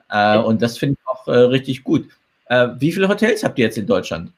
Äh, 0.09 0.37
und 0.37 0.61
das 0.61 0.77
finde 0.77 0.97
ich 0.99 1.07
auch 1.07 1.27
äh, 1.27 1.31
richtig 1.31 1.83
gut. 1.83 2.07
Äh, 2.47 2.69
wie 2.77 2.91
viele 2.91 3.09
Hotels 3.09 3.43
habt 3.43 3.57
ihr 3.57 3.65
jetzt 3.65 3.77
in 3.77 3.87
Deutschland? 3.87 4.31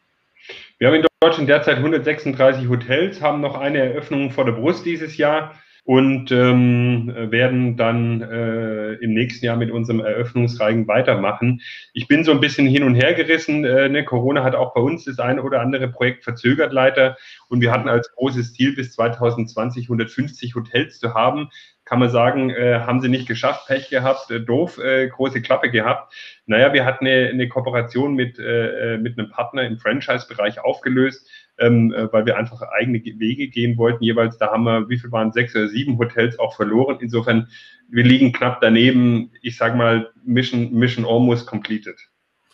Wir 0.78 0.88
haben 0.88 0.96
in 0.96 1.06
Deutschland 1.20 1.50
derzeit 1.50 1.78
136 1.78 2.70
Hotels, 2.70 3.22
haben 3.22 3.42
noch 3.42 3.56
eine 3.56 3.80
Eröffnung 3.80 4.32
vor 4.32 4.46
der 4.46 4.54
Brust 4.54 4.86
dieses 4.86 5.18
Jahr 5.18 5.56
und 5.88 6.34
ähm, 6.34 7.14
werden 7.16 7.78
dann 7.78 8.22
äh, 8.22 8.96
im 8.96 9.14
nächsten 9.14 9.46
Jahr 9.46 9.56
mit 9.56 9.72
unserem 9.72 10.02
Eröffnungsreigen 10.02 10.86
weitermachen. 10.86 11.62
Ich 11.94 12.10
bin 12.10 12.26
so 12.26 12.34
ein 12.34 12.42
bisschen 12.42 12.68
hin 12.68 12.84
und 12.84 12.96
her 12.96 13.14
gerissen. 13.14 13.64
Äh, 13.64 13.88
ne? 13.88 14.04
Corona 14.04 14.44
hat 14.44 14.54
auch 14.54 14.74
bei 14.74 14.82
uns 14.82 15.06
das 15.06 15.18
eine 15.20 15.42
oder 15.42 15.62
andere 15.62 15.88
Projekt 15.88 16.26
verzögert 16.26 16.74
leider 16.74 17.16
und 17.48 17.62
wir 17.62 17.72
hatten 17.72 17.88
als 17.88 18.12
großes 18.12 18.52
Ziel 18.52 18.76
bis 18.76 18.92
2020 18.92 19.86
150 19.86 20.56
Hotels 20.56 21.00
zu 21.00 21.14
haben. 21.14 21.48
Kann 21.86 22.00
man 22.00 22.10
sagen, 22.10 22.50
äh, 22.50 22.82
haben 22.82 23.00
sie 23.00 23.08
nicht 23.08 23.26
geschafft, 23.26 23.68
Pech 23.68 23.90
gehabt, 23.90 24.30
äh, 24.30 24.42
doof, 24.42 24.80
äh, 24.80 25.08
große 25.08 25.42
Klappe 25.42 25.72
gehabt. 25.72 26.14
Naja, 26.48 26.74
wir 26.74 26.84
hatten 26.84 27.08
eine, 27.08 27.30
eine 27.30 27.48
Kooperation 27.48 28.14
mit, 28.14 28.40
äh, 28.40 28.96
äh 28.96 28.98
mit 28.98 29.18
einem 29.18 29.30
Partner 29.30 29.64
im 29.64 29.78
Franchise-Bereich 29.78 30.60
aufgelöst 30.60 31.26
ähm, 31.60 31.94
äh, 31.94 32.12
weil 32.12 32.26
wir 32.26 32.38
einfach 32.38 32.62
eigene 32.62 33.04
Wege 33.04 33.48
gehen 33.48 33.78
wollten. 33.78 34.04
Jeweils, 34.04 34.38
da 34.38 34.52
haben 34.52 34.64
wir, 34.64 34.90
wie 34.90 34.98
viel 34.98 35.12
waren 35.12 35.32
sechs 35.32 35.56
oder 35.56 35.68
sieben 35.68 35.98
Hotels 35.98 36.38
auch 36.40 36.56
verloren. 36.56 36.98
Insofern, 37.02 37.48
wir 37.90 38.04
liegen 38.04 38.34
knapp 38.34 38.62
daneben. 38.62 39.32
Ich 39.42 39.58
sage 39.58 39.78
mal, 39.78 40.12
Mission, 40.24 40.72
Mission 40.74 41.06
almost 41.06 41.48
completed. 41.48 41.96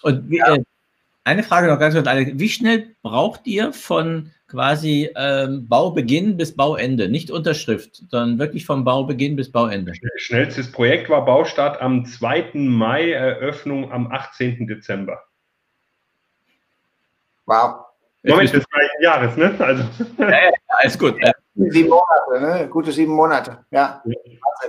Und 0.01 0.29
wie, 0.29 0.37
ja. 0.37 0.55
äh, 0.55 0.63
eine 1.25 1.43
Frage 1.43 1.67
noch 1.67 1.79
ganz 1.79 1.95
kurz, 1.95 2.07
wie 2.07 2.49
schnell 2.49 2.95
braucht 3.01 3.47
ihr 3.47 3.71
von 3.71 4.31
quasi 4.47 5.09
ähm, 5.15 5.67
Baubeginn 5.67 6.37
bis 6.37 6.55
Bauende, 6.55 7.09
nicht 7.09 7.31
Unterschrift, 7.31 8.03
sondern 8.09 8.39
wirklich 8.39 8.65
vom 8.65 8.83
Baubeginn 8.83 9.35
bis 9.35 9.51
Bauende? 9.51 9.93
Schnellstes 10.17 10.71
Projekt 10.71 11.09
war 11.09 11.25
Baustart 11.25 11.81
am 11.81 12.05
2. 12.05 12.51
Mai, 12.53 13.11
Eröffnung 13.11 13.91
am 13.91 14.11
18. 14.11 14.67
Dezember. 14.67 15.23
Wow. 17.45 17.85
Moment 18.23 18.53
des 18.53 18.67
gleichen 18.69 19.01
Jahres, 19.01 19.37
ne? 19.37 19.53
Also. 19.59 19.83
Ja, 20.17 20.29
ja, 20.29 20.51
alles 20.67 20.97
gut. 20.97 21.17
Ja. 21.19 21.31
Sieben 21.55 21.89
Monate, 21.89 22.61
ne? 22.61 22.69
Gute 22.69 22.91
sieben 22.91 23.13
Monate, 23.13 23.65
ja. 23.69 24.01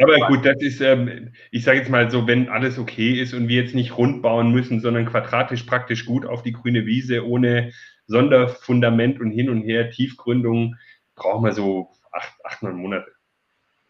Aber 0.03 0.27
gut, 0.27 0.45
das 0.45 0.57
ist, 0.61 0.81
ähm, 0.81 1.33
ich 1.51 1.65
sage 1.65 1.79
jetzt 1.79 1.89
mal 1.89 2.11
so, 2.11 2.27
wenn 2.27 2.49
alles 2.49 2.79
okay 2.79 3.21
ist 3.21 3.33
und 3.33 3.49
wir 3.49 3.63
jetzt 3.63 3.75
nicht 3.75 3.97
rund 3.97 4.23
bauen 4.23 4.51
müssen, 4.51 4.81
sondern 4.81 5.07
quadratisch 5.07 5.63
praktisch 5.63 6.05
gut 6.05 6.27
auf 6.27 6.43
die 6.43 6.53
grüne 6.53 6.85
Wiese, 6.85 7.27
ohne 7.27 7.73
Sonderfundament 8.07 9.21
und 9.21 9.31
hin 9.31 9.49
und 9.49 9.63
her, 9.63 9.91
Tiefgründung, 9.91 10.77
brauchen 11.15 11.45
wir 11.45 11.53
so 11.53 11.91
acht, 12.13 12.35
acht 12.45 12.63
neun 12.63 12.77
Monate. 12.77 13.11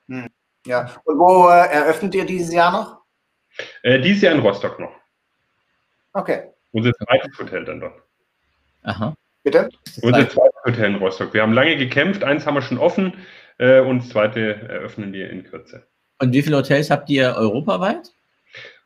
Hm. 0.08 0.28
Ja, 0.66 0.90
und 1.04 1.18
wo 1.18 1.48
äh, 1.48 1.68
eröffnet 1.72 2.14
ihr 2.14 2.24
dieses 2.24 2.52
Jahr 2.52 2.70
noch? 2.70 3.00
Äh, 3.82 4.00
dieses 4.00 4.22
Jahr 4.22 4.34
in 4.34 4.40
Rostock 4.40 4.78
noch. 4.78 4.92
Okay. 6.12 6.50
Unser 6.72 6.92
zweites 6.92 7.38
Hotel 7.38 7.64
dann 7.64 7.80
dort. 7.80 8.02
Aha. 8.82 9.16
Bitte? 9.44 9.68
Unser 10.02 10.28
zweites 10.28 10.64
Hotel 10.64 10.84
in 10.86 10.96
Rostock. 10.96 11.34
Wir 11.34 11.42
haben 11.42 11.52
lange 11.52 11.76
gekämpft, 11.76 12.24
eins 12.24 12.46
haben 12.46 12.54
wir 12.54 12.62
schon 12.62 12.78
offen 12.78 13.12
äh, 13.58 13.80
und 13.80 13.98
das 13.98 14.08
zweite 14.08 14.40
eröffnen 14.68 15.12
wir 15.12 15.30
in 15.30 15.44
Kürze. 15.44 15.86
Und 16.18 16.32
wie 16.32 16.42
viele 16.42 16.56
Hotels 16.56 16.90
habt 16.90 17.10
ihr 17.10 17.34
europaweit? 17.36 18.14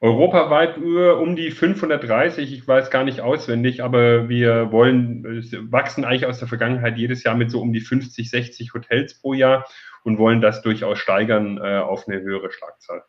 Europaweit 0.00 0.78
um 0.78 1.36
die 1.36 1.50
530, 1.50 2.52
ich 2.52 2.66
weiß 2.66 2.90
gar 2.90 3.04
nicht 3.04 3.20
auswendig, 3.20 3.82
aber 3.82 4.28
wir 4.28 4.72
wollen, 4.72 5.24
wachsen 5.70 6.04
eigentlich 6.04 6.26
aus 6.26 6.38
der 6.38 6.48
Vergangenheit 6.48 6.96
jedes 6.96 7.22
Jahr 7.24 7.34
mit 7.34 7.50
so 7.50 7.60
um 7.60 7.72
die 7.72 7.80
50, 7.80 8.30
60 8.30 8.74
Hotels 8.74 9.20
pro 9.20 9.34
Jahr 9.34 9.66
und 10.04 10.18
wollen 10.18 10.40
das 10.40 10.62
durchaus 10.62 10.98
steigern 10.98 11.58
äh, 11.58 11.78
auf 11.78 12.08
eine 12.08 12.20
höhere 12.20 12.50
Schlagzahl. 12.50 13.02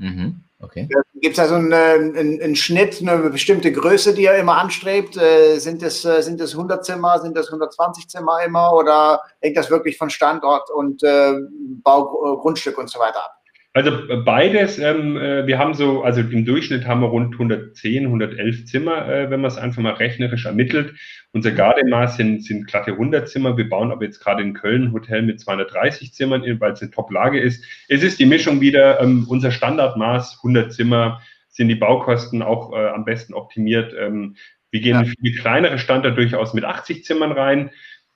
Mhm. 0.00 0.40
Okay. 0.62 0.88
Gibt 1.14 1.38
es 1.38 1.42
da 1.42 1.48
so 1.48 1.54
einen, 1.54 1.72
einen, 1.72 2.42
einen, 2.42 2.56
Schnitt, 2.56 3.00
eine 3.00 3.30
bestimmte 3.30 3.72
Größe, 3.72 4.12
die 4.12 4.22
ihr 4.22 4.34
immer 4.34 4.58
anstrebt? 4.58 5.16
Äh, 5.16 5.58
sind 5.58 5.82
äh, 5.82 5.90
sind 6.22 6.40
das 6.40 6.52
100 6.52 6.84
Zimmer, 6.84 7.18
sind 7.18 7.36
das 7.36 7.46
120 7.46 8.08
Zimmer 8.08 8.42
immer 8.44 8.74
oder 8.74 9.22
hängt 9.40 9.56
das 9.56 9.70
wirklich 9.70 9.96
von 9.96 10.10
Standort 10.10 10.70
und 10.70 11.02
äh, 11.02 11.34
Baugrundstück 11.82 12.76
und 12.76 12.90
so 12.90 12.98
weiter 12.98 13.24
ab? 13.24 13.39
Also 13.72 13.92
beides. 14.24 14.80
Ähm, 14.80 15.16
äh, 15.16 15.46
wir 15.46 15.58
haben 15.58 15.74
so, 15.74 16.02
also 16.02 16.20
im 16.22 16.44
Durchschnitt 16.44 16.86
haben 16.86 17.02
wir 17.02 17.08
rund 17.08 17.34
110, 17.34 18.06
111 18.06 18.66
Zimmer, 18.66 19.08
äh, 19.08 19.30
wenn 19.30 19.40
man 19.40 19.50
es 19.50 19.58
einfach 19.58 19.80
mal 19.80 19.92
rechnerisch 19.92 20.46
ermittelt. 20.46 20.94
Unser 21.32 21.52
Gardemaß 21.52 22.16
sind, 22.16 22.44
sind 22.44 22.66
glatte 22.66 22.92
100 22.92 23.28
Zimmer. 23.28 23.56
Wir 23.56 23.68
bauen 23.68 23.92
aber 23.92 24.04
jetzt 24.04 24.18
gerade 24.18 24.42
in 24.42 24.54
Köln 24.54 24.84
ein 24.84 24.92
Hotel 24.92 25.22
mit 25.22 25.38
230 25.38 26.12
Zimmern, 26.12 26.42
weil 26.58 26.72
es 26.72 26.82
eine 26.82 26.90
Top-Lage 26.90 27.38
ist. 27.38 27.64
Es 27.86 28.02
ist 28.02 28.18
die 28.18 28.26
Mischung 28.26 28.60
wieder, 28.60 29.00
ähm, 29.00 29.26
unser 29.28 29.52
Standardmaß, 29.52 30.38
100 30.38 30.72
Zimmer, 30.72 31.20
sind 31.48 31.68
die 31.68 31.76
Baukosten 31.76 32.42
auch 32.42 32.72
äh, 32.72 32.88
am 32.88 33.04
besten 33.04 33.34
optimiert. 33.34 33.94
Ähm, 33.96 34.34
wir 34.72 34.80
gehen 34.80 35.04
ja. 35.04 35.04
viele 35.04 35.36
kleinere 35.36 35.78
Standard 35.78 36.16
durchaus 36.16 36.54
mit 36.54 36.64
80 36.64 37.04
Zimmern 37.04 37.32
rein. 37.32 37.70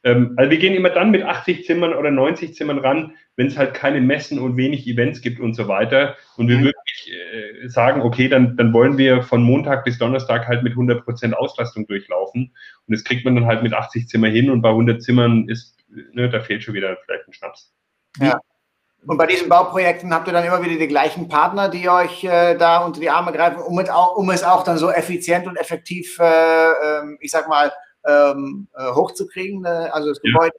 Ähm, 0.05 0.34
also 0.36 0.50
wir 0.50 0.59
gehen 0.59 0.74
immer 0.74 0.90
dann 0.90 1.11
mit 1.11 1.22
80 1.22 1.64
Zimmern 1.64 1.94
oder 1.94 2.11
90 2.11 2.55
Zimmern 2.55 2.78
ran, 2.78 3.12
wenn 3.36 3.46
es 3.46 3.57
halt 3.57 3.74
keine 3.74 4.00
Messen 4.00 4.38
und 4.38 4.57
wenig 4.57 4.86
Events 4.86 5.22
gibt 5.22 5.40
und 5.40 5.55
so 5.55 5.66
weiter. 5.66 6.16
Und 6.36 6.48
wir 6.48 6.59
mhm. 6.59 6.64
wirklich 6.64 7.12
äh, 7.12 7.68
sagen, 7.68 8.02
okay, 8.02 8.28
dann, 8.28 8.57
dann 8.57 8.72
wollen 8.74 8.98
wir 8.98 9.22
von 9.22 9.42
Montag 9.42 9.84
bis 9.84 9.98
Donnerstag 9.98 10.46
halt 10.46 10.62
mit 10.62 10.72
100 10.72 11.05
Prozent 11.05 11.34
Auslastung 11.36 11.86
durchlaufen. 11.86 12.55
Und 12.86 12.92
das 12.94 13.02
kriegt 13.02 13.24
man 13.24 13.34
dann 13.34 13.46
halt 13.46 13.62
mit 13.62 13.72
80 13.72 14.07
Zimmern 14.07 14.32
hin 14.32 14.50
und 14.50 14.61
bei 14.61 14.68
100 14.68 15.02
Zimmern 15.02 15.48
ist, 15.48 15.78
ne, 16.12 16.28
da 16.28 16.40
fehlt 16.40 16.62
schon 16.62 16.74
wieder 16.74 16.96
vielleicht 17.05 17.26
ein 17.26 17.32
Schnaps. 17.32 17.72
Ja. 18.20 18.38
Und 19.07 19.18
bei 19.18 19.26
diesen 19.26 19.48
Bauprojekten 19.48 20.14
habt 20.14 20.28
ihr 20.28 20.32
dann 20.32 20.44
immer 20.44 20.62
wieder 20.62 20.78
die 20.78 20.88
gleichen 20.88 21.28
Partner, 21.28 21.68
die 21.68 21.88
euch 21.88 22.24
äh, 22.24 22.57
da 22.57 22.78
unter 22.78 23.00
die 23.00 23.11
Arme 23.11 23.32
greifen, 23.32 23.61
um, 23.61 23.74
mit, 23.74 23.88
um, 24.16 24.30
es 24.30 24.42
auch 24.42 24.64
dann 24.64 24.78
so 24.78 24.90
effizient 24.90 25.46
und 25.46 25.57
effektiv, 25.57 26.18
äh, 26.18 26.24
ähm, 26.24 27.18
ich 27.20 27.30
sag 27.30 27.48
mal, 27.48 27.70
ähm, 28.07 28.68
äh, 28.76 28.90
hochzukriegen, 28.92 29.64
äh, 29.64 29.68
also 29.68 30.11
das 30.11 30.20
Gebäude? 30.20 30.55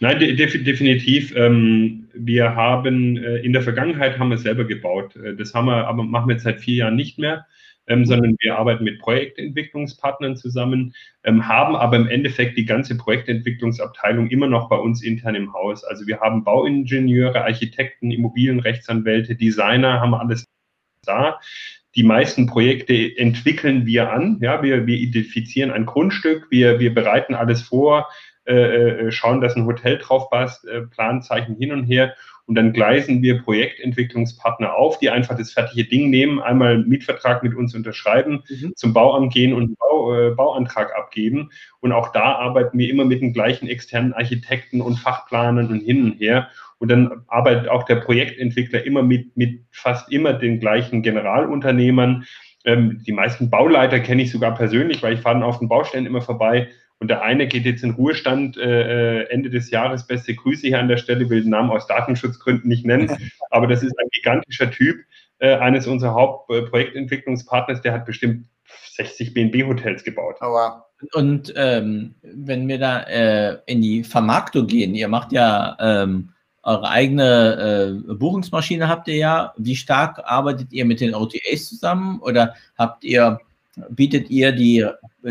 Nein, 0.00 0.20
de 0.20 0.34
definitiv. 0.34 1.34
Ähm, 1.34 2.08
wir 2.14 2.54
haben 2.54 3.16
äh, 3.16 3.38
in 3.38 3.52
der 3.52 3.62
Vergangenheit 3.62 4.18
haben 4.18 4.30
wir 4.30 4.38
selber 4.38 4.64
gebaut. 4.64 5.16
Äh, 5.16 5.34
das 5.34 5.54
haben 5.54 5.66
wir, 5.66 5.88
aber 5.88 6.04
machen 6.04 6.28
wir 6.28 6.34
jetzt 6.34 6.44
seit 6.44 6.60
vier 6.60 6.76
Jahren 6.76 6.96
nicht 6.96 7.18
mehr 7.18 7.46
ähm, 7.88 8.04
sondern 8.04 8.36
wir 8.40 8.56
arbeiten 8.56 8.84
mit 8.84 9.00
Projektentwicklungspartnern 9.00 10.36
zusammen, 10.36 10.94
ähm, 11.24 11.48
haben 11.48 11.74
aber 11.74 11.96
im 11.96 12.06
Endeffekt 12.06 12.56
die 12.56 12.64
ganze 12.64 12.96
Projektentwicklungsabteilung 12.96 14.28
immer 14.28 14.46
noch 14.46 14.68
bei 14.68 14.76
uns 14.76 15.02
intern 15.02 15.34
im 15.34 15.52
Haus. 15.52 15.84
Also 15.84 16.06
wir 16.06 16.20
haben 16.20 16.44
Bauingenieure, 16.44 17.42
Architekten, 17.42 18.10
Immobilienrechtsanwälte, 18.10 19.34
Designer, 19.34 20.00
haben 20.00 20.14
alles 20.14 20.44
da. 21.04 21.40
Die 21.98 22.04
meisten 22.04 22.46
Projekte 22.46 22.94
entwickeln 23.16 23.84
wir 23.84 24.12
an. 24.12 24.38
Ja, 24.40 24.62
wir, 24.62 24.86
wir 24.86 24.96
identifizieren 24.96 25.72
ein 25.72 25.84
Grundstück, 25.84 26.46
wir, 26.48 26.78
wir 26.78 26.94
bereiten 26.94 27.34
alles 27.34 27.60
vor, 27.60 28.06
äh, 28.46 28.54
äh 28.54 29.10
schauen, 29.10 29.40
dass 29.40 29.56
ein 29.56 29.66
Hotel 29.66 29.98
drauf 29.98 30.30
passt, 30.30 30.64
äh, 30.64 30.82
Planzeichen 30.82 31.56
hin 31.56 31.72
und 31.72 31.82
her 31.86 32.14
und 32.48 32.54
dann 32.54 32.72
gleisen 32.72 33.20
wir 33.22 33.42
Projektentwicklungspartner 33.42 34.74
auf, 34.74 34.98
die 34.98 35.10
einfach 35.10 35.36
das 35.36 35.52
fertige 35.52 35.84
Ding 35.84 36.08
nehmen, 36.08 36.40
einmal 36.40 36.76
einen 36.76 36.88
Mietvertrag 36.88 37.42
mit 37.42 37.54
uns 37.54 37.74
unterschreiben, 37.74 38.42
mhm. 38.48 38.72
zum 38.74 38.94
Bauamt 38.94 39.34
gehen 39.34 39.52
und 39.52 39.64
einen 39.64 39.76
Bau, 39.76 40.14
äh, 40.14 40.30
Bauantrag 40.30 40.96
abgeben. 40.96 41.50
Und 41.80 41.92
auch 41.92 42.10
da 42.10 42.36
arbeiten 42.36 42.78
wir 42.78 42.88
immer 42.88 43.04
mit 43.04 43.20
den 43.20 43.34
gleichen 43.34 43.68
externen 43.68 44.14
Architekten 44.14 44.80
und 44.80 44.96
Fachplanern 44.96 45.68
und 45.70 45.80
hin 45.80 46.04
und 46.04 46.20
her. 46.20 46.48
Und 46.78 46.90
dann 46.90 47.22
arbeitet 47.26 47.68
auch 47.68 47.82
der 47.82 47.96
Projektentwickler 47.96 48.82
immer 48.82 49.02
mit, 49.02 49.36
mit 49.36 49.66
fast 49.70 50.10
immer 50.10 50.32
den 50.32 50.58
gleichen 50.58 51.02
Generalunternehmern. 51.02 52.24
Ähm, 52.64 53.02
die 53.06 53.12
meisten 53.12 53.50
Bauleiter 53.50 54.00
kenne 54.00 54.22
ich 54.22 54.30
sogar 54.30 54.54
persönlich, 54.54 55.02
weil 55.02 55.12
ich 55.12 55.20
fahre 55.20 55.34
dann 55.34 55.44
auf 55.44 55.58
den 55.58 55.68
Baustellen 55.68 56.06
immer 56.06 56.22
vorbei 56.22 56.68
und 57.00 57.08
der 57.08 57.22
eine 57.22 57.46
geht 57.46 57.64
jetzt 57.64 57.84
in 57.84 57.92
Ruhestand 57.92 58.56
äh, 58.56 59.20
äh, 59.20 59.30
Ende 59.30 59.50
des 59.50 59.70
Jahres. 59.70 60.06
Beste 60.06 60.34
Grüße 60.34 60.66
hier 60.66 60.80
an 60.80 60.88
der 60.88 60.96
Stelle, 60.96 61.30
will 61.30 61.42
den 61.42 61.50
Namen 61.50 61.70
aus 61.70 61.86
Datenschutzgründen 61.86 62.68
nicht 62.68 62.84
nennen. 62.84 63.16
Aber 63.50 63.66
das 63.68 63.82
ist 63.82 63.96
ein 63.98 64.08
gigantischer 64.10 64.70
Typ, 64.70 64.98
äh, 65.38 65.54
eines 65.56 65.86
unserer 65.86 66.14
Hauptprojektentwicklungspartners, 66.14 67.82
der 67.82 67.92
hat 67.92 68.04
bestimmt 68.04 68.46
60 68.92 69.32
BNB-Hotels 69.32 70.02
gebaut. 70.02 70.36
Aber 70.40 70.86
und 71.12 71.52
ähm, 71.56 72.16
wenn 72.22 72.66
wir 72.66 72.78
da 72.78 73.02
äh, 73.02 73.58
in 73.66 73.80
die 73.80 74.02
Vermarktung 74.02 74.66
gehen, 74.66 74.96
ihr 74.96 75.06
macht 75.06 75.30
ja 75.30 75.76
ähm, 75.78 76.30
eure 76.64 76.88
eigene 76.88 78.02
äh, 78.08 78.14
Buchungsmaschine, 78.14 78.88
habt 78.88 79.06
ihr 79.06 79.16
ja. 79.16 79.54
Wie 79.56 79.76
stark 79.76 80.18
arbeitet 80.24 80.72
ihr 80.72 80.84
mit 80.84 81.00
den 81.00 81.14
OTAs 81.14 81.68
zusammen 81.68 82.18
oder 82.18 82.54
habt 82.76 83.04
ihr 83.04 83.38
bietet 83.90 84.28
ihr 84.28 84.50
die 84.50 84.84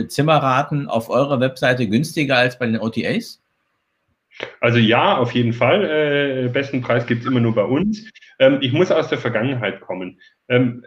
Zimmerraten 0.05 0.87
auf 0.87 1.09
eurer 1.09 1.39
Webseite 1.39 1.87
günstiger 1.87 2.37
als 2.37 2.59
bei 2.59 2.67
den 2.67 2.79
OTAs? 2.79 3.41
Also 4.61 4.77
ja, 4.77 5.17
auf 5.17 5.31
jeden 5.31 5.53
Fall. 5.53 5.83
Äh, 6.45 6.49
besten 6.49 6.81
Preis 6.81 7.05
gibt 7.07 7.21
es 7.21 7.27
immer 7.27 7.39
nur 7.39 7.55
bei 7.55 7.63
uns. 7.63 8.09
Ähm, 8.39 8.59
ich 8.61 8.71
muss 8.73 8.91
aus 8.91 9.09
der 9.09 9.17
Vergangenheit 9.17 9.81
kommen. 9.81 10.19
Ähm, 10.47 10.85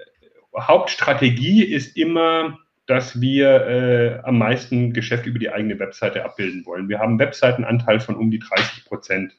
Hauptstrategie 0.56 1.64
ist 1.64 1.96
immer, 1.96 2.58
dass 2.86 3.20
wir 3.20 3.66
äh, 3.66 4.18
am 4.24 4.38
meisten 4.38 4.92
Geschäft 4.92 5.26
über 5.26 5.38
die 5.38 5.50
eigene 5.50 5.78
Webseite 5.78 6.24
abbilden 6.24 6.66
wollen. 6.66 6.88
Wir 6.88 6.98
haben 6.98 7.10
einen 7.10 7.18
Webseitenanteil 7.20 8.00
von 8.00 8.16
um 8.16 8.32
die 8.32 8.40
30 8.40 8.84
Prozent. 8.84 9.32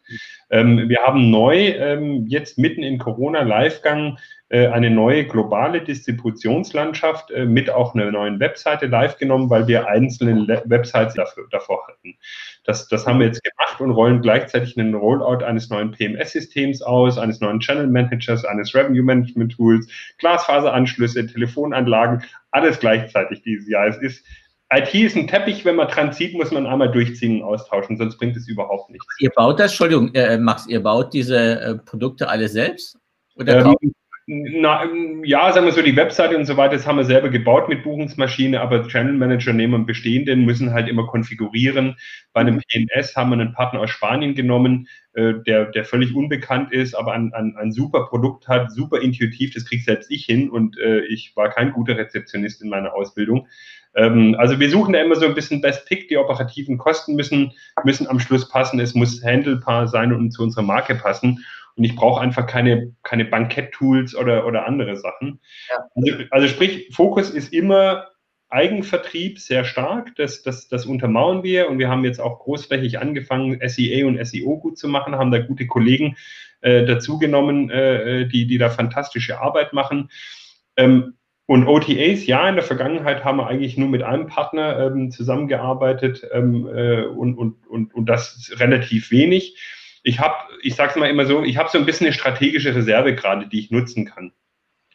Ähm, 0.49 0.88
wir 0.88 0.99
haben 0.99 1.30
neu, 1.30 1.57
ähm, 1.57 2.28
jetzt 2.28 2.57
mitten 2.57 2.82
in 2.82 2.97
Corona-Livegang, 2.97 4.17
äh, 4.17 4.19
eine 4.68 4.89
neue 4.89 5.26
globale 5.26 5.82
Distributionslandschaft 5.82 7.32
äh, 7.32 7.45
mit 7.45 7.70
auch 7.70 7.95
einer 7.95 8.12
neuen 8.12 8.39
Webseite 8.39 8.88
live 8.88 9.18
genommen, 9.18 9.49
weil 9.49 9.68
wir 9.68 9.88
einzelne 9.88 10.62
Websites 10.66 11.14
dafür, 11.14 11.47
davor 11.52 11.88
hatten. 11.88 12.18
Das, 12.66 12.88
das 12.89 13.08
haben 13.08 13.20
wir 13.20 13.28
jetzt 13.28 13.41
gemacht 13.43 13.80
und 13.80 13.91
rollen 13.91 14.22
gleichzeitig 14.22 14.78
einen 14.78 14.93
Rollout 14.93 15.43
eines 15.43 15.70
neuen 15.70 15.91
PMS-Systems 15.91 16.82
aus, 16.82 17.18
eines 17.18 17.39
neuen 17.39 17.62
Channel 17.62 17.88
Managers, 17.88 18.43
eines 18.43 18.76
Revenue 18.76 19.04
Management 19.04 19.54
Tools, 19.54 19.88
Glasfaseranschlüsse, 20.20 21.28
Telefonanlagen, 21.28 22.24
alles 22.52 22.80
gleichzeitig 22.80 23.41
dieses 23.43 23.70
Jahr. 23.70 23.88
Es 23.88 23.97
ist 23.97 24.26
IT 24.74 24.93
ist 24.93 25.18
ein 25.18 25.28
Teppich, 25.28 25.66
wenn 25.66 25.76
man 25.76 25.89
dran 25.89 26.14
zieht, 26.14 26.34
muss 26.34 26.52
man 26.52 26.66
einmal 26.66 26.89
durchziehen 26.91 27.41
und 27.41 27.47
austauschen, 27.47 27.97
sonst 27.97 28.18
bringt 28.18 28.38
es 28.38 28.47
überhaupt 28.47 28.89
nichts. 28.89 29.06
Ihr 29.20 29.30
baut 29.32 29.60
das, 29.60 29.72
Entschuldigung, 29.72 30.14
äh, 30.14 30.38
Max, 30.38 30.66
ihr 30.68 30.82
baut 30.82 31.14
diese 31.14 31.60
äh, 31.60 31.76
Produkte 31.76 32.30
alle 32.30 32.47
selbst? 32.47 32.97
Oder 33.36 33.66
ähm, 33.66 33.93
na, 34.34 34.88
ja, 35.25 35.51
sagen 35.51 35.65
wir 35.65 35.73
so, 35.73 35.82
die 35.82 35.97
Webseite 35.97 36.38
und 36.38 36.45
so 36.45 36.55
weiter, 36.55 36.75
das 36.75 36.88
haben 36.88 36.95
wir 36.95 37.03
selber 37.03 37.27
gebaut 37.27 37.67
mit 37.67 37.84
Buchungsmaschine, 37.84 38.61
aber 38.61 38.88
Channel 38.88 39.11
Manager 39.11 39.51
nehmen 39.51 39.73
einen 39.73 39.86
bestehenden, 39.86 40.45
müssen 40.45 40.71
halt 40.71 40.88
immer 40.88 41.05
konfigurieren. 41.05 41.97
Bei 42.32 42.39
einem 42.39 42.61
PNS 42.61 43.17
haben 43.17 43.32
wir 43.32 43.34
einen 43.34 43.51
Partner 43.51 43.82
aus 43.82 43.89
Spanien 43.89 44.34
genommen, 44.34 44.88
äh, 45.15 45.34
der, 45.45 45.65
der 45.65 45.84
völlig 45.84 46.15
unbekannt 46.15 46.71
ist, 46.71 46.95
aber 46.95 47.11
ein, 47.11 47.34
ein, 47.34 47.57
ein 47.57 47.73
super 47.73 48.05
Produkt 48.05 48.47
hat, 48.47 48.71
super 48.71 49.01
intuitiv, 49.01 49.53
das 49.53 49.65
kriegt 49.65 49.84
selbst 49.84 50.09
ich 50.09 50.23
hin 50.23 50.49
und 50.49 50.79
äh, 50.79 51.01
ich 51.01 51.34
war 51.36 51.49
kein 51.49 51.73
guter 51.73 51.97
Rezeptionist 51.97 52.61
in 52.61 52.69
meiner 52.69 52.93
Ausbildung. 52.93 53.49
Ähm, 53.95 54.38
also 54.39 54.61
wir 54.61 54.69
suchen 54.69 54.93
da 54.93 55.01
immer 55.01 55.15
so 55.15 55.25
ein 55.25 55.36
bisschen 55.36 55.59
Best 55.59 55.86
Pick, 55.88 56.07
die 56.07 56.15
operativen 56.15 56.77
Kosten 56.77 57.15
müssen, 57.15 57.51
müssen 57.84 58.07
am 58.07 58.21
Schluss 58.21 58.47
passen, 58.47 58.79
es 58.79 58.95
muss 58.95 59.21
handelbar 59.21 59.89
sein 59.89 60.13
und 60.13 60.32
zu 60.32 60.41
unserer 60.41 60.63
Marke 60.63 60.95
passen. 60.95 61.43
Und 61.76 61.84
ich 61.84 61.95
brauche 61.95 62.22
einfach 62.22 62.47
keine, 62.47 62.93
keine 63.03 63.26
Bankett-Tools 63.26 64.15
oder, 64.15 64.45
oder 64.45 64.65
andere 64.65 64.97
Sachen. 64.97 65.39
Ja. 65.69 65.86
Also, 65.95 66.24
also 66.30 66.47
sprich, 66.47 66.89
Fokus 66.91 67.30
ist 67.30 67.53
immer 67.53 68.07
Eigenvertrieb 68.49 69.39
sehr 69.39 69.63
stark. 69.63 70.13
Das, 70.17 70.43
das, 70.43 70.67
das 70.67 70.86
untermauern 70.86 71.43
wir 71.43 71.69
und 71.69 71.80
wir 71.80 71.89
haben 71.89 72.03
jetzt 72.03 72.19
auch 72.19 72.39
großflächig 72.39 72.99
angefangen, 72.99 73.59
SEA 73.65 74.05
und 74.05 74.24
SEO 74.26 74.57
gut 74.59 74.78
zu 74.78 74.89
machen, 74.89 75.15
haben 75.15 75.32
da 75.32 75.39
gute 75.39 75.67
Kollegen 75.67 76.17
äh, 76.59 76.86
dazugenommen, 76.86 77.69
äh, 77.69 78.28
die, 78.28 78.47
die 78.47 78.57
da 78.57 78.69
fantastische 78.69 79.39
Arbeit 79.39 79.74
machen. 79.74 80.09
Ähm, 80.76 81.13
und 81.45 81.67
OTAs, 81.67 82.28
ja, 82.28 82.47
in 82.47 82.55
der 82.55 82.63
Vergangenheit 82.63 83.26
haben 83.26 83.38
wir 83.38 83.47
eigentlich 83.47 83.78
nur 83.78 83.89
mit 83.89 84.03
einem 84.03 84.28
Partner 84.28 84.80
ähm, 84.80 85.11
zusammengearbeitet 85.11 86.26
ähm, 86.32 86.67
äh, 86.67 87.03
und, 87.03 87.36
und, 87.36 87.67
und, 87.67 87.93
und 87.93 88.05
das 88.05 88.51
relativ 88.57 89.11
wenig 89.11 89.57
ich 90.04 90.20
habe, 90.20 90.36
ich 90.62 90.76
sage 90.76 90.91
es 90.91 90.95
mal 90.95 91.10
immer 91.10 91.26
so, 91.26 91.43
ich 91.43 91.58
habe 91.58 91.70
so 91.70 91.78
ein 91.78 91.86
bisschen 91.86 92.08
eine 92.08 92.14
strategische 92.14 92.76
Reserve 92.76 93.16
gerade, 93.16 93.47
die 93.47 93.60
ich 93.60 93.72
nutzen 93.72 94.06
kann 94.06 94.34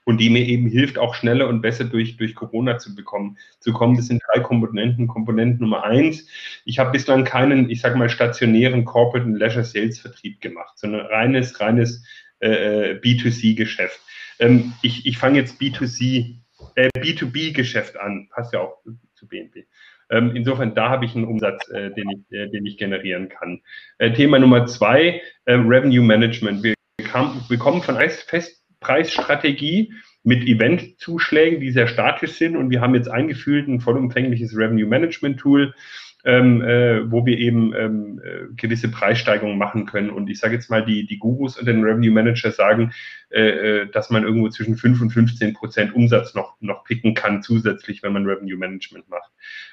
und 0.05 0.19
die 0.19 0.31
mir 0.31 0.47
eben 0.47 0.69
hilft, 0.69 0.99
auch 0.99 1.15
schneller 1.15 1.49
und 1.49 1.61
besser 1.61 1.85
durch, 1.85 2.17
durch 2.17 2.35
Corona 2.35 2.79
zu 2.79 2.95
bekommen, 2.95 3.39
zu 3.61 3.73
kommen. 3.73 3.97
Das 3.97 4.07
sind 4.07 4.23
drei 4.33 4.41
Komponenten. 4.41 5.09
Komponent 5.09 5.61
Nummer 5.61 5.85
eins, 5.85 6.29
ich 6.65 6.79
habe 6.79 6.93
bislang 6.93 7.25
keinen, 7.25 7.69
ich 7.71 7.81
sage 7.81 7.99
mal, 7.99 8.09
stationären 8.09 8.85
Corporate 8.85 9.27
und 9.27 9.35
Leisure 9.35 9.65
Sales 9.65 9.99
Vertrieb 10.01 10.41
gemacht, 10.41 10.79
sondern 10.79 11.07
reines, 11.07 11.61
reines 11.61 12.05
äh, 12.41 12.93
äh 12.93 13.01
B2C-Geschäft. 13.01 14.01
Ähm, 14.39 14.75
ich 14.83 15.07
ich 15.07 15.19
fange 15.19 15.39
jetzt 15.39 15.61
B2C, 15.61 16.37
äh, 16.77 16.89
B2B-Geschäft 16.97 17.97
an, 17.99 18.29
passt 18.31 18.53
ja 18.53 18.61
auch 18.61 18.79
zu 19.15 19.27
BNP. 19.27 19.67
Ähm, 20.11 20.35
insofern, 20.35 20.75
da 20.75 20.89
habe 20.89 21.05
ich 21.05 21.15
einen 21.15 21.25
Umsatz, 21.25 21.69
äh, 21.71 21.91
den, 21.91 22.11
ich, 22.11 22.37
äh, 22.37 22.49
den 22.49 22.65
ich 22.67 22.79
generieren 22.79 23.29
kann. 23.29 23.63
Äh, 23.99 24.13
Thema 24.13 24.39
Nummer 24.39 24.67
zwei, 24.67 25.21
äh, 25.45 25.55
Revenue 25.55 26.05
Management. 26.05 26.63
Wir, 26.63 26.75
kam, 27.05 27.43
kommen 27.59 27.83
von 27.83 27.97
Festpreisstrategie 27.97 29.93
mit 30.23 30.47
Eventzuschlägen, 30.47 31.61
die 31.61 31.71
sehr 31.71 31.87
statisch 31.87 32.33
sind 32.33 32.57
und 32.57 32.71
wir 32.71 32.81
haben 32.81 32.95
jetzt 32.97 33.09
eingeführt 33.09 33.69
ein 33.69 33.81
vollumfängliches 33.81 34.57
Revenue 34.57 34.87
Management 34.87 35.39
Tool, 35.39 35.73
ähm, 36.25 36.61
äh, 36.63 37.09
wo 37.11 37.25
wir 37.25 37.39
eben 37.39 37.73
ähm, 37.75 38.21
äh, 38.25 38.53
gewisse 38.57 38.91
Preissteigerungen 38.91 39.57
machen 39.57 39.87
können. 39.87 40.11
Und 40.11 40.29
ich 40.29 40.41
sage 40.41 40.57
jetzt 40.57 40.69
mal, 40.69 40.85
die, 40.85 41.07
die 41.07 41.19
Gurus 41.19 41.57
und 41.57 41.67
den 41.67 41.85
Revenue 41.85 42.11
Manager 42.11 42.51
sagen, 42.51 42.93
äh, 43.31 43.83
äh 43.83 43.91
dass 43.91 44.11
man 44.11 44.25
irgendwo 44.25 44.49
zwischen 44.49 44.77
5 44.77 45.01
und 45.03 45.11
15 45.11 45.55
Prozent 45.55 45.95
Umsatz 45.95 46.35
noch, 46.35 46.57
noch 46.61 46.83
picken 46.83 47.15
kann, 47.15 47.43
zusätzlich, 47.43 48.03
wenn 48.03 48.13
man 48.13 48.27
Revenue 48.27 48.59
Management 48.59 49.09
macht. 49.09 49.31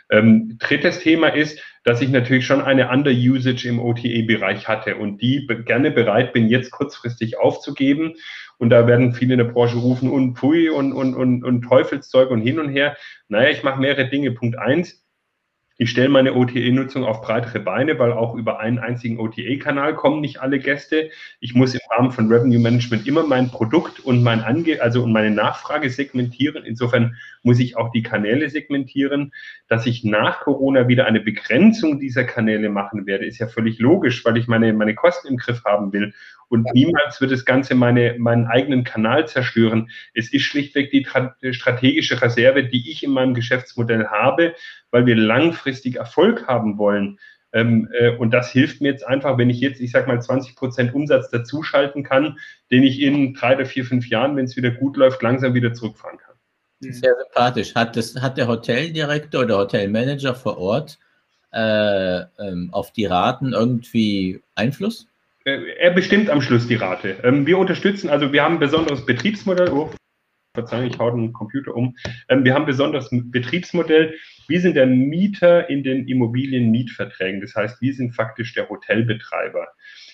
Ähm, 0.09 0.57
drittes 0.59 0.99
Thema 0.99 1.27
ist, 1.27 1.59
dass 1.83 2.01
ich 2.01 2.09
natürlich 2.09 2.45
schon 2.45 2.61
eine 2.61 2.89
Under-Usage 2.89 3.67
im 3.67 3.79
OTA-Bereich 3.79 4.67
hatte 4.67 4.95
und 4.95 5.21
die 5.21 5.47
gerne 5.65 5.91
bereit 5.91 6.33
bin, 6.33 6.47
jetzt 6.47 6.71
kurzfristig 6.71 7.37
aufzugeben. 7.37 8.15
Und 8.57 8.69
da 8.69 8.87
werden 8.87 9.13
viele 9.13 9.33
in 9.33 9.39
der 9.39 9.45
Branche 9.45 9.77
rufen 9.77 10.09
und 10.09 10.35
Pui 10.35 10.69
und, 10.69 10.93
und, 10.93 11.15
und, 11.15 11.43
und 11.43 11.61
Teufelszeug 11.63 12.29
und 12.31 12.41
hin 12.41 12.59
und 12.59 12.69
her. 12.69 12.95
Naja, 13.27 13.49
ich 13.49 13.63
mache 13.63 13.81
mehrere 13.81 14.07
Dinge. 14.07 14.31
Punkt 14.31 14.57
eins, 14.57 15.02
Ich 15.77 15.89
stelle 15.89 16.09
meine 16.09 16.35
OTA-Nutzung 16.35 17.03
auf 17.03 17.21
breitere 17.21 17.59
Beine, 17.59 17.97
weil 17.97 18.13
auch 18.13 18.35
über 18.35 18.59
einen 18.59 18.77
einzigen 18.77 19.19
OTA-Kanal 19.19 19.95
kommen 19.95 20.21
nicht 20.21 20.39
alle 20.39 20.59
Gäste. 20.59 21.09
Ich 21.39 21.55
muss 21.55 21.73
im 21.73 21.81
Rahmen 21.89 22.11
von 22.11 22.31
Revenue 22.31 22.59
Management 22.59 23.07
immer 23.07 23.25
mein 23.25 23.49
Produkt 23.49 23.99
und 23.99 24.21
mein 24.21 24.41
Ange 24.41 24.83
also 24.83 25.01
und 25.03 25.11
meine 25.11 25.31
Nachfrage 25.31 25.89
segmentieren. 25.89 26.63
Insofern 26.63 27.15
muss 27.41 27.59
ich 27.59 27.75
auch 27.75 27.91
die 27.91 28.03
Kanäle 28.03 28.51
segmentieren. 28.51 29.33
Dass 29.67 29.87
ich 29.87 30.03
nach 30.03 30.41
Corona 30.41 30.87
wieder 30.87 31.07
eine 31.07 31.21
Begrenzung 31.21 31.99
dieser 31.99 32.23
Kanäle 32.23 32.69
machen 32.69 33.07
werde, 33.07 33.25
ist 33.25 33.39
ja 33.39 33.47
völlig 33.47 33.79
logisch, 33.79 34.23
weil 34.25 34.37
ich 34.37 34.47
meine, 34.47 34.73
meine 34.73 34.93
Kosten 34.93 35.27
im 35.27 35.37
Griff 35.37 35.63
haben 35.65 35.91
will. 35.91 36.13
Und 36.49 36.71
niemals 36.75 37.19
wird 37.19 37.31
das 37.31 37.45
Ganze 37.45 37.73
meine, 37.73 38.15
meinen 38.19 38.45
eigenen 38.45 38.83
Kanal 38.83 39.27
zerstören. 39.27 39.89
Es 40.13 40.31
ist 40.31 40.43
schlichtweg 40.43 40.91
die 40.91 41.03
strategische 41.51 42.21
Reserve, 42.21 42.65
die 42.65 42.91
ich 42.91 43.03
in 43.03 43.09
meinem 43.09 43.33
Geschäftsmodell 43.33 44.05
habe, 44.09 44.53
weil 44.93 45.07
wir 45.07 45.15
langfristig 45.15 45.95
Erfolg 45.95 46.47
haben 46.47 46.77
wollen. 46.77 47.19
Ähm, 47.51 47.89
äh, 47.97 48.15
und 48.15 48.31
das 48.31 48.51
hilft 48.51 48.79
mir 48.79 48.91
jetzt 48.91 49.05
einfach, 49.05 49.37
wenn 49.37 49.49
ich 49.49 49.59
jetzt, 49.59 49.81
ich 49.81 49.91
sag 49.91 50.07
mal, 50.07 50.21
20 50.21 50.55
Prozent 50.55 50.93
Umsatz 50.93 51.29
dazuschalten 51.31 52.03
kann, 52.03 52.37
den 52.71 52.83
ich 52.83 53.01
in 53.01 53.33
drei 53.33 53.55
oder 53.55 53.65
vier, 53.65 53.85
fünf 53.85 54.07
Jahren, 54.07 54.35
wenn 54.35 54.45
es 54.45 54.55
wieder 54.55 54.71
gut 54.71 54.95
läuft, 54.95 55.21
langsam 55.21 55.55
wieder 55.55 55.73
zurückfahren 55.73 56.19
kann. 56.19 56.35
Sehr 56.79 57.15
sympathisch. 57.15 57.73
Hat, 57.75 57.95
das, 57.95 58.21
hat 58.21 58.37
der 58.37 58.47
Hoteldirektor 58.47 59.43
oder 59.43 59.57
Hotelmanager 59.57 60.35
vor 60.35 60.57
Ort 60.59 60.99
äh, 61.51 62.19
ähm, 62.39 62.69
auf 62.71 62.91
die 62.91 63.05
Raten 63.05 63.53
irgendwie 63.53 64.41
Einfluss? 64.55 65.07
Äh, 65.45 65.59
er 65.79 65.91
bestimmt 65.91 66.29
am 66.29 66.41
Schluss 66.41 66.67
die 66.67 66.75
Rate. 66.75 67.17
Ähm, 67.23 67.47
wir 67.47 67.57
unterstützen, 67.57 68.09
also 68.09 68.31
wir 68.31 68.43
haben 68.43 68.55
ein 68.55 68.59
besonderes 68.59 69.05
Betriebsmodell. 69.05 69.71
Oh, 69.71 69.89
Verzeihung, 70.53 70.85
ich 70.85 70.99
hau 70.99 71.09
den 71.09 71.33
Computer 71.33 71.75
um. 71.75 71.95
Ähm, 72.29 72.43
wir 72.43 72.53
haben 72.53 72.63
ein 72.63 72.67
besonderes 72.67 73.09
Betriebsmodell. 73.11 74.13
Wir 74.47 74.61
sind 74.61 74.75
der 74.75 74.85
Mieter 74.85 75.67
in 75.67 75.83
den 75.83 76.07
Immobilienmietverträgen. 76.07 77.41
Das 77.41 77.55
heißt, 77.55 77.81
wir 77.81 77.93
sind 77.93 78.13
faktisch 78.13 78.53
der 78.53 78.69
Hotelbetreiber. 78.69 79.67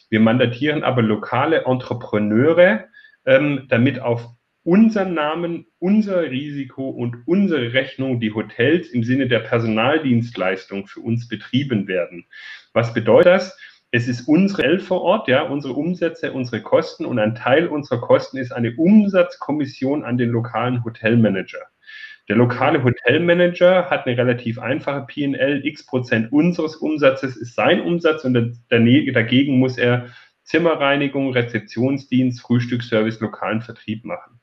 Wir 0.09 0.21
mandatieren 0.21 0.83
aber 0.83 1.01
lokale 1.01 1.65
Entrepreneure, 1.65 2.85
ähm, 3.25 3.65
damit 3.67 3.99
auf 3.99 4.29
unseren 4.63 5.13
Namen, 5.13 5.65
unser 5.77 6.21
Risiko 6.21 6.89
und 6.89 7.17
unsere 7.25 7.73
Rechnung 7.73 8.21
die 8.21 8.33
Hotels 8.33 8.87
im 8.91 9.03
Sinne 9.03 9.27
der 9.27 9.39
Personaldienstleistung 9.39 10.87
für 10.87 11.01
uns 11.01 11.27
betrieben 11.27 11.87
werden. 11.89 12.27
Was 12.71 12.93
bedeutet 12.93 13.33
das? 13.33 13.59
Es 13.91 14.07
ist 14.07 14.27
unsere 14.27 14.63
L 14.63 14.79
vor 14.79 15.01
Ort, 15.01 15.27
ja, 15.27 15.41
unsere 15.41 15.73
Umsätze, 15.73 16.31
unsere 16.31 16.61
Kosten 16.61 17.05
und 17.05 17.17
ein 17.17 17.33
Teil 17.33 17.67
unserer 17.67 17.99
Kosten 17.99 18.37
ist 18.37 18.51
eine 18.51 18.75
Umsatzkommission 18.75 20.03
an 20.03 20.17
den 20.17 20.29
lokalen 20.29 20.83
Hotelmanager. 20.83 21.65
Der 22.27 22.35
lokale 22.35 22.83
Hotelmanager 22.83 23.89
hat 23.89 24.05
eine 24.05 24.15
relativ 24.15 24.59
einfache 24.59 25.07
PL. 25.07 25.65
X 25.65 25.87
Prozent 25.87 26.31
unseres 26.31 26.75
Umsatzes 26.75 27.35
ist 27.35 27.55
sein 27.55 27.81
Umsatz 27.81 28.23
und 28.23 28.35
dagegen 28.69 29.57
muss 29.57 29.79
er 29.79 30.09
Zimmerreinigung, 30.43 31.33
Rezeptionsdienst, 31.33 32.41
Frühstücksservice, 32.41 33.19
lokalen 33.19 33.61
Vertrieb 33.61 34.05
machen. 34.05 34.39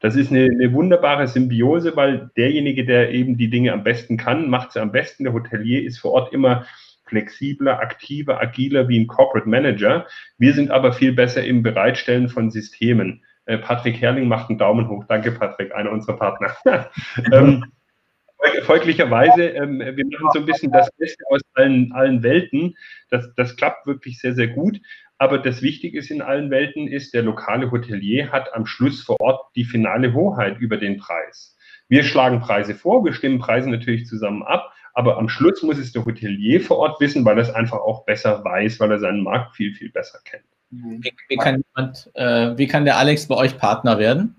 Das 0.00 0.16
ist 0.16 0.30
eine, 0.30 0.44
eine, 0.44 0.72
wunderbare 0.72 1.26
Symbiose, 1.26 1.96
weil 1.96 2.30
derjenige, 2.36 2.84
der 2.84 3.10
eben 3.12 3.38
die 3.38 3.48
Dinge 3.48 3.72
am 3.72 3.84
besten 3.84 4.18
kann, 4.18 4.50
macht 4.50 4.72
sie 4.72 4.80
am 4.80 4.92
besten. 4.92 5.24
Der 5.24 5.32
Hotelier 5.32 5.82
ist 5.82 5.98
vor 5.98 6.12
Ort 6.12 6.32
immer 6.32 6.66
flexibler, 7.10 7.80
aktiver, 7.80 8.40
agiler 8.40 8.88
wie 8.88 8.98
ein 8.98 9.06
Corporate 9.06 9.48
Manager. 9.48 10.06
Wir 10.38 10.54
sind 10.54 10.70
aber 10.70 10.92
viel 10.92 11.12
besser 11.12 11.44
im 11.44 11.62
Bereitstellen 11.62 12.28
von 12.28 12.50
Systemen. 12.50 13.22
Äh, 13.44 13.58
Patrick 13.58 14.00
Herrling 14.00 14.28
macht 14.28 14.48
einen 14.48 14.58
Daumen 14.58 14.88
hoch. 14.88 15.04
Danke, 15.08 15.32
Patrick, 15.32 15.74
einer 15.74 15.90
unserer 15.90 16.16
Partner. 16.16 16.56
ähm, 17.32 17.64
folglicherweise, 18.62 19.48
ähm, 19.48 19.80
wir 19.80 20.06
machen 20.06 20.30
so 20.32 20.38
ein 20.38 20.46
bisschen 20.46 20.72
das 20.72 20.90
Beste 20.96 21.22
aus 21.30 21.40
allen, 21.54 21.92
allen 21.92 22.22
Welten. 22.22 22.76
Das, 23.10 23.28
das 23.34 23.56
klappt 23.56 23.86
wirklich 23.86 24.20
sehr, 24.20 24.34
sehr 24.34 24.48
gut. 24.48 24.80
Aber 25.18 25.38
das 25.38 25.60
Wichtige 25.60 25.98
ist 25.98 26.10
in 26.10 26.22
allen 26.22 26.50
Welten 26.50 26.86
ist, 26.86 27.12
der 27.12 27.22
lokale 27.22 27.70
Hotelier 27.70 28.32
hat 28.32 28.54
am 28.54 28.64
Schluss 28.64 29.02
vor 29.02 29.20
Ort 29.20 29.54
die 29.54 29.64
finale 29.64 30.14
Hoheit 30.14 30.58
über 30.60 30.78
den 30.78 30.96
Preis. 30.96 31.56
Wir 31.88 32.04
schlagen 32.04 32.40
Preise 32.40 32.74
vor, 32.76 33.04
wir 33.04 33.12
stimmen 33.12 33.40
Preise 33.40 33.68
natürlich 33.68 34.06
zusammen 34.06 34.44
ab, 34.44 34.72
aber 34.94 35.18
am 35.18 35.28
Schluss 35.28 35.62
muss 35.62 35.78
es 35.78 35.92
der 35.92 36.04
Hotelier 36.04 36.60
vor 36.60 36.78
Ort 36.78 37.00
wissen, 37.00 37.24
weil 37.24 37.38
er 37.38 37.42
es 37.42 37.54
einfach 37.54 37.78
auch 37.78 38.04
besser 38.04 38.44
weiß, 38.44 38.80
weil 38.80 38.92
er 38.92 38.98
seinen 38.98 39.22
Markt 39.22 39.56
viel, 39.56 39.74
viel 39.74 39.90
besser 39.90 40.18
kennt. 40.24 40.44
Wie, 40.70 41.12
wie, 41.28 41.36
kann, 41.36 41.64
jemand, 41.74 42.10
äh, 42.14 42.56
wie 42.56 42.68
kann 42.68 42.84
der 42.84 42.96
Alex 42.96 43.26
bei 43.26 43.34
euch 43.34 43.58
Partner 43.58 43.98
werden? 43.98 44.36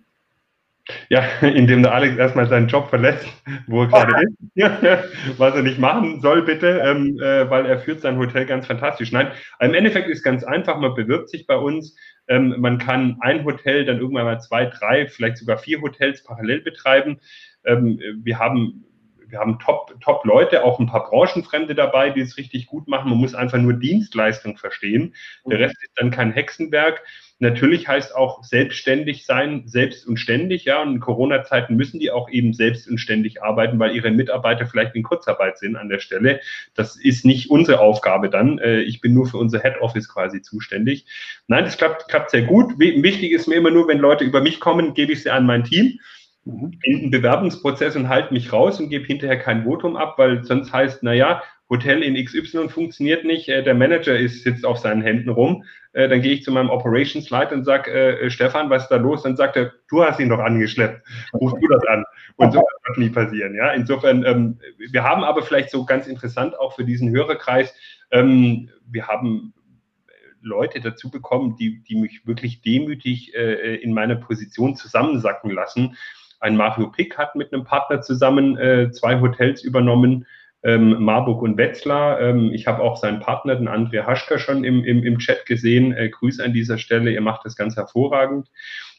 Ja, 1.10 1.24
indem 1.42 1.84
der 1.84 1.94
Alex 1.94 2.18
erstmal 2.18 2.48
seinen 2.48 2.68
Job 2.68 2.90
verlässt, 2.90 3.26
wo 3.68 3.84
er 3.84 3.88
gerade 3.88 4.24
ist, 4.56 5.40
was 5.40 5.56
er 5.56 5.62
nicht 5.62 5.80
machen 5.80 6.22
soll, 6.22 6.44
bitte, 6.44 6.82
ähm, 6.84 7.20
äh, 7.20 7.50
weil 7.50 7.66
er 7.66 7.80
führt 7.80 8.02
sein 8.02 8.18
Hotel 8.18 8.46
ganz 8.46 8.68
fantastisch. 8.68 9.12
Nein, 9.12 9.32
im 9.60 9.74
Endeffekt 9.74 10.10
ist 10.10 10.20
es 10.20 10.24
ganz 10.24 10.44
einfach, 10.44 10.80
man 10.80 10.96
bewirbt 10.96 11.30
sich 11.30 11.46
bei 11.48 11.56
uns, 11.56 11.96
ähm, 12.28 12.56
man 12.58 12.78
kann 12.78 13.18
ein 13.22 13.44
Hotel, 13.44 13.86
dann 13.86 14.00
irgendwann 14.00 14.26
mal 14.26 14.40
zwei, 14.40 14.66
drei, 14.66 15.08
vielleicht 15.08 15.38
sogar 15.38 15.58
vier 15.58 15.82
Hotels 15.82 16.24
parallel 16.24 16.62
betreiben. 16.62 17.20
Ähm, 17.66 18.00
wir 18.24 18.40
haben 18.40 18.86
wir 19.32 19.40
haben 19.40 19.60
top, 19.60 19.96
top 20.02 20.26
Leute, 20.26 20.64
auch 20.64 20.80
ein 20.80 20.88
paar 20.88 21.10
Branchenfremde 21.10 21.74
dabei, 21.74 22.10
die 22.10 22.22
es 22.22 22.38
richtig 22.38 22.68
gut 22.68 22.88
machen. 22.88 23.10
Man 23.10 23.20
muss 23.20 23.34
einfach 23.34 23.58
nur 23.58 23.74
Dienstleistung 23.74 24.58
verstehen. 24.58 25.16
Der 25.46 25.58
mhm. 25.58 25.64
Rest 25.64 25.78
ist 25.82 25.94
dann 25.96 26.12
kein 26.12 26.32
Hexenwerk. 26.32 27.02
Natürlich 27.40 27.88
heißt 27.88 28.16
auch 28.16 28.44
selbstständig 28.44 29.26
sein, 29.26 29.64
selbst 29.66 30.06
und 30.06 30.18
ständig, 30.18 30.66
ja. 30.66 30.82
Und 30.84 30.94
in 30.94 31.00
Corona-Zeiten 31.00 31.76
müssen 31.76 32.00
die 32.00 32.12
auch 32.12 32.30
eben 32.30 32.54
selbst 32.54 32.88
und 32.88 33.00
ständig 33.00 33.42
arbeiten, 33.42 33.80
weil 33.80 33.96
ihre 33.96 34.12
Mitarbeiter 34.12 34.68
vielleicht 34.68 34.96
in 34.96 35.02
Kurzarbeit 35.02 35.58
sind 35.58 35.76
an 35.76 35.90
der 35.90 35.98
Stelle. 35.98 36.40
Das 36.76 36.98
ist 36.98 37.26
nicht 37.26 37.50
unsere 37.50 37.80
Aufgabe 37.80 38.30
dann. 38.30 38.60
Äh, 38.60 38.82
ich 38.82 39.02
bin 39.02 39.16
nur 39.16 39.26
für 39.26 39.38
unser 39.38 39.60
Head 39.60 39.82
Office 39.82 40.08
quasi 40.08 40.44
zuständig. 40.44 41.08
Nein, 41.48 41.64
das 41.64 41.78
klappt, 41.78 42.10
klappt 42.10 42.30
sehr 42.30 42.44
gut. 42.44 42.78
Wichtig 42.78 43.32
ist 43.32 43.48
mir 43.48 43.56
immer 43.56 43.72
nur, 43.72 43.88
wenn 43.88 43.98
Leute 43.98 44.24
über 44.24 44.42
mich 44.42 44.60
kommen, 44.60 44.94
gebe 44.94 45.14
ich 45.14 45.24
sie 45.24 45.32
an 45.32 45.48
mein 45.48 45.64
Team 45.64 46.00
mhm. 46.46 46.78
in 46.84 47.02
den 47.02 47.12
Bewerbungsprozess 47.12 47.96
und 47.96 48.10
halte 48.10 48.34
mich 48.34 48.52
raus 48.52 48.80
und 48.80 48.90
gebe 48.90 49.06
hinterher 49.06 49.40
kein 49.40 49.64
Votum 49.64 49.96
ab, 49.96 50.16
weil 50.18 50.44
sonst 50.44 50.74
heißt, 50.74 51.04
naja, 51.04 51.42
Hotel 51.70 52.04
in 52.04 52.24
XY 52.24 52.68
funktioniert 52.68 53.24
nicht, 53.24 53.48
äh, 53.48 53.64
der 53.64 53.76
Manager 53.76 54.18
ist, 54.18 54.44
sitzt 54.44 54.66
auf 54.66 54.78
seinen 54.78 55.02
Händen 55.02 55.30
rum. 55.30 55.64
Äh, 55.94 56.10
dann 56.10 56.22
gehe 56.22 56.34
ich 56.34 56.44
zu 56.44 56.52
meinem 56.52 56.70
Operations 56.70 57.30
Leiter 57.30 57.56
und 57.56 57.64
sage, 57.64 57.92
äh, 57.92 58.30
Stefan, 58.30 58.70
was 58.70 58.84
ist 58.84 58.90
da 58.90 58.98
los? 58.98 59.24
Dann 59.24 59.38
sagt 59.38 59.56
er, 59.56 59.72
du 59.90 60.04
hast 60.04 60.20
ihn 60.20 60.28
doch 60.28 60.40
angeschleppt, 60.40 61.06
ruf 61.34 61.54
du 61.60 61.68
das 61.70 61.86
an. 61.88 62.04
Und 62.36 62.52
so 62.52 62.60
wird 62.60 62.98
nie 62.98 63.10
passieren. 63.10 63.56
Ja? 63.56 63.72
Insofern, 63.72 64.26
ähm, 64.26 64.60
wir 64.78 65.04
haben 65.04 65.24
aber 65.24 65.44
vielleicht 65.44 65.70
so 65.70 65.86
ganz 65.86 66.08
interessant 66.08 66.60
auch 66.60 66.76
für 66.76 66.84
diesen 66.84 67.10
Hörerkreis, 67.10 67.74
ähm, 68.12 68.70
wir 68.86 69.08
haben 69.08 69.54
Leute 70.42 70.82
dazu 70.82 71.10
bekommen, 71.10 71.56
die, 71.56 71.84
die 71.84 71.96
mich 71.96 72.26
wirklich 72.26 72.62
demütig 72.62 73.34
äh, 73.36 73.76
in 73.76 73.94
meiner 73.94 74.16
Position 74.16 74.76
zusammensacken 74.76 75.52
lassen. 75.52 75.96
Ein 76.42 76.58
Mario 76.58 76.88
Pick 76.88 77.18
hat 77.18 77.36
mit 77.36 77.54
einem 77.54 77.64
Partner 77.64 78.02
zusammen 78.02 78.58
äh, 78.58 78.92
zwei 78.92 79.22
Hotels 79.22 79.64
übernommen 79.64 80.26
ähm, 80.64 81.04
Marburg 81.04 81.42
und 81.42 81.58
Wetzlar. 81.58 82.20
Ähm, 82.20 82.52
ich 82.54 82.68
habe 82.68 82.82
auch 82.82 82.98
seinen 82.98 83.20
Partner, 83.20 83.56
den 83.56 83.68
Andrea 83.68 84.06
Haschka, 84.06 84.38
schon 84.38 84.64
im, 84.64 84.84
im, 84.84 85.04
im 85.04 85.18
Chat 85.20 85.46
gesehen. 85.46 85.94
Äh, 85.94 86.10
Grüße 86.10 86.44
an 86.44 86.54
dieser 86.54 86.78
Stelle, 86.78 87.12
ihr 87.12 87.22
macht 87.22 87.46
das 87.46 87.56
ganz 87.56 87.76
hervorragend. 87.76 88.50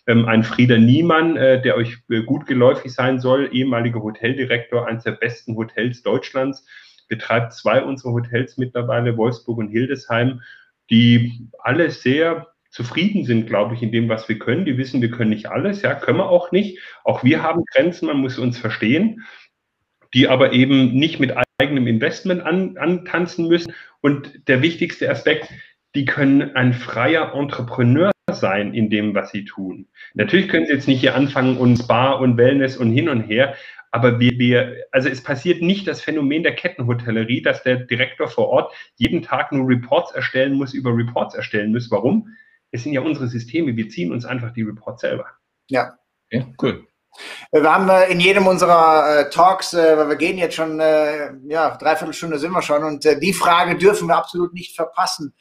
Ähm, 0.07 0.26
ein 0.26 0.43
Frieder 0.43 0.78
Niemann, 0.78 1.36
äh, 1.36 1.62
der 1.62 1.76
euch 1.76 1.99
äh, 2.11 2.22
gut 2.22 2.47
geläufig 2.47 2.93
sein 2.93 3.20
soll, 3.20 3.49
ehemaliger 3.53 4.03
Hoteldirektor 4.03 4.86
eines 4.86 5.05
der 5.05 5.12
besten 5.12 5.57
Hotels 5.57 6.03
Deutschlands, 6.03 6.66
betreibt 7.09 7.53
zwei 7.53 7.82
unserer 7.82 8.12
Hotels 8.12 8.57
mittlerweile, 8.57 9.16
Wolfsburg 9.16 9.59
und 9.59 9.68
Hildesheim, 9.68 10.40
die 10.90 11.49
alle 11.61 11.90
sehr 11.90 12.51
zufrieden 12.72 13.24
sind, 13.24 13.46
glaube 13.46 13.74
ich, 13.74 13.82
in 13.82 13.92
dem, 13.92 14.08
was 14.08 14.28
wir 14.28 14.38
können. 14.38 14.64
Die 14.64 14.78
wissen, 14.78 15.02
wir 15.02 15.10
können 15.10 15.30
nicht 15.30 15.46
alles, 15.46 15.82
ja, 15.82 15.94
können 15.94 16.18
wir 16.18 16.28
auch 16.28 16.52
nicht. 16.52 16.78
Auch 17.04 17.22
wir 17.22 17.42
haben 17.42 17.64
Grenzen, 17.70 18.06
man 18.06 18.16
muss 18.16 18.38
uns 18.38 18.58
verstehen, 18.58 19.22
die 20.14 20.26
aber 20.26 20.52
eben 20.52 20.94
nicht 20.94 21.20
mit 21.20 21.34
eigenem 21.58 21.86
Investment 21.86 22.42
an, 22.42 22.78
antanzen 22.78 23.46
müssen. 23.46 23.74
Und 24.00 24.48
der 24.48 24.62
wichtigste 24.62 25.10
Aspekt, 25.10 25.48
die 25.94 26.06
können 26.06 26.56
ein 26.56 26.72
freier 26.72 27.34
Entrepreneur 27.34 28.10
sein 28.30 28.72
in 28.72 28.88
dem, 28.88 29.14
was 29.14 29.30
sie 29.30 29.44
tun. 29.44 29.86
Natürlich 30.14 30.48
können 30.48 30.66
sie 30.66 30.72
jetzt 30.72 30.88
nicht 30.88 31.00
hier 31.00 31.14
anfangen 31.14 31.58
und 31.58 31.76
Spa 31.76 32.12
und 32.12 32.38
Wellness 32.38 32.78
und 32.78 32.90
hin 32.90 33.10
und 33.10 33.20
her, 33.20 33.54
aber 33.90 34.18
wir, 34.18 34.38
wir, 34.38 34.86
also 34.90 35.10
es 35.10 35.22
passiert 35.22 35.60
nicht 35.60 35.86
das 35.86 36.00
Phänomen 36.00 36.42
der 36.42 36.54
Kettenhotellerie, 36.54 37.42
dass 37.42 37.62
der 37.62 37.76
Direktor 37.76 38.26
vor 38.26 38.48
Ort 38.48 38.72
jeden 38.96 39.20
Tag 39.20 39.52
nur 39.52 39.68
Reports 39.68 40.12
erstellen 40.12 40.54
muss, 40.54 40.72
über 40.72 40.96
Reports 40.96 41.34
erstellen 41.34 41.72
muss. 41.72 41.90
Warum? 41.90 42.34
Es 42.72 42.82
sind 42.82 42.92
ja 42.92 43.02
unsere 43.02 43.28
Systeme, 43.28 43.76
wir 43.76 43.88
ziehen 43.88 44.12
uns 44.12 44.24
einfach 44.24 44.52
die 44.52 44.62
Reports 44.62 45.02
selber. 45.02 45.26
Ja. 45.68 45.96
Ja, 46.30 46.46
cool. 46.60 46.86
Wir 47.50 47.70
haben 47.70 47.88
äh, 47.90 48.10
in 48.10 48.20
jedem 48.20 48.46
unserer 48.46 49.20
äh, 49.20 49.30
Talks, 49.30 49.74
äh, 49.74 49.96
weil 49.98 50.08
wir 50.08 50.16
gehen 50.16 50.38
jetzt 50.38 50.54
schon, 50.54 50.78
ja, 50.80 51.76
dreiviertel 51.76 52.14
Stunde 52.14 52.38
sind 52.38 52.52
wir 52.52 52.62
schon 52.62 52.82
und 52.84 53.04
die 53.04 53.32
Frage 53.32 53.76
dürfen 53.76 54.08
wir 54.08 54.16
absolut 54.16 54.54
nicht 54.54 54.74
verpassen. 54.74 55.34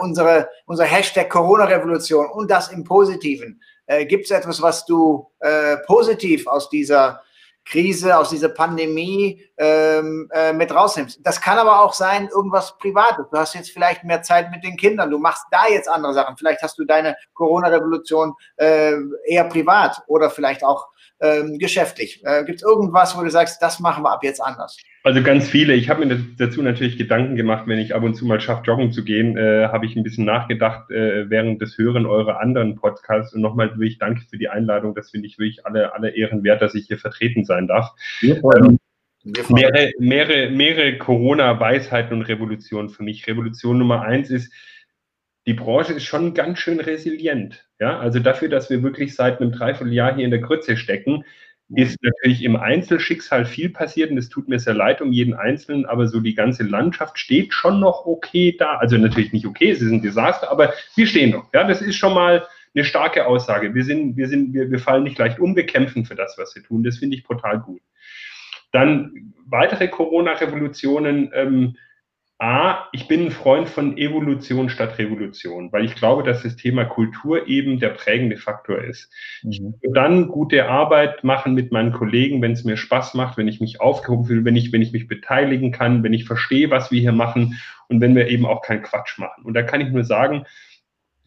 unsere, 0.00 0.48
unser 0.66 0.84
Hashtag 0.84 1.30
Corona-Revolution 1.30 2.26
und 2.30 2.50
das 2.50 2.68
im 2.68 2.84
Positiven. 2.84 3.60
Gibt 4.08 4.24
es 4.24 4.30
etwas, 4.30 4.62
was 4.62 4.86
du 4.86 5.30
positiv 5.86 6.46
aus 6.46 6.68
dieser 6.70 7.22
Krise, 7.64 8.16
aus 8.18 8.30
dieser 8.30 8.50
Pandemie 8.50 9.42
ähm, 9.56 10.28
äh, 10.32 10.52
mit 10.52 10.72
rausnimmst. 10.72 11.20
Das 11.22 11.40
kann 11.40 11.58
aber 11.58 11.82
auch 11.82 11.94
sein, 11.94 12.28
irgendwas 12.28 12.76
Privates. 12.78 13.26
Du 13.30 13.38
hast 13.38 13.54
jetzt 13.54 13.70
vielleicht 13.70 14.04
mehr 14.04 14.22
Zeit 14.22 14.50
mit 14.50 14.62
den 14.62 14.76
Kindern, 14.76 15.10
du 15.10 15.18
machst 15.18 15.44
da 15.50 15.66
jetzt 15.68 15.88
andere 15.88 16.12
Sachen. 16.12 16.36
Vielleicht 16.36 16.62
hast 16.62 16.78
du 16.78 16.84
deine 16.84 17.16
Corona-Revolution 17.32 18.34
äh, 18.56 18.92
eher 19.26 19.44
privat 19.44 20.02
oder 20.06 20.30
vielleicht 20.30 20.62
auch 20.62 20.88
ähm, 21.24 21.58
geschäftlich. 21.58 22.20
Äh, 22.24 22.44
Gibt 22.44 22.56
es 22.56 22.62
irgendwas, 22.62 23.16
wo 23.16 23.22
du 23.22 23.30
sagst, 23.30 23.62
das 23.62 23.80
machen 23.80 24.04
wir 24.04 24.12
ab 24.12 24.22
jetzt 24.22 24.40
anders? 24.40 24.76
Also 25.02 25.22
ganz 25.22 25.48
viele. 25.48 25.74
Ich 25.74 25.88
habe 25.88 26.04
mir 26.04 26.18
dazu 26.38 26.62
natürlich 26.62 26.98
Gedanken 26.98 27.36
gemacht, 27.36 27.64
wenn 27.66 27.78
ich 27.78 27.94
ab 27.94 28.02
und 28.02 28.14
zu 28.14 28.26
mal 28.26 28.40
schaffe, 28.40 28.64
joggen 28.64 28.92
zu 28.92 29.04
gehen, 29.04 29.36
äh, 29.36 29.68
habe 29.68 29.86
ich 29.86 29.96
ein 29.96 30.02
bisschen 30.02 30.24
nachgedacht 30.24 30.90
äh, 30.90 31.28
während 31.28 31.60
des 31.60 31.76
Hören 31.78 32.06
eurer 32.06 32.40
anderen 32.40 32.74
Podcasts. 32.74 33.34
Und 33.34 33.40
nochmal 33.40 33.70
wirklich 33.70 33.98
danke 33.98 34.22
für 34.28 34.38
die 34.38 34.48
Einladung. 34.48 34.94
Das 34.94 35.10
finde 35.10 35.26
ich 35.26 35.38
wirklich 35.38 35.64
alle, 35.66 35.94
alle 35.94 36.10
Ehren 36.10 36.44
wert, 36.44 36.62
dass 36.62 36.74
ich 36.74 36.86
hier 36.86 36.98
vertreten 36.98 37.44
sein 37.44 37.66
darf. 37.66 37.90
Ähm, 38.22 38.78
mehrere, 39.48 39.90
mehrere, 39.98 40.50
mehrere 40.50 40.98
Corona-Weisheiten 40.98 42.14
und 42.14 42.22
Revolutionen 42.22 42.90
für 42.90 43.02
mich. 43.02 43.26
Revolution 43.26 43.78
Nummer 43.78 44.02
eins 44.02 44.30
ist, 44.30 44.52
die 45.46 45.54
Branche 45.54 45.92
ist 45.92 46.04
schon 46.04 46.34
ganz 46.34 46.58
schön 46.58 46.80
resilient. 46.80 47.66
Ja, 47.78 47.98
also 47.98 48.18
dafür, 48.18 48.48
dass 48.48 48.70
wir 48.70 48.82
wirklich 48.82 49.14
seit 49.14 49.40
einem 49.40 49.52
Dreivierteljahr 49.52 50.14
hier 50.14 50.24
in 50.24 50.30
der 50.30 50.40
Grütze 50.40 50.76
stecken, 50.76 51.24
ist 51.74 51.98
natürlich 52.02 52.42
im 52.42 52.56
Einzelschicksal 52.56 53.46
viel 53.46 53.70
passiert 53.70 54.10
und 54.10 54.18
es 54.18 54.28
tut 54.28 54.48
mir 54.48 54.58
sehr 54.58 54.74
leid 54.74 55.00
um 55.00 55.12
jeden 55.12 55.34
Einzelnen, 55.34 55.86
aber 55.86 56.06
so 56.08 56.20
die 56.20 56.34
ganze 56.34 56.62
Landschaft 56.62 57.18
steht 57.18 57.52
schon 57.52 57.80
noch 57.80 58.06
okay 58.06 58.54
da. 58.56 58.76
Also 58.76 58.98
natürlich 58.98 59.32
nicht 59.32 59.46
okay, 59.46 59.70
es 59.70 59.80
ist 59.80 59.90
ein 59.90 60.02
Desaster, 60.02 60.50
aber 60.50 60.74
wir 60.94 61.06
stehen 61.06 61.30
noch. 61.30 61.52
Ja, 61.52 61.64
das 61.64 61.80
ist 61.80 61.96
schon 61.96 62.14
mal 62.14 62.46
eine 62.74 62.84
starke 62.84 63.26
Aussage. 63.26 63.74
Wir 63.74 63.84
sind, 63.84 64.16
wir 64.16 64.28
sind, 64.28 64.52
wir, 64.52 64.70
wir 64.70 64.78
fallen 64.78 65.04
nicht 65.04 65.18
leicht 65.18 65.38
um, 65.38 65.56
wir 65.56 65.66
kämpfen 65.66 66.04
für 66.04 66.14
das, 66.14 66.36
was 66.38 66.54
wir 66.54 66.62
tun. 66.62 66.84
Das 66.84 66.98
finde 66.98 67.16
ich 67.16 67.24
brutal 67.24 67.60
gut. 67.60 67.80
Dann 68.72 69.32
weitere 69.46 69.88
Corona-Revolutionen. 69.88 71.30
Ähm, 71.32 71.76
A, 72.38 72.88
ich 72.92 73.06
bin 73.06 73.26
ein 73.26 73.30
Freund 73.30 73.68
von 73.68 73.96
Evolution 73.96 74.68
statt 74.68 74.98
Revolution, 74.98 75.70
weil 75.72 75.84
ich 75.84 75.94
glaube, 75.94 76.24
dass 76.24 76.42
das 76.42 76.56
Thema 76.56 76.84
Kultur 76.84 77.46
eben 77.46 77.78
der 77.78 77.90
prägende 77.90 78.36
Faktor 78.36 78.82
ist. 78.82 79.12
Ich 79.48 79.60
mhm. 79.60 79.74
will 79.80 79.92
dann 79.94 80.28
gute 80.28 80.66
Arbeit 80.68 81.22
machen 81.22 81.54
mit 81.54 81.70
meinen 81.70 81.92
Kollegen, 81.92 82.42
wenn 82.42 82.52
es 82.52 82.64
mir 82.64 82.76
Spaß 82.76 83.14
macht, 83.14 83.38
wenn 83.38 83.46
ich 83.46 83.60
mich 83.60 83.80
aufgehoben 83.80 84.24
fühle, 84.24 84.44
wenn 84.44 84.56
ich, 84.56 84.72
wenn 84.72 84.82
ich 84.82 84.92
mich 84.92 85.06
beteiligen 85.06 85.70
kann, 85.70 86.02
wenn 86.02 86.12
ich 86.12 86.24
verstehe, 86.24 86.70
was 86.70 86.90
wir 86.90 87.00
hier 87.00 87.12
machen 87.12 87.60
und 87.88 88.00
wenn 88.00 88.16
wir 88.16 88.26
eben 88.26 88.46
auch 88.46 88.62
keinen 88.62 88.82
Quatsch 88.82 89.16
machen. 89.18 89.44
Und 89.44 89.54
da 89.54 89.62
kann 89.62 89.80
ich 89.80 89.90
nur 89.90 90.04
sagen, 90.04 90.44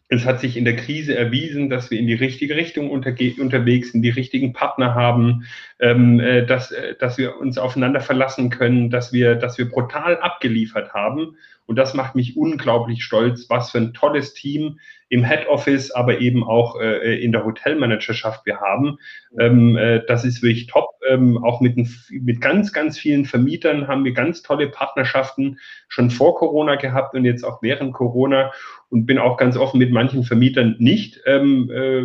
es 0.08 0.24
hat 0.24 0.40
sich 0.40 0.56
in 0.56 0.64
der 0.64 0.76
Krise 0.76 1.14
erwiesen, 1.16 1.68
dass 1.68 1.90
wir 1.90 1.98
in 1.98 2.06
die 2.06 2.14
richtige 2.14 2.56
Richtung 2.56 2.90
unterwegs 2.90 3.92
sind, 3.92 4.02
die 4.02 4.10
richtigen 4.10 4.52
Partner 4.54 4.94
haben, 4.94 5.46
ähm, 5.78 6.18
äh, 6.18 6.46
dass, 6.46 6.72
äh, 6.72 6.94
dass 6.98 7.18
wir 7.18 7.36
uns 7.36 7.58
aufeinander 7.58 8.00
verlassen 8.00 8.48
können, 8.48 8.90
dass 8.90 9.12
wir, 9.12 9.34
dass 9.34 9.58
wir 9.58 9.68
brutal 9.68 10.18
abgeliefert 10.18 10.94
haben. 10.94 11.36
Und 11.68 11.76
das 11.76 11.92
macht 11.92 12.14
mich 12.14 12.34
unglaublich 12.34 13.04
stolz, 13.04 13.50
was 13.50 13.70
für 13.70 13.78
ein 13.78 13.92
tolles 13.92 14.32
Team 14.32 14.80
im 15.10 15.22
Head 15.22 15.48
Office, 15.48 15.90
aber 15.90 16.18
eben 16.18 16.42
auch 16.42 16.80
äh, 16.80 17.22
in 17.22 17.30
der 17.30 17.44
Hotelmanagerschaft 17.44 18.46
wir 18.46 18.58
haben. 18.58 18.96
Ähm, 19.38 19.76
äh, 19.76 20.02
das 20.06 20.24
ist 20.24 20.42
wirklich 20.42 20.66
top. 20.66 20.88
Ähm, 21.06 21.36
auch 21.44 21.60
mit, 21.60 21.76
mit 22.10 22.40
ganz, 22.40 22.72
ganz 22.72 22.98
vielen 22.98 23.26
Vermietern 23.26 23.86
haben 23.86 24.04
wir 24.06 24.12
ganz 24.12 24.42
tolle 24.42 24.68
Partnerschaften 24.68 25.58
schon 25.88 26.10
vor 26.10 26.36
Corona 26.36 26.76
gehabt 26.76 27.14
und 27.14 27.26
jetzt 27.26 27.44
auch 27.44 27.60
während 27.60 27.92
Corona 27.92 28.50
und 28.88 29.04
bin 29.04 29.18
auch 29.18 29.36
ganz 29.36 29.58
offen 29.58 29.78
mit 29.78 29.92
manchen 29.92 30.24
Vermietern 30.24 30.76
nicht. 30.78 31.20
Ähm, 31.26 31.70
äh, 31.70 32.04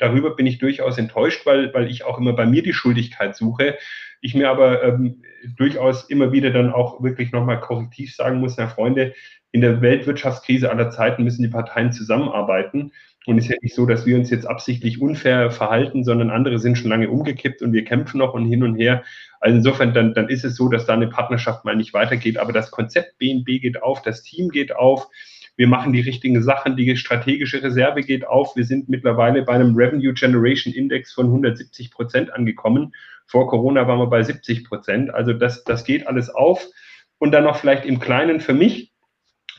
darüber 0.00 0.34
bin 0.34 0.46
ich 0.46 0.58
durchaus 0.58 0.98
enttäuscht, 0.98 1.46
weil, 1.46 1.72
weil 1.72 1.88
ich 1.88 2.04
auch 2.04 2.18
immer 2.18 2.32
bei 2.32 2.46
mir 2.46 2.62
die 2.62 2.72
Schuldigkeit 2.72 3.36
suche. 3.36 3.78
Ich 4.20 4.34
mir 4.34 4.50
aber 4.50 4.82
ähm, 4.82 5.22
durchaus 5.56 6.10
immer 6.10 6.32
wieder 6.32 6.50
dann 6.50 6.72
auch 6.72 7.02
wirklich 7.02 7.32
nochmal 7.32 7.60
korrektiv 7.60 8.14
sagen 8.14 8.40
muss, 8.40 8.56
na 8.56 8.66
Freunde, 8.66 9.14
in 9.52 9.60
der 9.60 9.80
Weltwirtschaftskrise 9.80 10.70
aller 10.70 10.90
Zeiten 10.90 11.24
müssen 11.24 11.42
die 11.42 11.48
Parteien 11.48 11.92
zusammenarbeiten. 11.92 12.92
Und 13.26 13.38
es 13.38 13.44
ist 13.44 13.50
ja 13.50 13.56
nicht 13.60 13.74
so, 13.74 13.84
dass 13.84 14.06
wir 14.06 14.16
uns 14.16 14.30
jetzt 14.30 14.46
absichtlich 14.46 15.00
unfair 15.00 15.50
verhalten, 15.50 16.04
sondern 16.04 16.30
andere 16.30 16.58
sind 16.58 16.78
schon 16.78 16.90
lange 16.90 17.10
umgekippt 17.10 17.60
und 17.60 17.72
wir 17.72 17.84
kämpfen 17.84 18.18
noch 18.18 18.32
und 18.32 18.46
hin 18.46 18.62
und 18.62 18.76
her. 18.76 19.04
Also 19.40 19.58
insofern, 19.58 19.92
dann, 19.92 20.14
dann 20.14 20.28
ist 20.28 20.44
es 20.44 20.56
so, 20.56 20.68
dass 20.68 20.86
da 20.86 20.94
eine 20.94 21.08
Partnerschaft 21.08 21.64
mal 21.64 21.76
nicht 21.76 21.92
weitergeht. 21.92 22.38
Aber 22.38 22.52
das 22.52 22.70
Konzept 22.70 23.18
BNB 23.18 23.60
geht 23.60 23.82
auf, 23.82 24.02
das 24.02 24.22
Team 24.22 24.48
geht 24.48 24.74
auf. 24.74 25.08
Wir 25.60 25.68
machen 25.68 25.92
die 25.92 26.00
richtigen 26.00 26.42
Sachen, 26.42 26.74
die 26.74 26.96
strategische 26.96 27.62
Reserve 27.62 28.00
geht 28.00 28.26
auf. 28.26 28.56
Wir 28.56 28.64
sind 28.64 28.88
mittlerweile 28.88 29.42
bei 29.42 29.52
einem 29.52 29.76
Revenue 29.76 30.14
Generation 30.14 30.72
Index 30.72 31.12
von 31.12 31.26
170 31.26 31.90
Prozent 31.90 32.32
angekommen. 32.32 32.94
Vor 33.26 33.46
Corona 33.46 33.86
waren 33.86 33.98
wir 33.98 34.06
bei 34.06 34.22
70 34.22 34.64
Prozent. 34.64 35.12
Also 35.12 35.34
das, 35.34 35.62
das 35.64 35.84
geht 35.84 36.06
alles 36.06 36.30
auf. 36.30 36.66
Und 37.18 37.32
dann 37.32 37.44
noch 37.44 37.56
vielleicht 37.56 37.84
im 37.84 38.00
Kleinen 38.00 38.40
für 38.40 38.54
mich, 38.54 38.94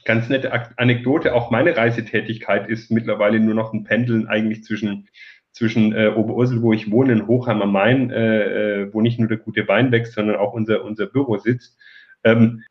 ganz 0.04 0.28
nette 0.28 0.52
Anekdote, 0.80 1.36
auch 1.36 1.52
meine 1.52 1.78
Reisetätigkeit 1.78 2.68
ist 2.68 2.89
mittlerweile 2.89 3.39
nur 3.39 3.54
noch 3.54 3.72
ein 3.72 3.84
Pendeln 3.84 4.26
eigentlich 4.28 4.64
zwischen, 4.64 5.08
zwischen 5.52 5.93
äh, 5.93 6.08
Oberursel, 6.08 6.64
wo 6.64 6.74
ich 6.74 6.89
wohne, 6.89 7.14
in 7.14 7.28
Hochheim 7.28 7.62
am 7.62 7.74
Main, 7.74 8.10
äh, 8.10 8.86
äh, 8.86 8.91
wo 8.91 9.02
nicht 9.02 9.20
nur 9.20 9.28
der 9.28 9.38
gute 9.38 9.68
Wein 9.68 9.91
wächst, 9.91 10.14
sondern 10.14 10.38
auch 10.38 10.54
unser, 10.54 10.84
unser 10.84 11.06
Büro 11.06 11.38
sitzt. 11.38 11.78
Ähm, 12.24 12.64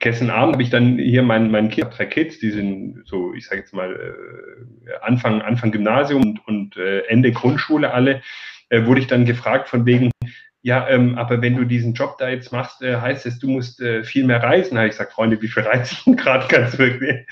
gestern 0.00 0.30
Abend 0.30 0.54
habe 0.54 0.62
ich 0.62 0.70
dann 0.70 0.98
hier 0.98 1.22
meinen 1.22 1.50
mein 1.50 1.70
Kind, 1.70 1.88
drei 1.96 2.06
Kids, 2.06 2.38
die 2.38 2.50
sind 2.50 3.02
so, 3.04 3.34
ich 3.34 3.46
sage 3.46 3.60
jetzt 3.60 3.74
mal, 3.74 3.92
äh, 3.94 4.92
Anfang, 5.02 5.42
Anfang 5.42 5.72
Gymnasium 5.72 6.22
und, 6.22 6.46
und 6.46 6.76
äh, 6.76 7.00
Ende 7.06 7.32
Grundschule 7.32 7.92
alle, 7.92 8.22
äh, 8.68 8.84
wurde 8.86 9.00
ich 9.00 9.06
dann 9.06 9.24
gefragt 9.24 9.68
von 9.68 9.86
wegen, 9.86 10.10
ja, 10.62 10.88
ähm, 10.88 11.16
aber 11.16 11.40
wenn 11.40 11.56
du 11.56 11.64
diesen 11.64 11.94
Job 11.94 12.18
da 12.18 12.28
jetzt 12.28 12.52
machst, 12.52 12.82
äh, 12.82 12.96
heißt 12.96 13.26
es, 13.26 13.38
du 13.38 13.48
musst 13.48 13.80
äh, 13.80 14.02
viel 14.02 14.24
mehr 14.24 14.42
reisen. 14.42 14.74
Da 14.74 14.80
habe 14.80 14.88
ich 14.88 14.94
gesagt, 14.94 15.12
Freunde, 15.12 15.40
wie 15.40 15.48
viel 15.48 15.62
reise 15.62 15.94
ich 15.94 16.04
denn 16.04 16.16
gerade 16.16 16.46
ganz 16.54 16.78
wirklich? 16.78 17.26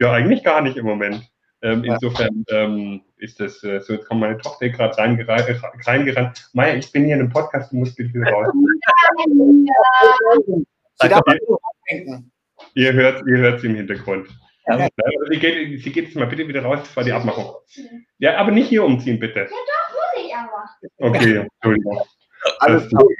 ja, 0.00 0.12
eigentlich 0.12 0.44
gar 0.44 0.62
nicht 0.62 0.76
im 0.76 0.86
Moment. 0.86 1.28
Ähm. 1.62 1.84
Insofern 1.84 2.44
ähm, 2.48 3.02
ist 3.18 3.40
das 3.40 3.62
äh, 3.62 3.80
so, 3.80 3.92
jetzt 3.92 4.06
kommt 4.06 4.20
meine 4.20 4.38
Tochter 4.38 4.68
gerade 4.70 4.96
reingerannt. 4.96 5.44
reingerannt. 5.84 6.48
Maya, 6.54 6.74
ich 6.74 6.90
bin 6.90 7.04
hier 7.04 7.16
in 7.16 7.20
einem 7.20 7.30
Podcast, 7.30 7.72
du 7.72 7.76
musst 7.76 7.96
bitte 7.96 8.14
wieder 8.14 8.30
raus. 8.30 8.48
Ihr 12.74 12.92
hört, 12.92 13.22
ihr 13.26 13.38
hört 13.38 13.60
sie 13.60 13.66
im 13.68 13.74
Hintergrund. 13.76 14.28
Ja. 14.66 14.88
Sie, 15.30 15.38
geht, 15.38 15.82
sie 15.82 15.92
geht 15.92 16.06
jetzt 16.06 16.16
mal 16.16 16.26
bitte 16.26 16.46
wieder 16.46 16.62
raus, 16.62 16.80
das 16.80 16.96
war 16.96 17.04
die 17.04 17.12
Abmachung. 17.12 17.54
Ja, 18.18 18.36
aber 18.36 18.50
nicht 18.50 18.68
hier 18.68 18.84
umziehen, 18.84 19.18
bitte. 19.18 19.40
Ja, 19.40 19.46
doch, 19.46 19.94
muss 19.94 20.24
ich 20.24 20.34
aber. 20.34 20.68
Okay, 20.98 21.46
Entschuldigung. 21.62 22.00
Alles 22.58 22.88
gut. 22.90 23.12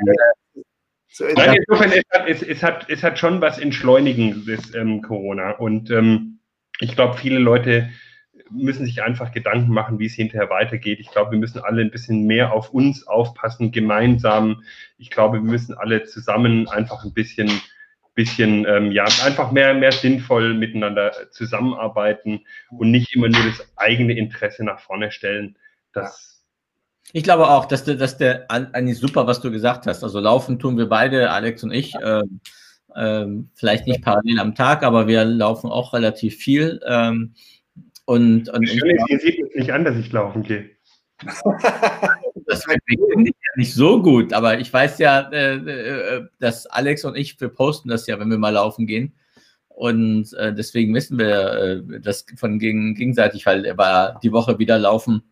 Nein, 1.35 1.57
insofern, 1.57 1.91
es 1.93 2.05
hat, 2.13 2.29
es, 2.29 2.43
es, 2.43 2.63
hat, 2.63 2.89
es 2.89 3.03
hat 3.03 3.19
schon 3.19 3.41
was 3.41 3.59
Entschleunigendes, 3.59 4.75
ähm, 4.75 5.03
Corona. 5.03 5.53
Und 5.53 5.91
ähm, 5.91 6.41
ich 6.79 6.95
glaube, 6.95 7.19
viele 7.19 7.39
Leute 7.39 7.91
müssen 8.51 8.87
sich 8.87 9.03
einfach 9.03 9.33
Gedanken 9.33 9.73
machen, 9.73 9.99
wie 9.99 10.07
es 10.07 10.15
hinterher 10.15 10.51
weitergeht. 10.51 11.01
Ich 11.01 11.11
glaube, 11.11 11.33
wir 11.33 11.39
müssen 11.39 11.61
alle 11.61 11.83
ein 11.83 11.91
bisschen 11.91 12.27
mehr 12.27 12.53
auf 12.53 12.71
uns 12.71 13.07
aufpassen, 13.07 13.73
gemeinsam. 13.73 14.63
Ich 14.99 15.11
glaube, 15.11 15.39
wir 15.39 15.51
müssen 15.51 15.75
alle 15.75 16.05
zusammen 16.05 16.69
einfach 16.69 17.05
ein 17.05 17.13
bisschen, 17.13 17.51
bisschen 18.15 18.67
ähm, 18.67 18.93
ja, 18.93 19.05
einfach 19.25 19.53
mehr, 19.53 19.75
mehr 19.75 19.93
sinnvoll 19.93 20.55
miteinander 20.55 21.13
zusammenarbeiten 21.31 22.45
und 22.71 22.91
nicht 22.91 23.15
immer 23.15 23.29
nur 23.29 23.45
das 23.45 23.67
eigene 23.77 24.15
Interesse 24.15 24.65
nach 24.65 24.81
vorne 24.81 25.13
stellen. 25.13 25.57
Das, 25.93 26.45
ich 27.13 27.25
glaube 27.25 27.49
auch, 27.49 27.65
dass 27.65 27.85
der, 27.85 27.97
dass 27.97 28.19
der 28.19 28.51
eigentlich 28.51 28.99
super, 28.99 29.27
was 29.27 29.41
du 29.41 29.51
gesagt 29.51 29.87
hast. 29.87 30.05
Also 30.05 30.21
laufen 30.21 30.59
tun 30.59 30.77
wir 30.79 30.89
beide, 30.89 31.31
Alex 31.31 31.65
und 31.65 31.73
ich. 31.73 31.95
Ähm, 32.03 32.41
ähm, 32.97 33.51
vielleicht 33.55 33.87
nicht 33.87 34.03
parallel 34.03 34.41
am 34.41 34.55
Tag, 34.55 34.83
aber 34.83 35.07
wir 35.07 35.25
laufen 35.25 35.71
auch 35.71 35.93
relativ 35.93 36.37
viel. 36.37 36.81
Ähm, 36.87 37.35
und, 38.11 38.49
und 38.49 38.69
Schön 38.69 38.97
ist, 38.97 39.09
ihr 39.09 39.21
seht 39.21 39.41
es 39.41 39.55
nicht 39.55 39.73
an, 39.73 39.85
dass 39.85 39.97
ich 39.97 40.11
laufen 40.11 40.43
gehe. 40.43 40.69
das 41.21 42.65
finde 42.65 42.81
ich 42.89 43.37
ja 43.37 43.53
nicht 43.55 43.73
so 43.73 44.03
gut, 44.03 44.33
aber 44.33 44.59
ich 44.59 44.73
weiß 44.73 44.99
ja, 44.99 45.31
äh, 45.31 45.55
äh, 45.55 46.27
dass 46.41 46.67
Alex 46.67 47.05
und 47.05 47.17
ich, 47.17 47.41
wir 47.41 47.51
posten 47.51 47.89
das 47.89 48.09
ja, 48.09 48.19
wenn 48.19 48.29
wir 48.29 48.37
mal 48.37 48.55
laufen 48.55 48.89
gehen. 48.89 49.15
Und 49.69 50.33
äh, 50.33 50.53
deswegen 50.53 50.93
wissen 50.93 51.19
wir 51.19 51.85
das 52.03 52.27
von 52.35 52.59
gegen, 52.59 52.97
gegenseitig, 52.97 53.47
weil 53.47 53.65
er 53.65 53.79
war 53.79 54.19
die 54.25 54.33
Woche 54.33 54.59
wieder 54.59 54.77
laufen. 54.77 55.23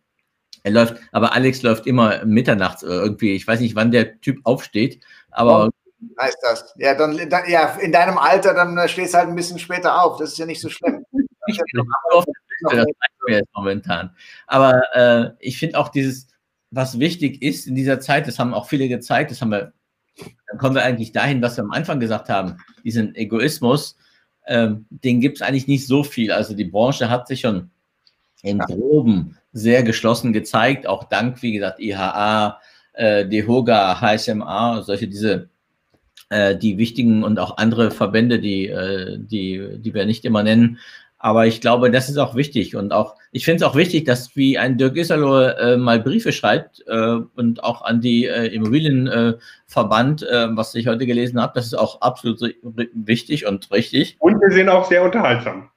Er 0.63 0.71
läuft, 0.71 1.01
aber 1.11 1.33
Alex 1.33 1.61
läuft 1.63 1.85
immer 1.85 2.23
mitternachts 2.23 2.81
irgendwie. 2.81 3.35
Ich 3.35 3.45
weiß 3.45 3.59
nicht, 3.59 3.75
wann 3.75 3.91
der 3.91 4.21
Typ 4.21 4.39
aufsteht, 4.45 5.03
aber. 5.31 5.69
Heißt 6.17 6.37
das. 6.43 6.73
Ja, 6.77 6.95
dann, 6.95 7.27
dann, 7.29 7.43
ja, 7.49 7.77
in 7.81 7.91
deinem 7.91 8.17
Alter, 8.17 8.53
dann 8.53 8.87
stehst 8.87 9.15
du 9.15 9.17
halt 9.17 9.27
ein 9.27 9.35
bisschen 9.35 9.59
später 9.59 10.01
auf. 10.01 10.17
Das 10.17 10.31
ist 10.31 10.37
ja 10.37 10.45
nicht 10.45 10.61
so 10.61 10.69
schlimm. 10.69 11.03
Ich 11.47 11.57
bin 11.57 11.81
auf 12.11 12.25
das 12.61 12.73
reicht 12.73 13.27
mir 13.27 13.37
jetzt 13.37 13.55
momentan. 13.55 14.11
Aber 14.47 14.81
äh, 14.93 15.31
ich 15.39 15.57
finde 15.57 15.77
auch 15.77 15.89
dieses, 15.89 16.27
was 16.71 16.99
wichtig 16.99 17.41
ist 17.41 17.67
in 17.67 17.75
dieser 17.75 17.99
Zeit, 17.99 18.27
das 18.27 18.39
haben 18.39 18.53
auch 18.53 18.67
viele 18.67 18.87
gezeigt, 18.87 19.31
das 19.31 19.41
haben 19.41 19.51
wir, 19.51 19.73
dann 20.47 20.57
kommen 20.57 20.75
wir 20.75 20.83
eigentlich 20.83 21.11
dahin, 21.11 21.41
was 21.41 21.57
wir 21.57 21.63
am 21.63 21.71
Anfang 21.71 21.99
gesagt 21.99 22.29
haben, 22.29 22.57
diesen 22.83 23.15
Egoismus, 23.15 23.97
ähm, 24.47 24.85
den 24.89 25.21
gibt 25.21 25.37
es 25.37 25.41
eigentlich 25.41 25.67
nicht 25.67 25.87
so 25.87 26.03
viel. 26.03 26.31
Also 26.31 26.55
die 26.55 26.65
Branche 26.65 27.09
hat 27.09 27.27
sich 27.27 27.41
schon 27.41 27.71
im 28.41 28.59
Groben 28.59 29.37
sehr 29.51 29.83
geschlossen 29.83 30.33
gezeigt, 30.33 30.87
auch 30.87 31.05
dank, 31.05 31.41
wie 31.41 31.53
gesagt, 31.53 31.79
IHA, 31.79 32.59
äh, 32.93 33.25
DEHOGA, 33.27 34.01
HSMA, 34.01 34.81
solche 34.81 35.07
diese 35.07 35.49
äh, 36.29 36.55
die 36.55 36.77
wichtigen 36.77 37.23
und 37.23 37.39
auch 37.39 37.57
andere 37.57 37.91
Verbände, 37.91 38.39
die, 38.39 38.67
äh, 38.67 39.17
die, 39.19 39.77
die 39.79 39.93
wir 39.93 40.05
nicht 40.05 40.25
immer 40.25 40.43
nennen. 40.43 40.77
Aber 41.21 41.45
ich 41.45 41.59
glaube, 41.59 41.91
das 41.91 42.07
ist 42.07 42.17
auch 42.17 42.33
wichtig 42.33 42.77
und 42.77 42.93
auch, 42.93 43.15
ich 43.33 43.43
finde 43.43 43.63
es 43.63 43.69
auch 43.69 43.75
wichtig, 43.75 44.05
dass 44.05 44.37
wie 44.37 44.57
ein 44.57 44.77
Dirk 44.77 44.95
Isserloh 44.95 45.41
äh, 45.41 45.75
mal 45.75 45.99
Briefe 45.99 46.31
schreibt 46.31 46.81
äh, 46.87 47.17
und 47.35 47.61
auch 47.61 47.81
an 47.81 47.99
die 47.99 48.25
äh, 48.25 48.47
Immobilienverband, 48.47 50.23
äh, 50.23 50.47
was 50.55 50.73
ich 50.75 50.87
heute 50.87 51.05
gelesen 51.05 51.41
habe, 51.41 51.51
das 51.55 51.65
ist 51.65 51.73
auch 51.73 51.99
absolut 51.99 52.39
wichtig 52.63 53.45
und 53.45 53.69
richtig. 53.69 54.15
Und 54.19 54.39
wir 54.39 54.51
sind 54.51 54.69
auch 54.69 54.85
sehr 54.85 55.03
unterhaltsam. 55.03 55.69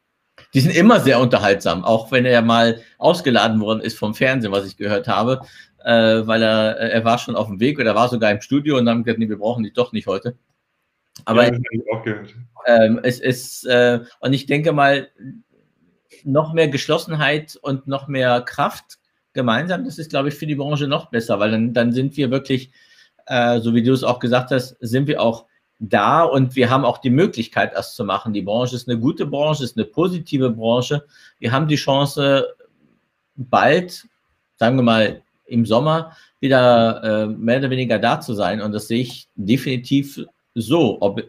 Die 0.54 0.60
sind 0.60 0.76
immer 0.76 1.00
sehr 1.00 1.18
unterhaltsam, 1.18 1.84
auch 1.84 2.12
wenn 2.12 2.24
er 2.24 2.42
mal 2.42 2.80
ausgeladen 2.98 3.60
worden 3.60 3.80
ist 3.80 3.98
vom 3.98 4.14
Fernsehen, 4.14 4.52
was 4.52 4.64
ich 4.64 4.76
gehört 4.76 5.08
habe, 5.08 5.40
äh, 5.84 6.24
weil 6.24 6.42
er, 6.42 6.76
er 6.76 7.04
war 7.04 7.18
schon 7.18 7.34
auf 7.34 7.48
dem 7.48 7.58
Weg 7.58 7.80
oder 7.80 7.96
war 7.96 8.08
sogar 8.08 8.30
im 8.30 8.40
Studio 8.40 8.78
und 8.78 8.86
dann 8.86 9.02
gesagt, 9.02 9.18
nee, 9.18 9.28
wir 9.28 9.38
brauchen 9.38 9.64
die 9.64 9.72
doch 9.72 9.92
nicht 9.92 10.06
heute. 10.06 10.36
Aber 11.24 11.52
ja, 11.52 11.58
ähm, 12.66 13.00
es 13.02 13.20
ist, 13.20 13.64
äh, 13.66 14.00
und 14.20 14.32
ich 14.32 14.46
denke 14.46 14.72
mal, 14.72 15.08
noch 16.24 16.52
mehr 16.52 16.68
Geschlossenheit 16.68 17.58
und 17.60 17.86
noch 17.86 18.08
mehr 18.08 18.42
Kraft 18.42 18.98
gemeinsam, 19.32 19.84
das 19.84 19.98
ist, 19.98 20.10
glaube 20.10 20.28
ich, 20.28 20.34
für 20.34 20.46
die 20.46 20.54
Branche 20.54 20.86
noch 20.86 21.10
besser, 21.10 21.40
weil 21.40 21.50
dann, 21.50 21.72
dann 21.72 21.92
sind 21.92 22.16
wir 22.16 22.30
wirklich, 22.30 22.70
äh, 23.26 23.60
so 23.60 23.74
wie 23.74 23.82
du 23.82 23.92
es 23.92 24.04
auch 24.04 24.18
gesagt 24.18 24.50
hast, 24.50 24.76
sind 24.80 25.06
wir 25.06 25.20
auch 25.20 25.46
da 25.78 26.22
und 26.22 26.54
wir 26.54 26.70
haben 26.70 26.84
auch 26.84 26.98
die 26.98 27.10
Möglichkeit, 27.10 27.72
das 27.74 27.94
zu 27.96 28.04
machen. 28.04 28.32
Die 28.32 28.42
Branche 28.42 28.76
ist 28.76 28.88
eine 28.88 29.00
gute 29.00 29.26
Branche, 29.26 29.64
ist 29.64 29.76
eine 29.76 29.86
positive 29.86 30.50
Branche. 30.50 31.04
Wir 31.38 31.50
haben 31.50 31.66
die 31.66 31.76
Chance, 31.76 32.46
bald, 33.34 34.06
sagen 34.56 34.76
wir 34.76 34.82
mal, 34.82 35.22
im 35.46 35.66
Sommer 35.66 36.16
wieder 36.38 37.02
äh, 37.02 37.26
mehr 37.26 37.58
oder 37.58 37.70
weniger 37.70 37.98
da 37.98 38.20
zu 38.20 38.34
sein. 38.34 38.60
Und 38.60 38.72
das 38.72 38.88
sehe 38.88 39.02
ich 39.02 39.28
definitiv 39.34 40.24
so, 40.54 40.98
ob 41.00 41.22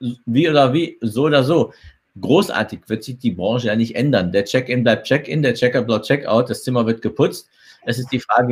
wie 0.00 0.48
oder 0.48 0.72
wie, 0.72 0.98
so 1.00 1.24
oder 1.24 1.44
so. 1.44 1.72
Großartig 2.20 2.80
wird 2.88 3.04
sich 3.04 3.18
die 3.18 3.30
Branche 3.30 3.68
ja 3.68 3.76
nicht 3.76 3.94
ändern. 3.94 4.32
Der 4.32 4.44
Check-in 4.44 4.82
bleibt 4.82 5.06
Check-in, 5.06 5.42
der 5.42 5.54
Checker 5.54 5.82
bleibt 5.82 6.06
Check-out, 6.06 6.50
das 6.50 6.62
Zimmer 6.64 6.86
wird 6.86 7.02
geputzt. 7.02 7.48
Es 7.84 7.98
ist 7.98 8.10
die 8.12 8.20
Frage, 8.20 8.46